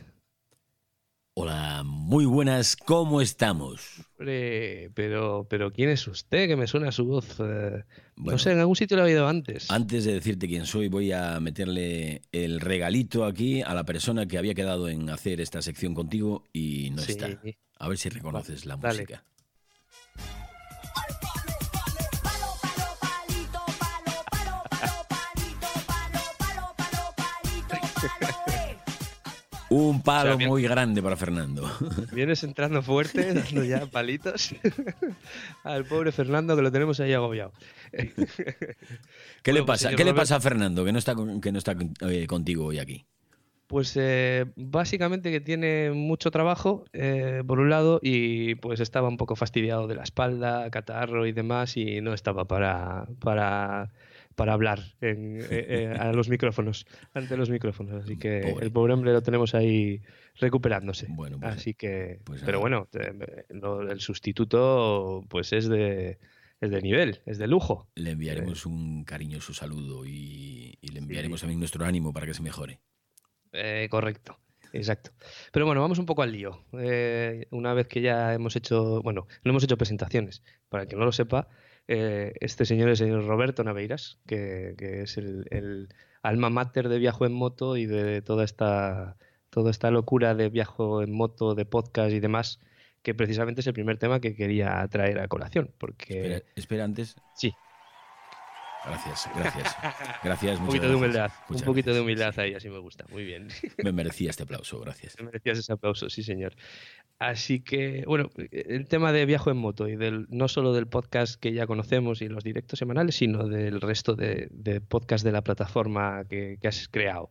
Hola, 1.43 1.81
muy 1.87 2.27
buenas, 2.27 2.77
¿cómo 2.77 3.23
estamos? 3.23 3.81
Hombre, 4.19 4.91
pero, 4.93 5.47
pero 5.49 5.73
¿quién 5.73 5.89
es 5.89 6.07
usted? 6.07 6.47
Que 6.47 6.55
me 6.55 6.67
suena 6.67 6.93
su 6.93 7.07
voz. 7.07 7.25
eh, 7.41 7.83
Bueno. 8.15 8.33
no 8.33 8.39
sé, 8.39 8.53
en 8.53 8.59
algún 8.59 8.77
sitio 8.77 8.99
lo 8.99 9.05
he 9.05 9.07
oído 9.07 9.27
antes. 9.27 9.71
Antes 9.71 10.05
de 10.05 10.13
decirte 10.13 10.47
quién 10.47 10.67
soy, 10.67 10.89
voy 10.89 11.13
a 11.13 11.41
meterle 11.41 12.21
el 12.33 12.61
regalito 12.61 13.25
aquí 13.25 13.63
a 13.63 13.73
la 13.73 13.85
persona 13.85 14.27
que 14.27 14.37
había 14.37 14.53
quedado 14.55 14.91
en 14.91 15.09
hacer 15.09 15.41
esta 15.41 15.63
sección 15.63 15.95
contigo 15.95 16.45
y 16.53 16.91
no 16.91 17.01
Sí. 17.01 17.13
está. 17.13 17.31
A 17.79 17.89
ver 17.89 17.97
si 17.97 18.11
reconoces 18.11 18.67
la 18.67 18.77
Dale. 18.77 18.99
música. 19.01 19.25
Un 29.71 30.03
palo 30.03 30.21
O 30.23 30.33
sea, 30.33 30.37
bien- 30.37 30.51
muy 30.51 30.63
grande 30.63 31.01
para 31.03 31.17
Fernando. 31.17 31.71
Vienes 32.13 32.43
entrando 32.43 32.83
fuerte, 32.83 33.33
dando 33.35 33.65
ya 33.65 33.87
palitos 33.87 34.55
al 35.65 35.85
pobre 35.85 36.11
Fernando 36.13 36.57
que 36.57 36.63
lo 36.63 36.73
tenemos 36.73 36.99
ahí 37.01 37.13
agobiado. 37.13 37.53
¿Qué 37.93 39.53
Bueno, 39.53 39.61
le 39.61 39.63
pues, 39.63 39.65
pasa? 39.67 39.95
¿Qué 39.97 40.05
le 40.05 40.15
pasa 40.15 40.37
a 40.37 40.41
Fernando 40.41 40.85
que 40.85 40.93
no 40.93 40.99
está, 40.99 41.15
que 41.41 41.53
no 41.53 41.59
está 41.59 41.77
eh, 42.09 42.27
contigo 42.27 42.67
hoy 42.67 42.79
aquí? 42.79 43.07
Pues 43.69 43.97
eh, 43.97 44.47
básicamente 44.57 45.31
que 45.31 45.41
tiene 45.41 45.93
mucho 45.93 46.33
trabajo, 46.33 46.85
eh, 46.93 47.45
por 47.47 47.61
un 47.61 47.71
lado, 47.71 48.01
y 48.03 48.57
pues 48.57 48.81
estaba 48.81 49.07
un 49.09 49.17
poco 49.17 49.37
fastidiado 49.37 49.87
de 49.87 49.95
la 49.95 50.03
espalda, 50.03 50.69
catarro 50.73 51.25
y 51.27 51.31
demás, 51.33 51.77
y 51.77 52.01
no 52.01 52.13
estaba 52.13 52.47
para, 52.47 53.07
para, 53.21 53.93
para 54.41 54.55
hablar 54.55 54.81
en- 55.03 55.37
eh, 55.39 55.47
eh, 55.51 55.97
a 55.99 56.13
los 56.13 56.31
micrófonos, 56.31 56.87
ante 57.15 57.37
los 57.37 57.51
micrófonos. 57.51 58.03
Así 58.05 58.17
que 58.17 58.41
Pobre. 58.51 58.65
el 58.67 58.73
pobre 58.73 58.93
hombre 58.95 59.13
lo 59.13 59.23
tenemos 59.23 59.55
ahí 59.55 60.01
recuperándose. 60.37 61.07
Bueno, 61.11 61.39
pues- 61.39 61.57
Así 61.57 61.75
que, 61.75 62.21
pues 62.25 62.43
pero 62.43 62.59
bueno, 62.59 62.89
eh, 62.95 63.13
el 63.51 64.01
sustituto 64.01 65.23
pues 65.29 65.53
es 65.53 65.69
de, 65.69 66.19
es 66.59 66.71
de 66.71 66.81
nivel, 66.81 67.21
es 67.27 67.37
de 67.37 67.47
lujo. 67.49 67.87
Le 67.97 68.13
enviaremos 68.13 68.65
un 68.65 69.05
cariñoso 69.05 69.53
saludo 69.53 70.07
y, 70.07 70.79
y 70.81 70.89
le 70.89 71.01
enviaremos 71.01 71.41
también 71.41 71.59
nuestro 71.61 71.85
ánimo 71.85 72.13
para 72.15 72.25
que 72.27 72.33
se 72.33 72.43
mejore. 72.43 72.81
Eh, 73.53 73.89
correcto, 73.91 74.39
exacto. 74.73 75.11
Pero 75.53 75.67
bueno, 75.67 75.83
vamos 75.83 75.99
un 75.99 76.07
poco 76.07 76.23
al 76.23 76.33
lío. 76.33 76.65
Eh, 76.79 77.47
una 77.51 77.75
vez 77.75 77.89
que 77.89 78.01
ya 78.01 78.33
hemos 78.33 78.57
hecho, 78.57 79.03
bueno, 79.03 79.27
no 79.45 79.51
hemos 79.51 79.65
hecho 79.65 79.77
presentaciones. 79.77 80.43
Para 80.71 80.85
el 80.85 80.89
que 80.89 80.97
no 80.97 81.05
lo 81.05 81.13
sepa, 81.13 81.49
eh, 81.93 82.35
este 82.39 82.65
señor 82.67 82.89
es 82.89 83.01
el 83.01 83.09
señor 83.09 83.27
Roberto 83.27 83.65
Naveiras, 83.65 84.19
que, 84.25 84.75
que 84.79 85.03
es 85.03 85.19
el, 85.19 85.45
el 85.51 85.89
alma 86.23 86.49
mater 86.49 86.89
de 86.89 87.01
Viajo 87.01 87.27
en 87.27 87.33
Moto 87.33 87.77
y 87.77 87.87
de 87.87 88.23
toda 88.23 88.45
esta, 88.45 89.17
toda 89.51 89.73
esta 89.73 89.91
locura 89.91 90.37
de 90.37 90.51
Viajo 90.51 91.03
en 91.03 91.13
Moto, 91.13 91.57
de 91.57 91.65
podcast 91.65 92.13
y 92.13 92.21
demás, 92.21 92.61
que 93.03 93.13
precisamente 93.13 93.63
es 93.63 93.67
el 93.67 93.73
primer 93.73 93.99
tema 93.99 94.21
que 94.21 94.37
quería 94.37 94.87
traer 94.89 95.19
a 95.19 95.27
colación. 95.27 95.75
Porque 95.79 96.21
Espera, 96.21 96.43
espera 96.55 96.85
antes. 96.85 97.17
sí, 97.35 97.53
Gracias, 98.85 99.29
gracias. 99.35 99.77
Gracias, 100.23 100.59
un 100.61 100.67
poquito 100.67 100.89
de 100.89 100.95
humildad, 100.95 101.31
un 101.49 101.61
poquito 101.61 101.93
de 101.93 102.01
humildad 102.01 102.39
ahí, 102.39 102.55
así 102.55 102.69
me 102.69 102.79
gusta. 102.79 103.05
Muy 103.11 103.25
bien. 103.25 103.49
Me 103.83 103.93
merecía 103.93 104.31
este 104.31 104.45
aplauso, 104.45 104.81
gracias. 104.81 105.17
Te 105.17 105.23
merecías 105.23 105.59
ese 105.59 105.73
aplauso, 105.73 106.09
sí, 106.09 106.23
señor. 106.23 106.55
Así 107.21 107.61
que, 107.61 108.05
bueno, 108.07 108.31
el 108.51 108.89
tema 108.89 109.13
de 109.13 109.27
Viajo 109.27 109.51
en 109.51 109.59
Moto 109.59 109.87
y 109.89 109.95
del, 109.95 110.27
no 110.31 110.49
solo 110.49 110.73
del 110.73 110.87
podcast 110.87 111.39
que 111.39 111.53
ya 111.53 111.67
conocemos 111.67 112.23
y 112.23 112.29
los 112.29 112.43
directos 112.43 112.79
semanales, 112.79 113.17
sino 113.17 113.47
del 113.47 113.83
resto 113.83 114.17
de, 114.17 114.49
de 114.51 114.81
podcast 114.81 115.23
de 115.23 115.31
la 115.31 115.43
plataforma 115.43 116.25
que, 116.25 116.57
que 116.59 116.67
has 116.67 116.89
creado. 116.89 117.31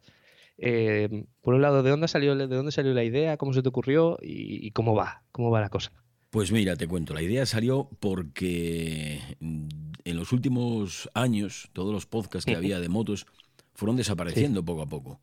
Eh, 0.60 1.26
por 1.42 1.56
un 1.56 1.64
lado, 1.64 1.82
¿de 1.82 1.90
dónde 1.90 2.08
salió, 2.08 2.36
de 2.36 2.56
dónde 2.56 2.72
salió 2.72 2.94
la 2.94 3.04
idea? 3.04 3.38
¿Cómo 3.38 3.52
se 3.52 3.64
te 3.64 3.70
ocurrió? 3.70 4.20
Y, 4.22 4.64
y 4.68 4.70
cómo 4.72 4.94
va? 4.94 5.24
¿Cómo 5.32 5.50
va 5.50 5.60
la 5.60 5.70
cosa? 5.70 5.92
Pues 6.30 6.52
mira, 6.52 6.76
te 6.76 6.88
cuento, 6.88 7.16
la 7.16 7.24
idea 7.24 7.48
salió 7.48 7.90
porque 8.00 9.20
en 9.40 10.16
los 10.16 10.32
últimos 10.32 11.10
años 11.16 11.72
todos 11.74 11.92
los 11.92 12.06
podcasts 12.06 12.46
que 12.46 12.56
había 12.56 12.80
de 12.80 12.90
motos 12.90 13.26
fueron 13.74 13.96
desapareciendo 13.98 14.64
poco 14.64 14.84
a 14.84 14.88
poco. 14.88 15.20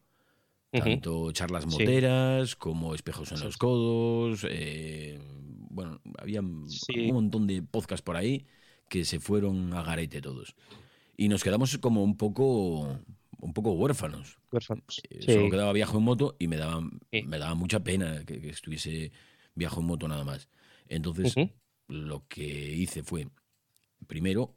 Tanto 0.84 1.32
charlas 1.32 1.64
Sí. 1.64 1.70
moteras 1.70 2.56
como 2.56 2.94
espejos 2.94 3.32
en 3.32 3.40
los 3.40 3.56
codos. 3.56 4.46
eh, 4.48 5.18
bueno, 5.70 6.00
había 6.18 6.40
Sí. 6.68 7.08
un 7.10 7.14
montón 7.14 7.46
de 7.46 7.62
podcasts 7.62 8.02
por 8.02 8.16
ahí 8.16 8.46
que 8.88 9.04
se 9.04 9.20
fueron 9.20 9.72
a 9.74 9.82
garete 9.82 10.20
todos. 10.20 10.54
Y 11.16 11.28
nos 11.28 11.42
quedamos 11.44 11.76
como 11.78 12.02
un 12.02 12.16
poco, 12.16 12.98
un 13.38 13.52
poco 13.52 13.72
huérfanos. 13.72 14.38
Huérfanos. 14.52 15.00
Eh, 15.10 15.18
Sí. 15.20 15.32
Solo 15.34 15.50
quedaba 15.50 15.72
viaje 15.72 15.96
en 15.96 16.02
moto 16.02 16.36
y 16.38 16.46
me 16.48 16.56
daba, 16.56 16.80
Sí. 17.12 17.22
me 17.24 17.38
daba 17.38 17.54
mucha 17.54 17.80
pena 17.80 18.24
que, 18.24 18.40
que 18.40 18.50
estuviese 18.50 19.12
viaje 19.54 19.80
en 19.80 19.86
moto 19.86 20.08
nada 20.08 20.24
más. 20.24 20.48
Entonces, 20.88 21.34
lo 21.88 22.26
que 22.28 22.74
hice 22.74 23.02
fue, 23.02 23.28
primero, 24.06 24.54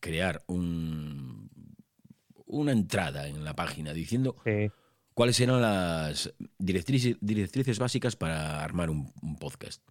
crear 0.00 0.42
un, 0.48 1.50
una 2.46 2.72
entrada 2.72 3.28
en 3.28 3.44
la 3.44 3.54
página 3.54 3.92
diciendo 3.92 4.36
Sí. 4.44 4.70
Cuáles 5.18 5.40
eran 5.40 5.60
las 5.60 6.32
directrices, 6.58 7.16
directrices 7.20 7.80
básicas 7.80 8.14
para 8.14 8.62
armar 8.62 8.88
un, 8.88 9.12
un 9.20 9.36
podcast. 9.36 9.82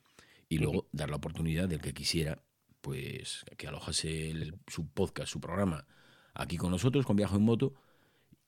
Y 0.48 0.58
luego 0.58 0.88
dar 0.94 1.10
la 1.10 1.18
oportunidad 1.18 1.68
del 1.68 1.82
que 1.82 1.94
quisiera, 1.94 2.42
pues, 2.80 3.44
que 3.58 3.68
alojase 3.68 4.32
el- 4.32 4.56
su 4.68 4.88
podcast, 4.88 5.30
su 5.30 5.42
programa, 5.42 5.86
aquí 6.34 6.56
con 6.56 6.72
nosotros, 6.72 7.06
con 7.06 7.18
Viajo 7.18 7.36
en 7.36 7.42
Moto. 7.44 7.74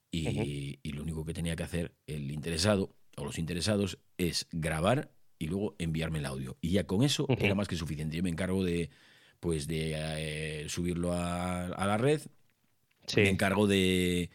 Y, 0.10 0.80
y 0.82 0.92
lo 0.94 1.04
único 1.04 1.26
que 1.26 1.34
tenía 1.34 1.58
que 1.58 1.64
hacer 1.64 1.94
el 2.08 2.32
interesado 2.32 2.96
o 3.18 3.26
los 3.26 3.38
interesados 3.38 4.00
es 4.18 4.48
grabar 4.54 5.12
y 5.38 5.48
luego 5.48 5.76
enviarme 5.80 6.20
el 6.20 6.26
audio. 6.26 6.56
Y 6.62 6.70
ya 6.72 6.86
con 6.86 7.04
eso 7.04 7.26
era 7.28 7.56
más 7.56 7.68
que 7.68 7.76
suficiente. 7.76 8.16
Yo 8.16 8.24
me 8.24 8.30
encargo 8.30 8.64
de, 8.64 8.90
pues, 9.42 9.68
de 9.68 9.96
eh, 10.64 10.70
subirlo 10.70 11.12
a, 11.12 11.66
a 11.68 11.86
la 11.86 11.98
red, 11.98 12.22
Sí. 13.06 13.20
me 13.22 13.30
encargo 13.30 13.68
de, 13.68 14.30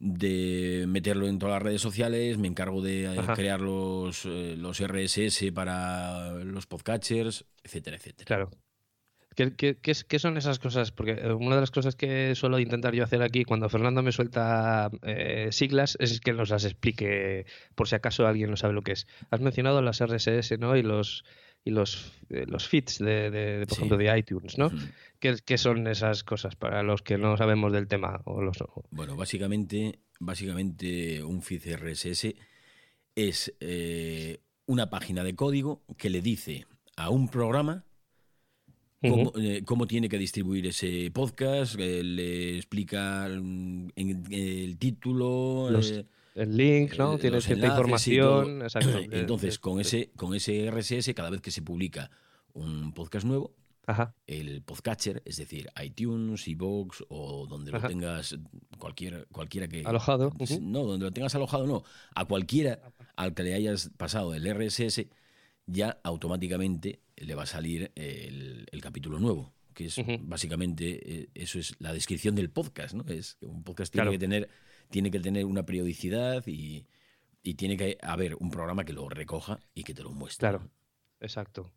de 0.00 0.84
meterlo 0.88 1.26
en 1.26 1.38
todas 1.38 1.54
las 1.54 1.62
redes 1.62 1.80
sociales, 1.82 2.38
me 2.38 2.46
encargo 2.48 2.82
de 2.82 3.04
eh, 3.04 3.18
Ajá. 3.18 3.34
crear 3.34 3.60
los, 3.60 4.24
eh, 4.26 4.54
los 4.56 4.80
RSS 4.80 5.50
para 5.52 6.34
los 6.44 6.66
podcatchers, 6.66 7.44
etcétera, 7.64 7.96
etcétera. 7.96 8.26
Claro. 8.26 8.50
¿Qué, 9.34 9.54
qué- 9.54 9.76
qué 9.76 10.18
son 10.18 10.36
esas 10.36 10.58
cosas? 10.58 10.90
Porque 10.90 11.12
eh, 11.12 11.32
una 11.32 11.54
de 11.54 11.60
las 11.60 11.70
cosas 11.70 11.94
que 11.94 12.34
suelo 12.34 12.58
intentar 12.58 12.92
yo 12.94 13.04
hacer 13.04 13.22
aquí 13.22 13.44
cuando 13.44 13.68
Fernando 13.68 14.02
me 14.02 14.10
suelta 14.10 14.90
eh, 15.02 15.48
siglas 15.52 15.96
es 16.00 16.18
que 16.20 16.32
nos 16.32 16.50
las 16.50 16.64
explique 16.64 17.46
por 17.76 17.86
si 17.88 17.94
acaso 17.94 18.26
alguien 18.26 18.50
no 18.50 18.56
sabe 18.56 18.74
lo 18.74 18.82
que 18.82 18.92
es. 18.92 19.06
Has 19.30 19.40
mencionado 19.40 19.80
las 19.80 20.00
RSS, 20.00 20.58
¿no? 20.58 20.76
Y 20.76 20.82
los 20.82 21.24
y 21.68 21.70
los, 21.70 22.12
eh, 22.30 22.44
los 22.46 22.66
feeds 22.66 22.98
de, 22.98 23.30
de- 23.30 23.58
de, 23.58 23.66
por 23.66 23.76
Sí. 23.76 23.82
ejemplo, 23.84 23.96
de 23.98 24.18
iTunes, 24.18 24.56
¿no? 24.58 24.70
¿Qué, 25.20 25.36
qué 25.44 25.58
son 25.58 25.86
esas 25.86 26.24
cosas 26.24 26.56
para 26.56 26.82
los 26.82 27.02
que 27.02 27.18
no 27.18 27.36
sabemos 27.36 27.72
del 27.72 27.86
tema? 27.88 28.20
O 28.24 28.40
los, 28.42 28.56
Bueno, 28.90 29.16
básicamente, 29.16 29.98
básicamente 30.18 31.22
un 31.22 31.42
feed 31.42 31.74
RSS 31.76 32.34
es 33.14 33.52
eh, 33.60 34.40
una 34.66 34.88
página 34.90 35.24
de 35.24 35.34
código 35.34 35.82
que 35.96 36.08
le 36.10 36.20
dice 36.22 36.66
a 36.96 37.10
un 37.10 37.28
programa 37.28 37.84
cómo, 39.00 39.32
eh, 39.36 39.62
cómo 39.64 39.86
tiene 39.86 40.08
que 40.08 40.18
distribuir 40.18 40.66
ese 40.66 41.10
podcast, 41.12 41.76
eh, 41.78 42.02
le 42.02 42.56
explica 42.56 43.26
el 43.26 44.76
título, 44.78 45.68
Los- 45.70 45.90
eh, 45.92 46.06
el 46.38 46.56
link, 46.56 46.96
¿no? 46.98 47.14
eh, 47.14 47.18
Tiene 47.18 47.36
los 47.36 47.44
cierta 47.44 47.66
información. 47.66 48.62
exacto, 48.62 48.90
de- 49.00 49.08
Entonces, 49.20 49.54
de- 49.54 49.60
con 49.60 49.76
de- 49.76 49.82
ese, 49.82 50.10
con 50.16 50.34
ese 50.34 50.70
RSS, 50.70 51.14
cada 51.14 51.30
vez 51.30 51.40
que 51.40 51.50
se 51.50 51.62
publica 51.62 52.10
un 52.54 52.92
podcast 52.92 53.26
nuevo, 53.26 53.54
Ajá. 53.86 54.14
el 54.26 54.62
podcatcher, 54.62 55.22
es 55.24 55.36
decir, 55.36 55.68
iTunes, 55.82 56.46
iVoox 56.48 57.02
o 57.08 57.46
donde 57.46 57.70
Ajá. 57.74 57.86
lo 57.86 57.88
tengas, 57.88 58.36
cualquiera, 58.78 59.24
cualquiera 59.32 59.68
que... 59.68 59.82
Alojado. 59.84 60.32
No, 60.60 60.84
donde 60.84 61.06
lo 61.06 61.10
tengas 61.12 61.34
alojado 61.34 61.66
no. 61.66 61.84
A 62.14 62.24
cualquiera 62.26 62.80
al 63.16 63.34
que 63.34 63.42
le 63.44 63.54
hayas 63.54 63.90
pasado 63.96 64.34
el 64.34 64.44
RSS, 64.52 65.06
ya 65.66 65.98
automáticamente 66.04 67.00
le 67.16 67.34
va 67.34 67.42
a 67.44 67.46
salir 67.46 67.90
el, 67.94 68.66
el 68.70 68.80
capítulo 68.80 69.18
nuevo. 69.18 69.52
Que 69.74 69.86
es 69.86 69.96
básicamente, 70.22 71.20
eh, 71.20 71.28
eso 71.34 71.58
es 71.60 71.74
la 71.78 71.92
descripción 71.92 72.34
del 72.34 72.50
podcast, 72.50 72.94
¿no? 72.94 73.04
Es 73.06 73.34
que 73.36 73.46
un 73.46 73.62
podcast 73.62 73.92
tiene 73.92 74.02
Claro. 74.04 74.10
que 74.12 74.18
tener, 74.18 74.48
tiene 74.90 75.10
que 75.10 75.20
tener 75.20 75.44
una 75.44 75.64
periodicidad 75.64 76.46
y, 76.46 76.86
y 77.42 77.54
tiene 77.54 77.76
que 77.76 77.98
haber 78.02 78.34
un 78.36 78.50
programa 78.50 78.84
que 78.84 78.92
lo 78.92 79.08
recoja 79.08 79.60
y 79.74 79.84
que 79.84 79.94
te 79.94 80.02
lo 80.02 80.10
muestre. 80.10 80.48
Claro, 80.48 80.70
exacto. 81.20 81.70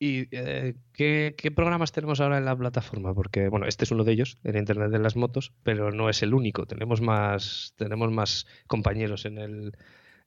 ¿Y 0.00 0.28
eh, 0.30 0.76
¿qué, 0.92 1.34
qué 1.36 1.50
programas 1.50 1.90
tenemos 1.92 2.20
ahora 2.20 2.38
en 2.38 2.44
la 2.44 2.56
plataforma? 2.56 3.14
Porque, 3.14 3.48
bueno, 3.48 3.66
este 3.66 3.84
es 3.84 3.90
uno 3.90 4.04
de 4.04 4.12
ellos, 4.12 4.38
el 4.44 4.56
Internet 4.56 4.90
de 4.90 5.00
las 5.00 5.16
Motos, 5.16 5.52
pero 5.64 5.90
no 5.90 6.08
es 6.08 6.22
el 6.22 6.34
único. 6.34 6.66
Tenemos 6.66 7.00
más, 7.00 7.74
tenemos 7.76 8.12
más 8.12 8.46
compañeros 8.68 9.24
en 9.24 9.38
el, 9.38 9.76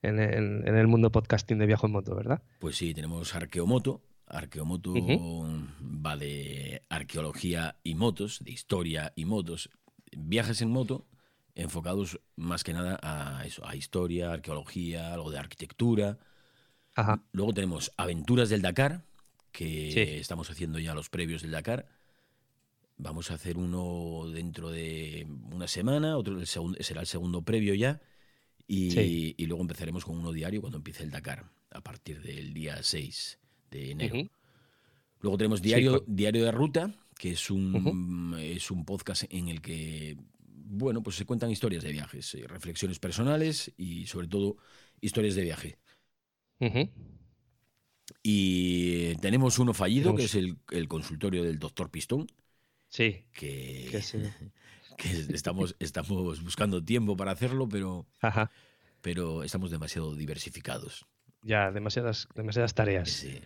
en 0.01 0.20
el, 0.20 0.68
en 0.68 0.76
el 0.76 0.88
mundo 0.88 1.12
podcasting 1.12 1.57
de 1.57 1.68
viaje 1.68 1.88
en 1.88 1.93
moto, 1.93 2.16
¿verdad? 2.16 2.43
Pues 2.59 2.76
sí, 2.76 2.93
tenemos 2.93 3.34
Arqueomoto. 3.34 4.01
Arqueomoto 4.28 4.93
va 4.93 6.16
de 6.16 6.84
arqueología 6.89 7.76
y 7.84 7.95
motos, 7.95 8.39
de 8.43 8.51
historia 8.51 9.12
y 9.16 9.26
motos. 9.26 9.70
Viajes 10.16 10.62
en 10.62 10.70
moto 10.70 11.05
enfocados 11.55 12.19
más 12.35 12.63
que 12.63 12.73
nada 12.73 12.99
a 13.01 13.45
eso, 13.45 13.65
a 13.65 13.75
historia, 13.75 14.31
arqueología, 14.33 15.13
algo 15.13 15.31
de 15.31 15.37
arquitectura. 15.39 16.17
Ajá. 16.95 17.23
Luego 17.31 17.53
tenemos 17.53 17.91
Aventuras 17.97 18.49
del 18.49 18.61
Dakar, 18.61 19.03
que 19.51 19.91
Sí. 19.91 19.99
estamos 20.19 20.49
haciendo 20.49 20.79
ya 20.79 20.93
los 20.93 21.09
previos 21.09 21.41
del 21.41 21.51
Dakar. 21.51 21.87
Vamos 22.97 23.31
a 23.31 23.33
hacer 23.35 23.57
uno 23.57 24.29
dentro 24.31 24.69
de 24.69 25.27
una 25.51 25.67
semana, 25.67 26.17
otro 26.17 26.39
el 26.39 26.45
será 26.47 27.01
el 27.01 27.07
segundo 27.07 27.41
previo 27.41 27.73
ya. 27.73 27.99
Y, 28.67 28.91
Sí. 28.91 29.35
y 29.37 29.45
luego 29.47 29.61
empezaremos 29.63 30.05
con 30.05 30.17
uno 30.17 30.31
diario 30.31 30.61
cuando 30.61 30.77
empiece 30.77 31.03
el 31.03 31.11
Dakar, 31.11 31.45
a 31.71 31.81
partir 31.81 32.21
del 32.21 32.53
día 32.53 32.81
6 32.83 33.39
de 33.71 33.91
enero. 33.91 34.29
Luego 35.19 35.37
tenemos 35.37 35.59
Sí, 35.59 35.65
Diario, 35.67 36.03
Diario 36.07 36.45
de 36.45 36.51
Ruta, 36.51 36.93
que 37.17 37.31
es 37.31 37.49
un, 37.51 38.35
es 38.39 38.71
un 38.71 38.85
podcast 38.85 39.23
en 39.29 39.49
el 39.49 39.61
que 39.61 40.17
bueno, 40.72 41.03
pues 41.03 41.17
se 41.17 41.26
cuentan 41.26 41.51
historias 41.51 41.84
de 41.84 41.91
viajes, 41.91 42.34
eh, 42.36 42.45
reflexiones 42.47 42.97
personales 42.99 43.72
y 43.78 44.07
sobre 44.07 44.28
todo 44.28 44.57
historias 45.01 45.36
de 45.36 45.41
viaje. 45.43 45.78
Y 48.24 49.15
tenemos 49.15 49.59
uno 49.59 49.74
fallido, 49.74 50.15
que 50.15 50.26
es 50.26 50.36
el, 50.36 50.57
el 50.72 50.88
consultorio 50.88 51.43
del 51.43 51.59
doctor 51.59 51.89
Pistón, 51.89 52.28
Sí, 52.89 53.24
que, 53.34 53.88
que 53.89 54.01
sí. 54.01 54.17
que 54.97 55.09
estamos, 55.34 55.76
estamos 55.80 56.43
buscando 56.43 56.84
tiempo 56.84 57.15
para 57.15 57.32
hacerlo, 57.32 57.67
pero, 57.67 58.05
Ajá. 58.22 58.51
pero 59.01 59.43
estamos 59.43 59.72
demasiado 59.72 60.15
diversificados. 60.15 61.05
Ya, 61.41 61.72
demasiadas, 61.72 62.28
demasiadas 62.36 62.74
tareas. 62.76 63.09
Sí. 63.09 63.39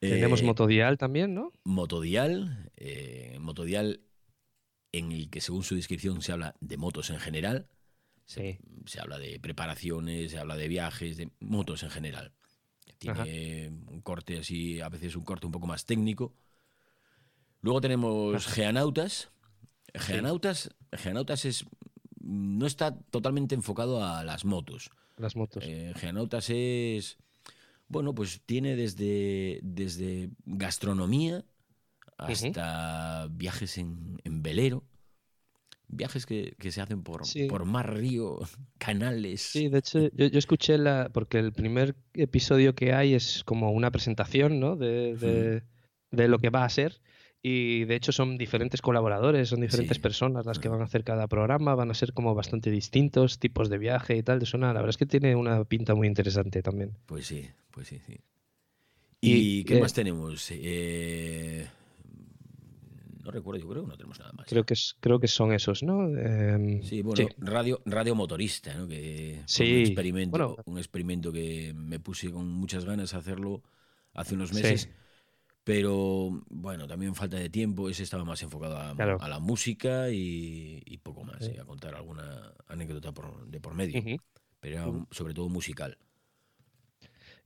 Tenemos 0.00 0.40
Eh, 0.42 0.44
Motodial 0.44 0.98
también, 0.98 1.34
¿no? 1.34 1.52
Motodial, 1.64 2.70
eh, 2.76 3.38
Motodial 3.40 4.00
en 4.92 5.12
el 5.12 5.30
que 5.30 5.40
según 5.40 5.62
su 5.62 5.74
descripción 5.76 6.22
se 6.22 6.32
habla 6.32 6.54
de 6.60 6.76
motos 6.76 7.10
en 7.10 7.20
general, 7.20 7.68
Sí. 8.24 8.58
se 8.86 9.00
habla 9.00 9.18
de 9.18 9.40
preparaciones, 9.40 10.30
se 10.32 10.38
habla 10.38 10.56
de 10.56 10.68
viajes, 10.68 11.16
de 11.16 11.30
motos 11.40 11.82
en 11.82 11.90
general. 11.90 12.32
Tiene 12.98 13.68
un 13.88 14.00
corte 14.02 14.38
así, 14.38 14.80
a 14.80 14.88
veces 14.88 15.16
un 15.16 15.24
corte 15.24 15.46
un 15.46 15.52
poco 15.52 15.66
más 15.66 15.84
técnico. 15.86 16.34
Luego 17.62 17.80
tenemos 17.80 18.46
Geanautas. 18.46 19.30
Geanautas, 19.94 20.70
Geanautas 20.92 21.44
es, 21.44 21.64
no 22.20 22.66
está 22.66 22.96
totalmente 23.10 23.54
enfocado 23.54 24.04
a 24.04 24.22
las 24.22 24.44
motos. 24.44 24.90
Las 25.16 25.34
motos. 25.34 25.64
Eh, 25.66 25.92
Geanautas 25.96 26.48
es, 26.50 27.16
bueno, 27.88 28.14
pues 28.14 28.40
tiene 28.46 28.76
desde, 28.76 29.60
desde 29.62 30.30
gastronomía 30.44 31.44
hasta 32.26 33.28
viajes 33.30 33.78
en, 33.78 34.20
en 34.24 34.42
velero, 34.42 34.84
viajes 35.88 36.26
que, 36.26 36.54
que 36.58 36.70
se 36.70 36.80
hacen 36.80 37.02
por, 37.02 37.26
Sí. 37.26 37.46
por 37.48 37.64
mar, 37.64 37.94
río, 37.94 38.38
canales. 38.78 39.40
Sí, 39.42 39.68
de 39.68 39.78
hecho, 39.78 40.08
yo, 40.12 40.26
yo 40.26 40.38
escuché 40.38 40.78
la. 40.78 41.10
Porque 41.12 41.38
el 41.38 41.52
primer 41.52 41.96
episodio 42.14 42.74
que 42.74 42.92
hay 42.92 43.14
es 43.14 43.42
como 43.44 43.70
una 43.72 43.90
presentación, 43.90 44.60
¿no? 44.60 44.76
De, 44.76 45.16
de, 45.16 45.62
de 46.10 46.28
lo 46.28 46.38
que 46.38 46.50
va 46.50 46.64
a 46.64 46.68
ser. 46.68 47.00
Y 47.42 47.84
de 47.86 47.94
hecho 47.94 48.12
son 48.12 48.36
diferentes 48.36 48.82
colaboradores, 48.82 49.48
son 49.48 49.62
diferentes 49.62 49.96
Sí. 49.96 50.02
personas 50.02 50.44
las 50.44 50.58
que 50.58 50.68
van 50.68 50.82
a 50.82 50.84
hacer 50.84 51.04
cada 51.04 51.26
programa, 51.26 51.74
van 51.74 51.90
a 51.90 51.94
ser 51.94 52.12
como 52.12 52.34
bastante 52.34 52.70
distintos, 52.70 53.38
tipos 53.38 53.70
de 53.70 53.78
viaje 53.78 54.14
y 54.18 54.22
tal. 54.22 54.40
De 54.40 54.44
suena, 54.46 54.66
la 54.74 54.80
verdad 54.80 54.90
es 54.90 54.98
que 54.98 55.06
tiene 55.06 55.34
una 55.34 55.64
pinta 55.64 55.94
muy 55.94 56.06
interesante 56.06 56.62
también. 56.62 56.98
Pues 57.06 57.26
sí, 57.26 57.48
pues 57.70 57.88
sí, 57.88 57.98
sí. 58.06 58.20
Y, 59.22 59.60
¿Y, 59.60 59.64
qué 59.64 59.78
eh, 59.78 59.80
más 59.80 59.94
tenemos? 59.94 60.46
Eh, 60.50 61.66
no 63.22 63.30
recuerdo, 63.30 63.60
yo 63.62 63.68
creo 63.68 63.82
que 63.82 63.88
no 63.88 63.96
tenemos 63.96 64.18
nada 64.18 64.32
más. 64.32 64.46
Creo 64.46 64.64
que, 64.64 64.74
es, 64.74 64.96
creo 65.00 65.18
que 65.20 65.28
son 65.28 65.52
esos, 65.52 65.82
¿no? 65.82 66.08
Em, 66.08 66.82
Sí, 66.82 67.02
bueno, 67.02 67.16
sí. 67.28 67.34
radio, 67.38 67.80
radio 67.84 68.14
motorista, 68.14 68.74
¿no? 68.74 68.86
Que 68.88 69.42
Sí, 69.46 69.62
un 69.72 69.78
experimento, 69.80 70.30
bueno. 70.30 70.56
un 70.64 70.78
experimento 70.78 71.32
que 71.32 71.72
me 71.74 72.00
puse 72.00 72.30
con 72.30 72.48
muchas 72.48 72.84
ganas 72.84 73.12
de 73.12 73.18
hacerlo 73.18 73.62
hace 74.14 74.34
unos 74.34 74.48
Sí. 74.50 74.56
meses. 74.56 74.90
Pero 75.64 76.42
bueno, 76.48 76.86
también 76.86 77.14
falta 77.14 77.36
de 77.36 77.50
tiempo. 77.50 77.88
Ese 77.88 78.02
estaba 78.02 78.24
más 78.24 78.42
enfocado 78.42 78.76
a, 78.78 78.94
Claro. 78.94 79.18
a 79.20 79.28
la 79.28 79.38
música 79.38 80.10
y, 80.10 80.82
y 80.86 80.98
poco 80.98 81.22
más, 81.22 81.44
Sí. 81.44 81.52
y 81.54 81.58
a 81.58 81.64
contar 81.64 81.94
alguna 81.94 82.52
anécdota 82.66 83.12
por- 83.12 83.46
de 83.46 83.60
por 83.60 83.74
medio. 83.74 84.02
Pero 84.60 84.74
era 84.74 85.06
sobre 85.10 85.34
todo 85.34 85.48
musical. 85.48 85.96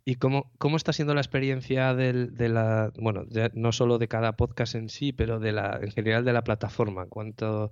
¿Y 0.06 0.16
cómo, 0.16 0.50
cómo 0.58 0.76
está 0.76 0.92
siendo 0.92 1.14
la 1.14 1.20
experiencia 1.22 1.94
del, 1.94 2.34
de 2.34 2.50
la, 2.50 2.92
bueno, 2.98 3.24
ya 3.30 3.50
no 3.54 3.72
solo 3.72 3.98
de 3.98 4.06
cada 4.08 4.32
podcast 4.36 4.74
en 4.74 4.90
sí, 4.90 5.12
pero 5.12 5.40
de 5.40 5.52
la, 5.52 5.78
en 5.80 5.90
general 5.92 6.24
de 6.24 6.32
la 6.34 6.44
plataforma? 6.44 7.06
¿Cuánto, 7.06 7.70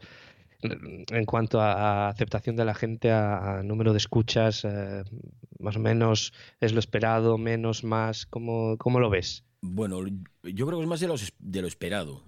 en 0.63 1.25
cuanto 1.27 1.61
a, 1.61 2.09
aceptación 2.09 2.57
de 2.57 2.65
la 2.65 2.75
gente, 2.75 3.11
a, 3.11 3.59
a 3.59 3.63
número 3.63 3.93
de 3.93 3.99
escuchas, 3.99 4.65
eh, 4.65 5.03
más 5.59 5.77
o 5.77 5.81
menos 5.81 6.33
es 6.61 6.73
lo 6.73 6.79
esperado, 6.81 7.37
menos, 7.37 7.85
más, 7.85 8.25
¿cómo, 8.27 8.79
cómo 8.79 8.99
lo 8.99 9.11
ves? 9.11 9.45
Bueno, 9.61 10.01
yo 10.43 10.67
creo 10.67 10.79
que 10.79 10.85
es 10.85 10.89
más 10.89 11.01
de, 11.01 11.09
los, 11.09 11.33
de 11.39 11.63
lo 11.63 11.69
esperado. 11.69 12.25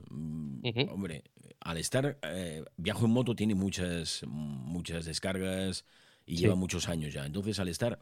Hombre, 0.90 1.24
al 1.60 1.78
estar 1.78 2.18
eh, 2.22 2.62
Viajo 2.76 3.06
en 3.06 3.10
Moto 3.12 3.34
tiene 3.34 3.54
muchas, 3.54 4.22
muchas 4.26 5.06
descargas 5.06 5.84
y 6.26 6.36
Sí. 6.36 6.42
lleva 6.42 6.54
muchos 6.54 6.88
años 6.88 7.12
ya. 7.12 7.24
Entonces, 7.26 7.58
al 7.58 7.68
estar 7.68 7.98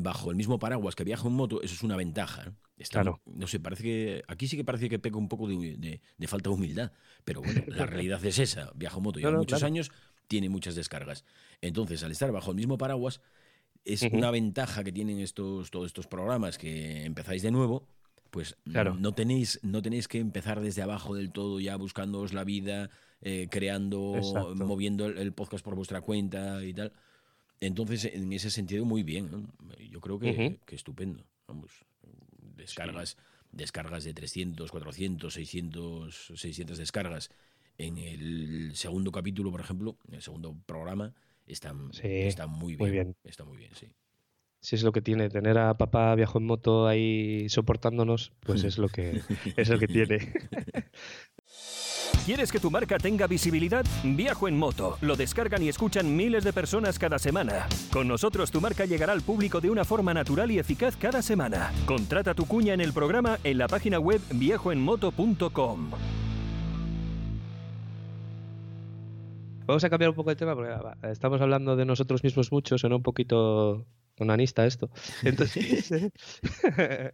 bajo 0.00 0.30
el 0.30 0.36
mismo 0.36 0.58
paraguas 0.58 0.94
que 0.94 1.04
Viajo 1.04 1.28
en 1.28 1.34
Moto, 1.34 1.62
eso 1.62 1.74
es 1.74 1.82
una 1.82 1.96
ventaja. 1.96 2.44
¿eh? 2.48 2.52
Está- 2.78 3.02
Claro. 3.02 3.20
No 3.26 3.46
sé, 3.46 3.60
parece 3.60 3.82
que 3.82 4.22
aquí 4.28 4.46
sí 4.48 4.56
que 4.56 4.64
parece 4.64 4.88
que 4.88 4.98
peca 4.98 5.16
un 5.18 5.28
poco 5.28 5.48
de, 5.48 5.76
de- 5.76 6.00
de 6.16 6.26
falta 6.28 6.50
de 6.50 6.54
humildad, 6.56 6.92
pero 7.24 7.40
bueno, 7.42 7.62
la 7.66 7.86
realidad 7.86 8.24
es 8.24 8.38
esa. 8.38 8.70
Viajo 8.74 8.98
en 8.98 9.04
Moto 9.04 9.18
lleva 9.18 9.30
No, 9.32 9.36
no, 9.38 9.42
muchos 9.42 9.58
claro. 9.58 9.72
años, 9.72 9.90
tiene 10.26 10.48
muchas 10.48 10.74
descargas. 10.74 11.24
Entonces, 11.60 12.02
al 12.02 12.10
estar 12.12 12.30
bajo 12.32 12.50
el 12.50 12.56
mismo 12.56 12.78
paraguas, 12.78 13.20
es 13.84 14.02
una 14.02 14.30
ventaja 14.30 14.84
que 14.84 14.92
tienen 14.92 15.18
estos, 15.20 15.70
todos 15.70 15.86
estos 15.86 16.06
programas 16.06 16.58
que 16.58 17.04
empezáis 17.04 17.42
de 17.42 17.50
nuevo, 17.50 17.88
pues 18.30 18.56
Claro. 18.70 18.94
no, 18.98 19.12
tenéis, 19.12 19.58
no 19.62 19.80
tenéis 19.80 20.06
que 20.06 20.18
empezar 20.18 20.60
desde 20.60 20.82
abajo 20.82 21.14
del 21.14 21.32
todo 21.32 21.60
ya 21.60 21.76
buscándoos 21.76 22.34
la 22.34 22.44
vida, 22.44 22.90
eh, 23.22 23.48
creando, 23.50 24.14
Exacto. 24.16 24.54
moviendo 24.54 25.06
el, 25.06 25.16
el 25.18 25.32
podcast 25.32 25.64
por 25.64 25.74
vuestra 25.74 26.02
cuenta 26.02 26.62
y 26.64 26.74
tal. 26.74 26.92
Entonces, 27.60 28.04
en 28.04 28.32
ese 28.32 28.50
sentido, 28.50 28.84
muy 28.84 29.02
bien. 29.02 29.30
¿no? 29.30 29.76
Yo 29.78 30.00
creo 30.00 30.18
que, 30.18 30.60
que 30.64 30.76
estupendo. 30.76 31.24
Vamos, 31.46 31.72
descargas, 32.56 33.16
descargas 33.52 34.04
de 34.04 34.14
300, 34.14 34.70
400, 34.70 35.32
600, 35.32 36.32
600 36.34 36.78
descargas. 36.78 37.30
En 37.78 37.96
el 37.98 38.72
segundo 38.74 39.12
capítulo, 39.12 39.50
por 39.50 39.60
ejemplo, 39.60 39.96
en 40.08 40.14
el 40.14 40.22
segundo 40.22 40.56
programa, 40.66 41.14
están, 41.46 41.92
Sí, 41.92 42.06
están 42.06 42.50
muy 42.50 42.74
bien. 42.74 42.78
muy 42.78 42.90
bien. 42.90 43.16
Está 43.24 43.44
muy 43.44 43.56
bien, 43.56 43.70
sí. 43.74 43.86
Si 44.60 44.74
es 44.74 44.82
lo 44.82 44.90
que 44.90 45.00
tiene, 45.00 45.28
tener 45.28 45.56
a 45.56 45.78
papá 45.78 46.14
viajo 46.16 46.38
en 46.38 46.46
moto 46.46 46.88
ahí 46.88 47.48
soportándonos, 47.48 48.32
pues 48.40 48.64
es 48.64 48.78
lo 48.78 48.88
que, 48.88 49.22
es 49.56 49.68
lo 49.68 49.78
que 49.78 49.86
tiene. 49.86 50.18
¿Quieres 52.28 52.52
que 52.52 52.60
tu 52.60 52.70
marca 52.70 52.98
tenga 52.98 53.26
visibilidad? 53.26 53.86
Viajo 54.04 54.48
en 54.48 54.58
moto. 54.58 54.98
Lo 55.00 55.16
descargan 55.16 55.62
y 55.62 55.70
escuchan 55.70 56.14
miles 56.14 56.44
de 56.44 56.52
personas 56.52 56.98
cada 56.98 57.18
semana. 57.18 57.66
Con 57.90 58.06
nosotros 58.06 58.50
tu 58.50 58.60
marca 58.60 58.84
llegará 58.84 59.14
al 59.14 59.22
público 59.22 59.62
de 59.62 59.70
una 59.70 59.82
forma 59.82 60.12
natural 60.12 60.50
y 60.50 60.58
eficaz 60.58 60.94
cada 60.94 61.22
semana. 61.22 61.72
Contrata 61.86 62.34
tu 62.34 62.44
cuña 62.44 62.74
en 62.74 62.82
el 62.82 62.92
programa 62.92 63.38
en 63.44 63.56
la 63.56 63.66
página 63.66 63.98
web 63.98 64.20
viajoenmoto.com. 64.30 65.90
Vamos 69.66 69.84
a 69.84 69.88
cambiar 69.88 70.10
un 70.10 70.16
poco 70.16 70.28
de 70.28 70.36
tema 70.36 70.54
porque 70.54 70.70
va, 70.70 70.98
estamos 71.10 71.40
hablando 71.40 71.76
de 71.76 71.86
nosotros 71.86 72.22
mismos 72.22 72.52
mucho, 72.52 72.76
suena 72.76 72.96
un 72.96 73.02
poquito 73.02 73.86
onanista 74.18 74.66
esto. 74.66 74.90
Entonces, 75.24 75.92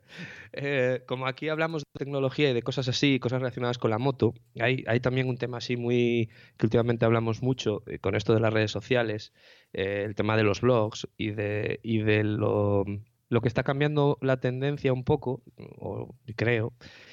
eh, 0.52 1.02
como 1.06 1.26
aquí 1.26 1.48
hablamos 1.48 1.82
de 1.82 1.98
tecnología 1.98 2.50
y 2.50 2.54
de 2.54 2.62
cosas 2.62 2.88
así, 2.88 3.18
cosas 3.18 3.40
relacionadas 3.40 3.78
con 3.78 3.90
la 3.90 3.98
moto, 3.98 4.34
hay, 4.60 4.84
hay 4.86 5.00
también 5.00 5.28
un 5.28 5.36
tema 5.36 5.58
así 5.58 5.76
muy 5.76 6.30
que 6.56 6.66
últimamente 6.66 7.04
hablamos 7.04 7.42
mucho 7.42 7.82
eh, 7.86 7.98
con 7.98 8.14
esto 8.14 8.34
de 8.34 8.40
las 8.40 8.52
redes 8.52 8.70
sociales, 8.70 9.32
eh, 9.72 10.02
el 10.04 10.14
tema 10.14 10.36
de 10.36 10.44
los 10.44 10.60
blogs 10.60 11.08
y 11.16 11.30
de, 11.30 11.80
y 11.82 11.98
de 11.98 12.24
lo, 12.24 12.84
lo 13.28 13.40
que 13.40 13.48
está 13.48 13.62
cambiando 13.62 14.18
la 14.20 14.38
tendencia 14.38 14.92
un 14.92 15.04
poco, 15.04 15.42
o 15.78 16.14
creo, 16.36 16.72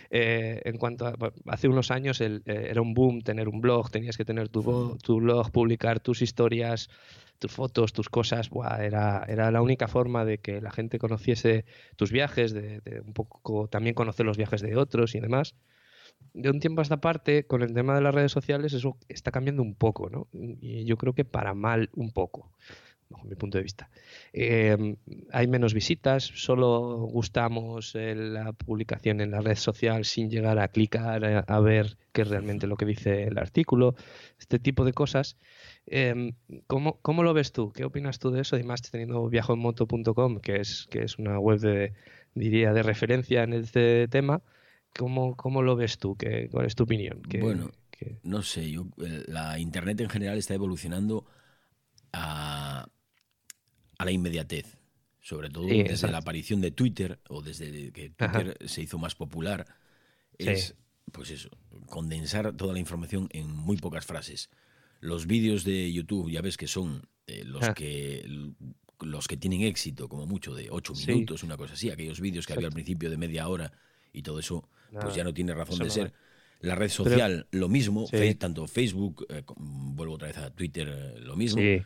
eh, 0.09 0.61
en 0.65 0.77
cuanto 0.77 1.07
a, 1.07 1.15
hace 1.47 1.67
unos 1.67 1.89
años 1.89 2.21
el, 2.21 2.43
eh, 2.45 2.67
era 2.69 2.81
un 2.81 2.93
boom 2.93 3.21
tener 3.21 3.47
un 3.47 3.61
blog, 3.61 3.89
tenías 3.89 4.17
que 4.17 4.25
tener 4.25 4.49
tu, 4.49 4.97
tu 5.01 5.17
blog, 5.17 5.51
publicar 5.51 5.99
tus 5.99 6.21
historias, 6.21 6.89
tus 7.41 7.51
fotos, 7.51 7.91
tus 7.91 8.07
cosas, 8.07 8.51
era, 8.79 9.25
era 9.27 9.49
la 9.49 9.61
única 9.63 9.87
forma 9.87 10.23
de 10.25 10.37
que 10.37 10.61
la 10.61 10.69
gente 10.69 10.99
conociese 10.99 11.65
tus 11.95 12.11
viajes, 12.11 12.53
de, 12.53 13.01
un 13.03 13.13
poco 13.13 13.67
también 13.67 13.95
conocer 13.95 14.27
los 14.27 14.37
viajes 14.37 14.61
de 14.61 14.77
otros 14.77 15.15
y 15.15 15.19
demás. 15.19 15.55
De 16.33 16.51
un 16.51 16.59
tiempo 16.59 16.81
a 16.81 16.83
esta 16.83 17.01
parte, 17.01 17.47
con 17.47 17.63
el 17.63 17.73
tema 17.73 17.95
de 17.95 18.01
las 18.01 18.13
redes 18.13 18.31
sociales, 18.31 18.73
eso 18.73 18.95
está 19.09 19.31
cambiando 19.31 19.63
un 19.63 19.73
poco, 19.73 20.09
¿no? 20.11 20.27
Y 20.31 20.85
yo 20.85 20.97
creo 20.97 21.13
que 21.13 21.25
para 21.25 21.55
mal 21.55 21.89
un 21.95 22.11
poco, 22.11 22.51
bajo 23.09 23.25
mi 23.25 23.35
punto 23.35 23.57
de 23.57 23.63
vista. 23.63 23.89
Eh, 24.33 24.95
hay 25.31 25.47
menos 25.47 25.73
visitas, 25.73 26.23
solo 26.23 27.07
gustamos 27.11 27.95
eh, 27.95 28.13
la 28.13 28.53
publicación 28.53 29.19
en 29.19 29.31
la 29.31 29.41
red 29.41 29.55
social 29.55 30.05
sin 30.05 30.29
llegar 30.29 30.59
a 30.59 30.67
clicar 30.67 31.43
a 31.47 31.59
ver 31.59 31.97
qué 32.11 32.21
es 32.21 32.27
realmente 32.27 32.67
lo 32.67 32.77
que 32.77 32.85
dice 32.85 33.23
el 33.23 33.39
artículo, 33.39 33.95
este 34.39 34.59
tipo 34.59 34.85
de 34.85 34.93
cosas. 34.93 35.37
Em, 35.87 36.33
¿cómo, 36.67 36.99
¿Cómo 37.01 37.23
lo 37.23 37.33
ves 37.33 37.51
tú? 37.51 37.71
¿Qué 37.73 37.83
opinas 37.83 38.19
tú 38.19 38.31
de 38.31 38.41
eso? 38.41 38.55
Además, 38.55 38.81
teniendo 38.81 39.27
viajoenmoto.com, 39.27 40.39
que 40.39 40.57
es, 40.57 40.87
que 40.89 41.03
es 41.03 41.17
una 41.17 41.39
web 41.39 41.59
de, 41.59 41.93
diría, 42.35 42.73
de 42.73 42.83
referencia 42.83 43.43
en 43.43 43.53
este 43.53 44.07
tema, 44.07 44.41
¿cómo, 44.97 45.35
cómo 45.35 45.61
lo 45.63 45.75
ves 45.75 45.97
tú? 45.97 46.15
¿Qué, 46.15 46.47
¿Cuál 46.51 46.65
es 46.67 46.75
tu 46.75 46.83
opinión? 46.83 47.21
¿Qué- 47.23 47.41
Bueno, 47.41 47.71
qué- 47.89 48.19
no 48.23 48.41
sé, 48.41 48.69
yo, 48.71 48.87
eh, 49.03 49.23
la 49.27 49.59
Internet 49.59 49.99
en 50.01 50.09
general 50.09 50.37
está 50.37 50.53
evolucionando 50.53 51.25
a, 52.13 52.87
a 53.97 54.05
la 54.05 54.11
inmediatez, 54.11 54.77
sobre 55.19 55.49
todo 55.49 55.67
Sí, 55.67 55.77
desde 55.77 55.91
exacto. 55.91 56.11
la 56.13 56.17
aparición 56.19 56.61
de 56.61 56.71
Twitter 56.71 57.19
o 57.29 57.41
desde 57.41 57.91
que 57.91 58.13
Ajá. 58.17 58.43
Twitter 58.43 58.57
se 58.67 58.81
hizo 58.81 58.97
más 58.97 59.15
popular. 59.15 59.65
Sí. 60.39 60.49
Es, 60.49 60.75
pues 61.11 61.29
eso, 61.31 61.49
condensar 61.87 62.53
toda 62.53 62.73
la 62.73 62.79
información 62.79 63.27
en 63.31 63.49
muy 63.51 63.77
pocas 63.77 64.05
frases. 64.05 64.49
Los 65.01 65.27
vídeos 65.27 65.63
de 65.65 65.91
YouTube, 65.91 66.31
ya 66.31 66.41
ves 66.41 66.55
que 66.57 66.67
son 66.67 67.07
eh, 67.27 67.43
los 67.45 67.63
Ah. 67.63 67.73
que 67.73 68.25
los 69.01 69.27
que 69.27 69.35
tienen 69.37 69.61
éxito, 69.61 70.07
como 70.07 70.25
mucho 70.27 70.53
de 70.53 70.69
ocho 70.69 70.93
Sí. 70.95 71.07
minutos, 71.11 71.43
una 71.43 71.57
cosa 71.57 71.73
así, 71.73 71.89
aquellos 71.89 72.19
vídeos 72.21 72.45
que 72.45 72.53
había 72.53 72.67
al 72.67 72.73
principio 72.73 73.09
de 73.09 73.17
media 73.17 73.47
hora 73.47 73.71
y 74.13 74.21
todo 74.21 74.37
eso, 74.39 74.69
pues 75.01 75.15
ya 75.15 75.23
no 75.23 75.33
tiene 75.33 75.53
razón 75.55 75.79
de 75.79 75.85
no 75.85 75.91
ser. 75.91 76.13
La 76.59 76.75
red 76.75 76.89
social, 76.89 77.47
lo 77.51 77.67
mismo, 77.67 78.05
Sí. 78.07 78.35
Tanto 78.35 78.67
Facebook, 78.67 79.25
eh, 79.29 79.43
vuelvo 79.57 80.13
otra 80.15 80.27
vez 80.27 80.37
a 80.37 80.51
Twitter, 80.53 80.87
eh, 80.87 81.19
lo 81.19 81.35
mismo. 81.35 81.59
Sí, 81.61 81.81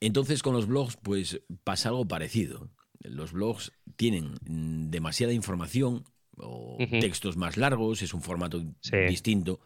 Entonces 0.00 0.42
con 0.42 0.54
los 0.54 0.66
blogs, 0.66 0.96
pues 0.96 1.40
pasa 1.64 1.88
algo 1.88 2.06
parecido. 2.06 2.70
Los 3.00 3.32
blogs 3.32 3.72
tienen 3.96 4.34
mm, 4.46 4.90
demasiada 4.90 5.32
información 5.32 6.04
o 6.36 6.76
textos 7.00 7.36
más 7.36 7.56
largos, 7.56 8.02
es 8.02 8.12
un 8.14 8.20
formato 8.22 8.62
distinto. 9.08 9.60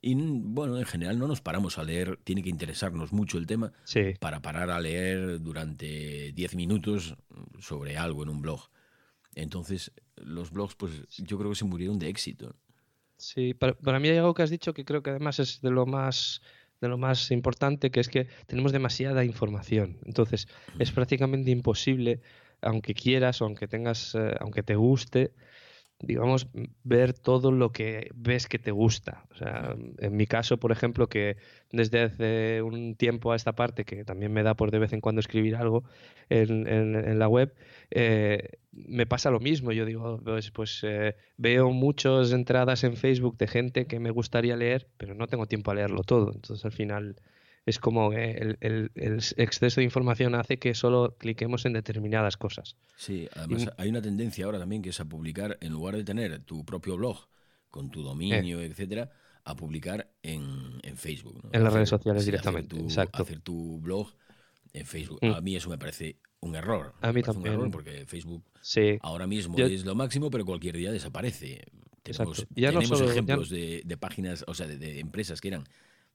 Y 0.00 0.14
bueno, 0.14 0.78
en 0.78 0.84
general 0.84 1.18
no 1.18 1.26
nos 1.26 1.40
paramos 1.40 1.78
a 1.78 1.82
leer, 1.82 2.18
tiene 2.24 2.42
que 2.42 2.50
interesarnos 2.50 3.12
mucho 3.12 3.38
el 3.38 3.46
tema 3.46 3.72
sí. 3.84 4.14
para 4.20 4.40
parar 4.40 4.70
a 4.70 4.80
leer 4.80 5.40
durante 5.40 6.32
10 6.32 6.54
minutos 6.54 7.16
sobre 7.58 7.96
algo 7.96 8.22
en 8.22 8.28
un 8.28 8.40
blog. 8.42 8.68
Entonces, 9.34 9.92
los 10.16 10.50
blogs, 10.50 10.74
pues 10.74 10.92
yo 11.18 11.38
creo 11.38 11.50
que 11.50 11.56
se 11.56 11.64
murieron 11.64 11.98
de 11.98 12.08
éxito. 12.08 12.54
Sí, 13.16 13.54
para, 13.54 13.74
para 13.74 13.98
mí 13.98 14.08
hay 14.08 14.18
algo 14.18 14.34
que 14.34 14.42
has 14.42 14.50
dicho 14.50 14.72
que 14.72 14.84
creo 14.84 15.02
que 15.02 15.10
además 15.10 15.40
es 15.40 15.60
de 15.60 15.70
lo 15.70 15.86
más 15.86 16.40
de 16.80 16.88
lo 16.88 16.98
más 16.98 17.30
importante, 17.30 17.90
que 17.90 18.00
es 18.00 18.08
que 18.08 18.28
tenemos 18.46 18.72
demasiada 18.72 19.24
información. 19.24 19.98
Entonces, 20.04 20.46
es 20.78 20.92
prácticamente 20.92 21.50
imposible, 21.50 22.20
aunque 22.60 22.94
quieras 22.94 23.42
o 23.42 23.46
aunque 23.46 23.66
tengas, 23.66 24.14
eh, 24.14 24.34
aunque 24.40 24.62
te 24.62 24.76
guste, 24.76 25.32
digamos, 26.00 26.48
ver 26.84 27.12
todo 27.12 27.50
lo 27.52 27.72
que 27.72 28.10
ves 28.14 28.46
que 28.46 28.58
te 28.58 28.70
gusta. 28.70 29.26
O 29.30 29.34
sea, 29.34 29.76
en 29.98 30.16
mi 30.16 30.26
caso, 30.26 30.58
por 30.58 30.72
ejemplo, 30.72 31.08
que 31.08 31.36
desde 31.72 32.02
hace 32.02 32.62
un 32.62 32.94
tiempo 32.96 33.32
a 33.32 33.36
esta 33.36 33.54
parte, 33.54 33.84
que 33.84 34.04
también 34.04 34.32
me 34.32 34.42
da 34.42 34.54
por 34.54 34.70
de 34.70 34.78
vez 34.78 34.92
en 34.92 35.00
cuando 35.00 35.20
escribir 35.20 35.56
algo 35.56 35.84
en, 36.28 36.66
en- 36.66 36.94
en 36.96 37.18
la 37.18 37.28
web, 37.28 37.54
eh, 37.90 38.58
me 38.72 39.06
pasa 39.06 39.30
lo 39.30 39.40
mismo. 39.40 39.72
Yo 39.72 39.84
digo, 39.84 40.20
pues, 40.24 40.50
pues 40.50 40.80
eh, 40.84 41.16
veo 41.36 41.70
muchas 41.70 42.32
entradas 42.32 42.84
en 42.84 42.96
Facebook 42.96 43.36
de 43.38 43.46
gente 43.48 43.86
que 43.86 44.00
me 44.00 44.10
gustaría 44.10 44.56
leer, 44.56 44.88
pero 44.96 45.14
no 45.14 45.26
tengo 45.26 45.46
tiempo 45.46 45.70
a 45.70 45.74
leerlo 45.74 46.02
todo. 46.04 46.32
Entonces, 46.32 46.64
al 46.64 46.72
final, 46.72 47.16
es 47.68 47.78
como 47.78 48.12
eh, 48.12 48.38
el, 48.38 48.56
el- 48.60 48.90
el 48.94 49.18
exceso 49.36 49.80
de 49.80 49.84
información 49.84 50.34
hace 50.34 50.58
que 50.58 50.74
solo 50.74 51.16
cliquemos 51.18 51.64
en 51.66 51.72
determinadas 51.74 52.36
cosas. 52.36 52.76
Sí, 52.96 53.28
además 53.34 53.64
Y- 53.64 53.68
hay 53.82 53.88
una 53.90 54.02
tendencia 54.02 54.44
ahora 54.46 54.58
también 54.58 54.82
que 54.82 54.90
es 54.90 55.00
a 55.00 55.04
publicar, 55.04 55.58
en 55.60 55.72
lugar 55.72 55.96
de 55.96 56.04
tener 56.04 56.38
tu 56.40 56.64
propio 56.64 56.96
blog 56.96 57.18
con 57.70 57.90
tu 57.90 58.02
dominio, 58.02 58.60
etcétera, 58.60 59.10
a 59.44 59.54
publicar 59.56 60.10
en, 60.22 60.80
en 60.82 60.96
Facebook. 60.96 61.40
¿no? 61.44 61.50
En 61.52 61.62
las 61.64 61.72
redes 61.72 61.88
sociales 61.88 62.22
sí, 62.24 62.30
hacer 62.30 62.40
directamente, 62.40 62.76
tu- 62.76 62.84
exacto. 62.84 63.22
Hacer 63.22 63.40
tu 63.40 63.78
blog 63.80 64.12
en 64.72 64.86
Facebook. 64.86 65.18
Mm. 65.22 65.32
A 65.34 65.40
mí 65.40 65.56
eso 65.56 65.70
me 65.70 65.78
parece 65.78 66.16
un 66.40 66.54
error. 66.56 66.94
A 67.00 67.12
mí 67.12 67.22
parece 67.22 67.38
Un 67.40 67.46
error 67.46 67.54
también. 67.56 67.70
porque 67.72 68.06
Facebook 68.06 68.44
Sí, 68.60 68.98
ahora 69.02 69.26
mismo 69.26 69.56
Yo- 69.56 69.66
es 69.66 69.84
lo 69.84 69.94
máximo, 69.94 70.30
pero 70.30 70.44
cualquier 70.44 70.76
día 70.76 70.92
desaparece. 70.92 71.64
Tenemos. 72.02 72.46
Ya 72.54 72.72
no 72.72 72.78
tenemos 72.80 73.00
ya- 73.00 73.06
ejemplos 73.10 73.50
de, 73.50 73.82
de 73.84 73.96
páginas, 73.96 74.44
o 74.46 74.54
sea, 74.54 74.66
de, 74.66 74.78
de 74.78 75.00
empresas 75.00 75.40
que 75.40 75.48
eran 75.48 75.64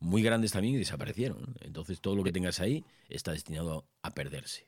muy 0.03 0.21
grandes 0.21 0.51
también 0.51 0.75
y 0.75 0.77
desaparecieron. 0.79 1.55
Entonces 1.61 1.99
todo 2.01 2.15
lo 2.15 2.23
que 2.23 2.31
tengas 2.31 2.59
ahí 2.59 2.83
está 3.09 3.31
destinado 3.31 3.85
a 4.03 4.11
perderse. 4.11 4.67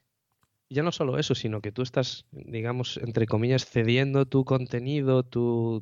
ya 0.69 0.81
no 0.81 0.91
solo 0.91 1.19
eso, 1.19 1.35
sino 1.35 1.61
que 1.61 1.71
tú 1.71 1.83
estás, 1.83 2.25
digamos, 2.31 2.97
entre 2.97 3.27
comillas, 3.27 3.65
cediendo 3.65 4.25
tu 4.25 4.43
contenido, 4.45 5.21
tu- 5.23 5.81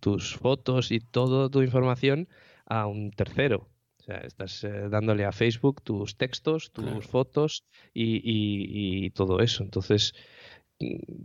tus 0.00 0.36
fotos 0.36 0.90
y 0.90 1.00
toda 1.00 1.50
tu 1.50 1.60
información 1.62 2.28
a 2.64 2.86
un 2.86 3.10
tercero. 3.10 3.68
O 4.00 4.02
sea, 4.04 4.16
estás 4.18 4.64
eh, 4.64 4.88
dándole 4.90 5.24
a 5.26 5.32
Facebook 5.32 5.82
tus 5.82 6.16
textos, 6.16 6.72
tus 6.72 6.84
Claro. 6.86 7.02
fotos 7.02 7.64
y, 7.94 8.16
y- 8.16 9.04
y 9.06 9.10
todo 9.10 9.38
eso. 9.40 9.62
Entonces, 9.62 10.14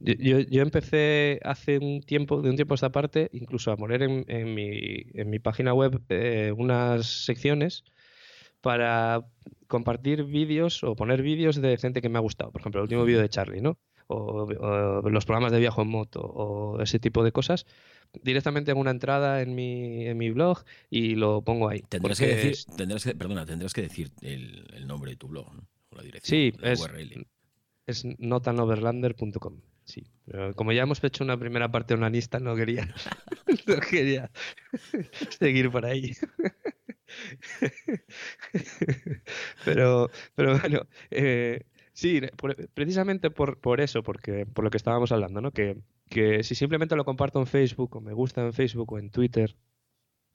yo, 0.03 0.61
empecé 0.61 1.39
hace 1.43 1.77
un 1.79 2.01
tiempo, 2.01 2.41
de 2.41 2.49
un 2.49 2.55
tiempo 2.55 2.73
a 2.73 2.75
esta 2.75 2.91
parte, 2.91 3.29
incluso 3.33 3.71
a 3.71 3.77
poner 3.77 4.03
en, 4.03 4.23
en 4.27 4.53
mi, 4.53 4.69
en 5.13 5.29
mi 5.29 5.39
página 5.39 5.73
web 5.73 6.01
eh, 6.09 6.53
unas 6.55 7.05
secciones 7.25 7.83
para 8.61 9.25
compartir 9.67 10.23
vídeos 10.23 10.83
o 10.83 10.95
poner 10.95 11.21
vídeos 11.21 11.61
de 11.61 11.77
gente 11.77 12.01
que 12.01 12.09
me 12.09 12.17
ha 12.17 12.21
gustado. 12.21 12.51
Por 12.51 12.61
ejemplo, 12.61 12.79
el 12.81 12.83
último 12.83 13.03
vídeo 13.05 13.21
de 13.21 13.29
Charlie, 13.29 13.61
¿no? 13.61 13.77
O, 14.09 14.43
o 14.45 15.09
los 15.09 15.25
programas 15.25 15.51
de 15.51 15.59
viaje 15.59 15.81
en 15.81 15.89
moto 15.89 16.21
o 16.21 16.81
ese 16.81 16.97
tipo 16.97 17.23
de 17.25 17.33
cosas. 17.33 17.65
Directamente 18.23 18.71
hago 18.71 18.79
una 18.79 18.91
entrada 18.91 19.41
en 19.41 19.53
mi, 19.53 20.05
en 20.07 20.17
mi 20.17 20.29
blog 20.31 20.63
y 20.89 21.15
lo 21.15 21.41
pongo 21.41 21.67
ahí. 21.67 21.81
Tendrás 21.89 22.17
que 22.19 22.27
decir, 22.27 22.51
es- 22.51 22.65
tendrás 22.77 23.03
que, 23.03 23.13
perdona, 23.15 23.45
tendrás 23.45 23.73
que 23.73 23.81
decir 23.81 24.11
el, 24.21 24.65
el 24.73 24.87
nombre 24.87 25.11
de 25.11 25.17
tu 25.17 25.27
blog, 25.27 25.53
¿no? 25.53 25.67
O 25.91 25.95
la 25.97 26.03
dirección, 26.03 26.39
Sí, 26.39 26.53
la 26.57 26.71
es- 26.71 26.79
URL. 26.79 27.27
Es 27.87 28.05
notanoverlander.com. 28.19 29.61
Sí, 29.85 30.05
pero 30.25 30.53
como 30.53 30.73
ya 30.73 30.83
hemos 30.83 31.01
hecho 31.03 31.23
una 31.23 31.39
primera 31.39 31.71
parte 31.71 31.93
onanista, 31.93 32.39
no 32.39 32.55
quería, 32.55 32.93
no 33.67 33.79
quería 33.79 34.29
seguir 35.39 35.71
por 35.71 35.85
ahí. 35.85 36.11
Pero, 39.65 40.09
pero 40.35 40.59
bueno, 40.59 40.81
eh, 41.09 41.63
sí, 41.93 42.21
por- 42.35 42.69
precisamente 42.71 43.31
por, 43.31 43.59
por 43.59 43.81
eso, 43.81 44.03
porque 44.03 44.45
por 44.45 44.63
lo 44.63 44.69
que 44.71 44.77
estábamos 44.77 45.11
hablando, 45.11 45.41
¿no? 45.41 45.51
Que, 45.51 45.77
que 46.09 46.43
si 46.43 46.55
simplemente 46.55 46.95
lo 46.95 47.05
comparto 47.05 47.39
en 47.39 47.47
Facebook 47.47 47.95
o 47.95 48.01
me 48.01 48.13
gusta 48.13 48.41
en 48.41 48.53
Facebook 48.53 48.91
o 48.93 48.99
en 48.99 49.09
Twitter, 49.09 49.55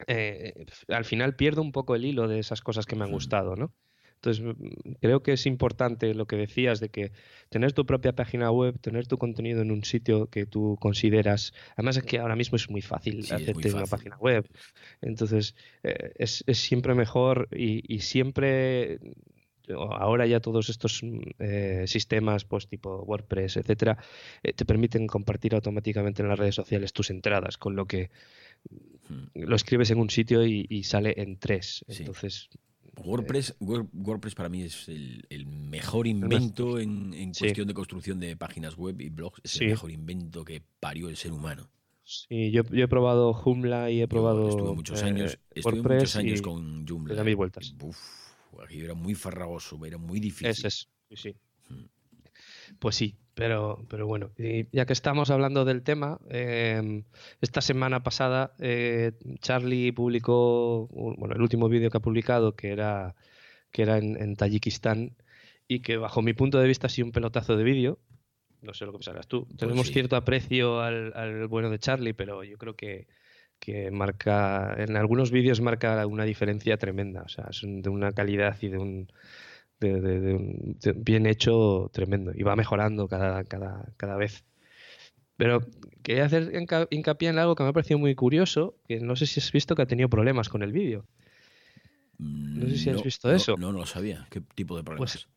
eh, 0.07 0.67
al 0.89 1.05
final 1.05 1.37
pierdo 1.37 1.63
un 1.63 1.73
poco 1.73 1.95
el 1.95 2.05
hilo 2.05 2.29
de 2.29 2.39
esas 2.39 2.61
cosas 2.63 2.87
que 2.87 2.97
me 2.97 3.05
han 3.05 3.11
gustado, 3.13 3.57
¿no? 3.57 3.75
Entonces, 4.23 4.45
mm, 4.45 4.93
creo 5.01 5.23
que 5.25 5.33
es 5.33 5.47
importante 5.47 6.14
lo 6.14 6.27
que 6.27 6.37
decías 6.37 6.79
de 6.79 6.91
que 6.91 7.11
tener 7.49 7.73
tu 7.73 7.85
propia 7.85 8.12
página 8.12 8.53
web, 8.53 8.79
tener 8.81 9.09
tu 9.09 9.18
contenido 9.18 9.62
en 9.62 9.73
un 9.73 9.83
sitio 9.83 10.29
que 10.29 10.47
tú 10.47 10.77
consideras, 10.81 11.53
además 11.77 11.97
es 11.97 12.05
que 12.05 12.20
ahora 12.20 12.37
mismo 12.37 12.55
es 12.55 12.70
muy 12.70 12.83
fácil 12.83 13.25
Sí, 13.25 13.33
muy 13.33 13.43
hacerte 13.43 13.73
una 13.73 13.87
página 13.87 14.16
web, 14.18 14.47
entonces 15.01 15.57
eh, 15.83 16.12
es, 16.16 16.45
es 16.47 16.59
siempre 16.59 16.95
mejor 16.95 17.49
y, 17.51 17.83
y 17.93 17.99
siempre, 17.99 19.01
ahora 19.68 20.25
ya 20.27 20.39
todos 20.39 20.68
estos 20.68 21.03
mm, 21.03 21.18
eh, 21.41 21.85
sistemas, 21.89 22.45
pues 22.45 22.68
tipo 22.68 23.03
WordPress, 23.03 23.57
etcétera, 23.57 23.99
eh, 24.45 24.53
te 24.53 24.64
permiten 24.64 25.09
compartir 25.09 25.55
automáticamente 25.57 26.23
en 26.23 26.29
las 26.29 26.39
redes 26.39 26.55
sociales 26.55 26.93
tus 26.93 27.11
entradas, 27.11 27.59
con 27.59 27.75
lo 27.75 27.87
que 27.87 28.11
Mm. 29.09 29.43
lo 29.47 29.57
escribes 29.57 29.91
en 29.91 29.99
un 29.99 30.09
sitio 30.11 30.47
y, 30.47 30.66
y 30.68 30.85
sale 30.85 31.14
en 31.16 31.37
tres. 31.37 31.85
Sí. 31.89 32.03
Entonces, 32.03 32.49
WordPress, 32.97 33.57
Word- 33.61 33.88
WordPress 33.93 34.34
para 34.34 34.49
mí 34.49 34.62
es 34.62 34.88
el, 34.88 35.24
el 35.30 35.47
mejor 35.47 36.07
invento 36.07 36.78
en, 36.78 37.14
en 37.14 37.34
Sí. 37.34 37.45
cuestión 37.45 37.68
de 37.68 37.74
construcción 37.74 38.20
de 38.20 38.36
páginas 38.36 38.76
web 38.76 39.01
y 39.01 39.09
blogs. 39.09 39.40
Es 39.45 39.53
Sí. 39.53 39.64
el 39.64 39.70
mejor 39.70 39.90
invento 39.90 40.45
que 40.45 40.62
parió 40.80 41.09
el 41.09 41.16
ser 41.16 41.32
humano. 41.32 41.68
sí, 42.05 42.51
yo, 42.51 42.62
yo 42.64 42.84
he 42.84 42.88
probado 42.88 43.32
Joomla 43.32 43.90
y 43.90 43.99
he 43.99 44.01
Yo 44.03 44.09
probado 44.09 44.49
estuve 44.49 44.74
muchos 44.74 45.01
eh, 45.03 45.07
años, 45.07 45.38
estuve 45.55 45.82
muchos 45.82 46.16
años 46.16 46.40
y 46.40 46.43
con 46.43 46.86
Joomla. 46.86 47.14
le 47.14 47.16
da 47.18 47.24
mil 47.24 47.36
vueltas. 47.36 47.74
Uf, 47.80 47.97
aquello 48.62 48.84
era 48.84 48.95
muy 48.95 49.14
farragoso, 49.14 49.82
era 49.86 49.97
muy 49.99 50.20
difícil. 50.20 50.49
Es, 50.49 50.64
es, 50.64 50.88
sí, 51.09 51.16
sí. 51.16 51.36
Pues 52.79 52.97
sí, 52.97 53.17
pero, 53.35 53.85
pero 53.89 54.07
bueno, 54.07 54.31
y 54.39 54.67
ya 54.77 54.85
que 54.87 54.93
estamos 54.93 55.31
hablando 55.31 55.65
del 55.65 55.83
tema, 55.83 56.19
eh, 56.31 57.03
esta 57.41 57.61
semana 57.61 58.03
pasada 58.03 58.53
eh, 58.59 59.13
Charlie 59.41 59.93
publicó, 59.93 60.89
bueno, 60.89 61.35
el 61.35 61.43
último 61.43 61.69
vídeo 61.69 61.91
que 61.91 61.97
ha 61.97 62.01
publicado, 62.01 62.55
que 62.55 62.71
era, 62.73 63.15
que 63.71 63.83
era 63.83 63.99
en, 63.99 64.21
en 64.21 64.37
Tayikistán, 64.37 65.17
y 65.69 65.81
que 65.81 65.97
bajo 65.97 66.21
mi 66.23 66.35
punto 66.35 66.59
de 66.59 66.69
vista 66.69 66.89
ha 66.89 66.91
sido 66.91 67.07
un 67.07 67.13
pelotazo 67.13 67.57
de 67.57 67.65
vídeo. 67.65 67.99
No 68.61 68.75
sé 68.75 68.85
lo 68.85 68.93
que 68.93 68.99
pensarás 68.99 69.27
tú. 69.27 69.47
Tenemos 69.57 69.87
sí. 69.89 69.93
cierto 69.95 70.15
aprecio 70.17 70.81
al, 70.81 71.13
al 71.17 71.49
bueno 71.49 71.71
de 71.71 71.79
Charlie, 71.79 72.13
pero 72.15 72.45
yo 72.45 72.59
creo 72.59 72.77
que, 72.77 73.09
que 73.59 73.91
marca, 73.91 74.75
en 74.79 74.97
algunos 74.97 75.31
vídeos 75.31 75.61
marca 75.61 76.07
una 76.07 76.25
diferencia 76.25 76.77
tremenda. 76.77 77.23
O 77.23 77.29
sea, 77.29 77.47
es 77.51 77.63
un- 77.63 77.83
de 77.83 77.89
una 77.89 78.13
calidad 78.13 78.57
y 78.61 78.69
de 78.69 78.79
un, 78.79 79.09
de, 79.89 80.20
de- 80.20 80.93
bien 80.97 81.26
hecho 81.26 81.91
tremendo 81.93 82.33
y 82.35 82.43
va 82.43 82.57
mejorando 82.57 83.09
cada, 83.09 83.45
cada, 83.45 83.93
cada 83.97 84.16
vez. 84.16 84.45
Pero 85.37 85.61
quería 86.03 86.26
hacer 86.26 86.55
hinca- 86.55 86.87
hincapié 86.91 87.30
en 87.30 87.39
algo 87.39 87.55
que 87.55 87.62
me 87.62 87.70
ha 87.70 87.72
parecido 87.72 87.99
muy 87.99 88.14
curioso, 88.14 88.76
que 88.87 89.01
no 89.01 89.16
sé 89.16 89.26
si 89.26 89.41
has 89.41 89.51
visto 89.51 89.74
que 89.74 89.83
ha 89.83 89.87
tenido 89.87 90.09
problemas 90.09 90.49
con 90.49 90.62
el 90.62 90.72
vídeo. 90.72 91.07
No 92.18 92.68
sé 92.68 92.76
si 92.76 92.91
has 92.91 92.97
No, 92.99 93.03
visto 93.03 93.28
no, 93.28 93.35
eso. 93.35 93.57
No, 93.57 93.72
no 93.72 93.78
lo 93.80 93.87
sabía. 93.87 94.26
¿Qué 94.30 94.41
tipo 94.41 94.76
de 94.76 94.85
problemas? 94.85 95.12
Pues 95.14 95.28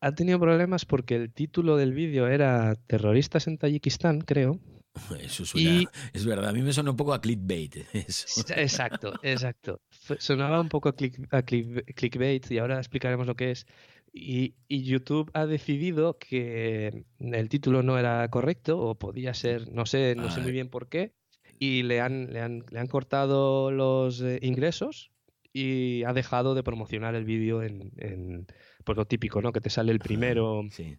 ha 0.00 0.14
tenido 0.14 0.38
problemas 0.40 0.86
porque 0.86 1.16
el 1.16 1.32
título 1.32 1.76
del 1.76 1.92
vídeo 1.92 2.26
era 2.28 2.74
Terroristas 2.86 3.46
en 3.48 3.58
Tayikistán, 3.58 4.20
creo. 4.22 4.58
Eso 5.20 5.44
suena, 5.44 5.70
y- 5.82 5.88
es 6.12 6.24
verdad, 6.26 6.48
a 6.50 6.52
mí 6.52 6.62
me 6.62 6.72
suena 6.72 6.90
un 6.90 6.96
poco 6.96 7.12
a 7.14 7.20
clickbait. 7.20 7.76
Eso. 7.92 8.44
Exacto, 8.56 9.12
exacto. 9.22 9.80
Sonaba 10.18 10.60
un 10.60 10.68
poco 10.68 10.88
a, 10.88 10.96
click- 10.96 11.26
a 11.30 11.42
click- 11.42 11.84
clickbait 11.94 12.50
y 12.50 12.58
ahora 12.58 12.78
explicaremos 12.78 13.26
lo 13.26 13.36
que 13.36 13.52
es. 13.52 13.66
Y, 14.12 14.56
y 14.66 14.82
YouTube 14.82 15.30
ha 15.34 15.46
decidido 15.46 16.18
que 16.18 17.04
el 17.20 17.48
título 17.48 17.84
no 17.84 17.96
era 17.96 18.28
correcto 18.28 18.80
o 18.80 18.96
podía 18.98 19.34
ser, 19.34 19.70
no 19.72 19.86
sé, 19.86 20.16
no 20.16 20.30
sé 20.32 20.40
muy 20.40 20.50
bien 20.50 20.68
por 20.68 20.88
qué, 20.88 21.14
y 21.60 21.84
le 21.84 22.00
han, 22.00 22.32
le 22.32 22.40
han, 22.40 22.64
le 22.70 22.80
han 22.80 22.88
cortado 22.88 23.70
los 23.70 24.20
eh, 24.20 24.40
ingresos 24.42 25.12
y 25.52 26.02
ha 26.04 26.12
dejado 26.12 26.56
de 26.56 26.64
promocionar 26.64 27.14
el 27.14 27.24
vídeo 27.24 27.62
en, 27.62 27.92
en, 27.98 28.46
pues 28.84 28.98
lo 28.98 29.04
típico, 29.06 29.42
¿no? 29.42 29.52
Que 29.52 29.60
te 29.60 29.70
sale 29.70 29.92
el 29.92 30.00
primero 30.00 30.62
Sí. 30.72 30.96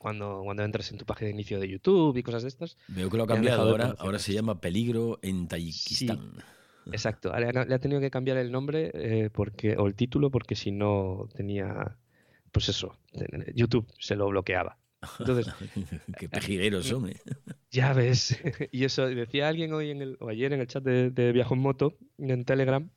Cuando, 0.00 0.40
cuando 0.42 0.64
entras 0.64 0.90
en 0.92 0.96
tu 0.96 1.04
página 1.04 1.26
de 1.26 1.34
inicio 1.34 1.60
de 1.60 1.68
YouTube 1.68 2.16
y 2.16 2.22
cosas 2.22 2.42
de 2.42 2.48
estas. 2.48 2.78
Veo 2.88 3.10
que 3.10 3.18
lo 3.18 3.24
ha 3.24 3.26
cambiado 3.26 3.68
ahora. 3.68 3.94
Ahora 3.98 4.18
se 4.18 4.32
llama 4.32 4.58
Peligro 4.58 5.18
en 5.20 5.46
Tayikistán. 5.46 6.42
Exacto, 6.90 7.30
le 7.38 7.74
ha, 7.74 7.78
tenido 7.78 8.00
que 8.00 8.10
cambiar 8.10 8.38
el 8.38 8.50
nombre 8.50 8.90
eh, 8.94 9.28
porque, 9.30 9.76
o 9.76 9.86
el 9.86 9.94
título 9.94 10.30
porque 10.30 10.56
si 10.56 10.70
no 10.72 11.28
tenía, 11.36 11.98
pues 12.50 12.70
eso, 12.70 12.96
YouTube 13.54 13.86
se 13.98 14.16
lo 14.16 14.28
bloqueaba. 14.28 14.78
Entonces, 15.18 15.52
Qué 16.18 16.30
pejideros 16.30 16.86
son, 16.86 17.10
¿eh? 17.10 17.20
ya 17.70 17.92
ves, 17.92 18.40
y 18.72 18.84
eso 18.84 19.06
decía 19.06 19.48
alguien 19.48 19.74
hoy 19.74 19.90
en 19.90 20.00
el, 20.00 20.16
o 20.20 20.30
ayer 20.30 20.54
en 20.54 20.60
el 20.60 20.66
chat 20.66 20.82
de, 20.82 21.10
de 21.10 21.32
Viajo 21.32 21.54
en 21.54 21.60
Moto, 21.60 21.98
en 22.16 22.46
Telegram, 22.46 22.90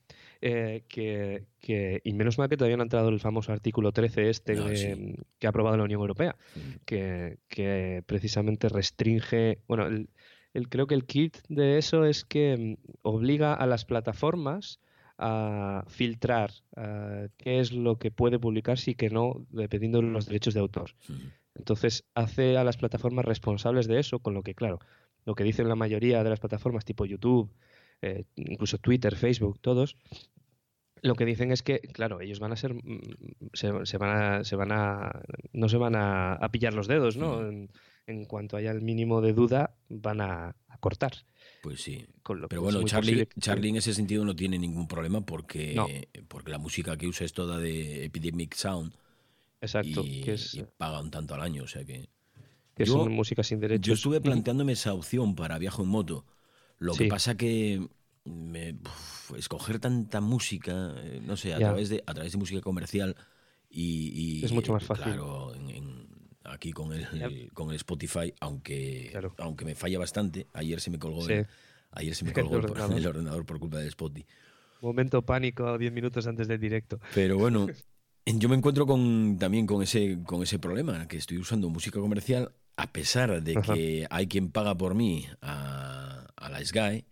eh, 0.46 0.84
que, 0.90 1.46
que- 1.62 2.02
y 2.04 2.12
menos 2.14 2.38
mal 2.38 2.50
que 2.50 2.58
todavía 2.58 2.76
no 2.76 2.84
ha 2.84 2.86
entrado 2.86 3.08
el 3.08 3.22
famoso 3.22 3.54
artículo 3.54 3.94
13 3.94 4.30
este 4.30 4.56
No, 4.56 4.66
de- 4.66 4.76
sí. 4.76 5.16
que 5.40 5.48
ha 5.48 5.52
aprobado 5.52 5.78
la 5.78 5.84
Unión 5.86 6.02
Europea, 6.02 6.36
Sí. 6.54 6.62
que, 6.86 7.38
que 7.48 8.04
precisamente 8.06 8.68
restringe, 8.68 9.60
bueno, 9.70 9.88
el, 9.88 10.10
el- 10.54 10.68
creo 10.68 10.86
que 10.86 10.96
el 10.96 11.06
kit 11.06 11.38
de 11.48 11.78
eso 11.78 12.04
es 12.04 12.26
que 12.26 12.78
mm, 12.78 12.88
obliga 13.04 13.54
a 13.54 13.66
las 13.68 13.86
plataformas 13.86 14.80
a 15.18 15.86
filtrar 15.88 16.52
ah, 16.76 17.28
qué 17.38 17.60
es 17.62 17.72
lo 17.72 17.98
que 17.98 18.12
puede 18.12 18.38
publicarse 18.38 18.92
y 18.92 18.96
qué 18.96 19.10
no, 19.10 19.46
dependiendo 19.50 20.02
de 20.02 20.08
los 20.08 20.26
derechos 20.26 20.54
de 20.56 20.60
autor. 20.60 20.92
Entonces 21.56 22.04
hace 22.16 22.58
a 22.58 22.64
las 22.66 22.76
plataformas 22.78 23.24
responsables 23.24 23.88
de 23.88 24.00
eso, 24.00 24.20
con 24.20 24.34
lo 24.34 24.42
que, 24.44 24.56
claro, 24.56 24.80
lo 25.26 25.36
que 25.36 25.44
dicen 25.46 25.70
la 25.70 25.76
mayoría 25.76 26.22
de 26.24 26.30
las 26.32 26.40
plataformas 26.42 26.84
tipo 26.84 27.06
YouTube, 27.06 27.50
eh, 28.02 28.26
incluso 28.36 28.80
Twitter, 28.80 29.16
Facebook, 29.16 29.60
todos, 29.62 29.96
lo 31.04 31.14
que 31.16 31.26
dicen 31.26 31.52
es 31.52 31.62
que, 31.62 31.80
claro, 31.80 32.20
ellos 32.22 32.40
van 32.40 32.52
a 32.52 32.56
ser, 32.56 32.74
mm, 32.74 33.00
se, 33.54 33.72
se 33.86 33.98
van 33.98 34.10
a, 34.10 34.44
se 34.44 34.56
van 34.56 34.72
a, 34.72 35.22
no 35.54 35.70
se 35.70 35.78
van 35.78 35.96
a, 35.96 36.34
a 36.34 36.50
pillar 36.50 36.74
los 36.74 36.88
dedos, 36.88 37.16
¿no? 37.18 37.48
En, 37.48 37.70
en 38.08 38.26
cuanto 38.26 38.58
haya 38.58 38.72
el 38.72 38.82
mínimo 38.82 39.22
de 39.22 39.34
duda, 39.34 39.76
van 39.90 40.20
a, 40.22 40.56
a 40.68 40.78
cortar. 40.80 41.14
Pues 41.62 41.82
sí. 41.82 42.06
Con 42.24 42.42
lo 42.42 42.50
Pero 42.50 42.62
bueno, 42.64 42.82
Charlie, 42.84 43.26
que- 43.28 43.40
Charlie 43.40 43.70
en 43.70 43.76
ese 43.78 43.94
sentido 43.94 44.26
no 44.26 44.36
tiene 44.36 44.58
ningún 44.58 44.88
problema 44.88 45.22
porque, 45.26 45.74
No. 45.76 45.88
porque 46.28 46.52
la 46.52 46.58
música 46.58 46.98
que 46.98 47.08
usa 47.08 47.26
es 47.26 47.34
toda 47.34 47.60
de 47.60 48.04
Epidemic 48.06 48.56
Sound 48.56 48.94
Exacto, 49.62 50.02
y, 50.04 50.22
que 50.22 50.34
es, 50.34 50.56
y 50.56 50.66
paga 50.78 51.00
un 51.00 51.10
tanto 51.12 51.36
al 51.36 51.42
año. 51.42 51.64
O 51.64 51.68
sea 51.68 51.86
que. 51.86 52.10
que 52.76 52.84
yo- 52.86 53.02
una 53.04 53.14
música 53.16 53.44
sin 53.44 53.60
derechos. 53.62 53.86
Yo 53.86 53.94
estuve 53.94 54.18
Ujú. 54.18 54.24
planteándome 54.26 54.74
esa 54.74 54.94
opción 54.94 55.36
para 55.36 55.58
Viajo 55.58 55.84
en 55.84 55.90
Moto. 55.90 56.26
Lo 56.80 56.94
que 56.96 57.08
pasa 57.08 57.36
que 57.38 57.88
me- 58.26 58.74
uf, 58.74 59.34
escoger 59.38 59.80
tanta 59.80 60.22
música, 60.22 60.94
eh, 60.98 61.22
no 61.26 61.36
sé, 61.38 61.54
a 61.54 61.58
través 61.60 61.90
de 61.90 62.04
a 62.06 62.14
través 62.14 62.32
de 62.32 62.38
música 62.38 62.62
comercial 62.62 63.16
y, 63.70 64.40
y, 64.42 64.46
Es 64.46 64.52
mucho 64.52 64.74
más 64.74 64.84
fácil. 64.84 65.06
Claro, 65.06 65.54
en- 65.56 65.70
en- 65.70 66.08
aquí 66.46 66.72
con 66.74 66.92
el, 66.94 67.50
con 67.54 67.70
el 67.70 67.76
Spotify, 67.78 68.34
aunque 68.40 69.08
Claro. 69.12 69.34
aunque 69.38 69.66
me 69.66 69.76
falla 69.76 69.98
bastante, 70.00 70.48
ayer 70.54 70.80
se 70.82 70.90
me 70.92 71.00
colgó 71.00 71.22
Sí. 71.26 71.34
el, 71.34 71.48
ayer 71.92 72.16
se 72.16 72.26
me 72.26 72.34
colgó 72.34 72.58
el, 72.58 72.66
ordenador. 72.66 72.98
el 72.98 73.08
ordenador 73.08 73.46
por 73.46 73.60
culpa 73.60 73.78
del 73.80 73.88
Spotify. 73.88 74.26
Momento 74.82 75.22
pánico 75.22 75.78
10 75.78 75.94
minutos 75.94 76.28
antes 76.28 76.48
del 76.48 76.60
directo. 76.60 77.00
Pero 77.16 77.38
bueno, 77.38 77.68
yo 78.26 78.50
me 78.50 78.56
encuentro 78.56 78.86
con, 78.86 79.38
también 79.40 79.66
con 79.66 79.82
ese, 79.82 80.20
con 80.26 80.44
ese 80.44 80.60
problema, 80.60 81.08
que 81.08 81.16
estoy 81.18 81.38
usando 81.38 81.70
música 81.70 82.00
comercial, 82.02 82.52
a 82.76 82.92
pesar 82.92 83.42
de 83.42 83.58
Ajá. 83.58 83.74
que 83.74 84.06
hay 84.10 84.28
quien 84.28 84.52
paga 84.52 84.76
por 84.76 84.94
mí 84.96 85.26
a, 85.42 86.28
a 86.36 86.50
la 86.50 86.64
Sky, 86.66 87.06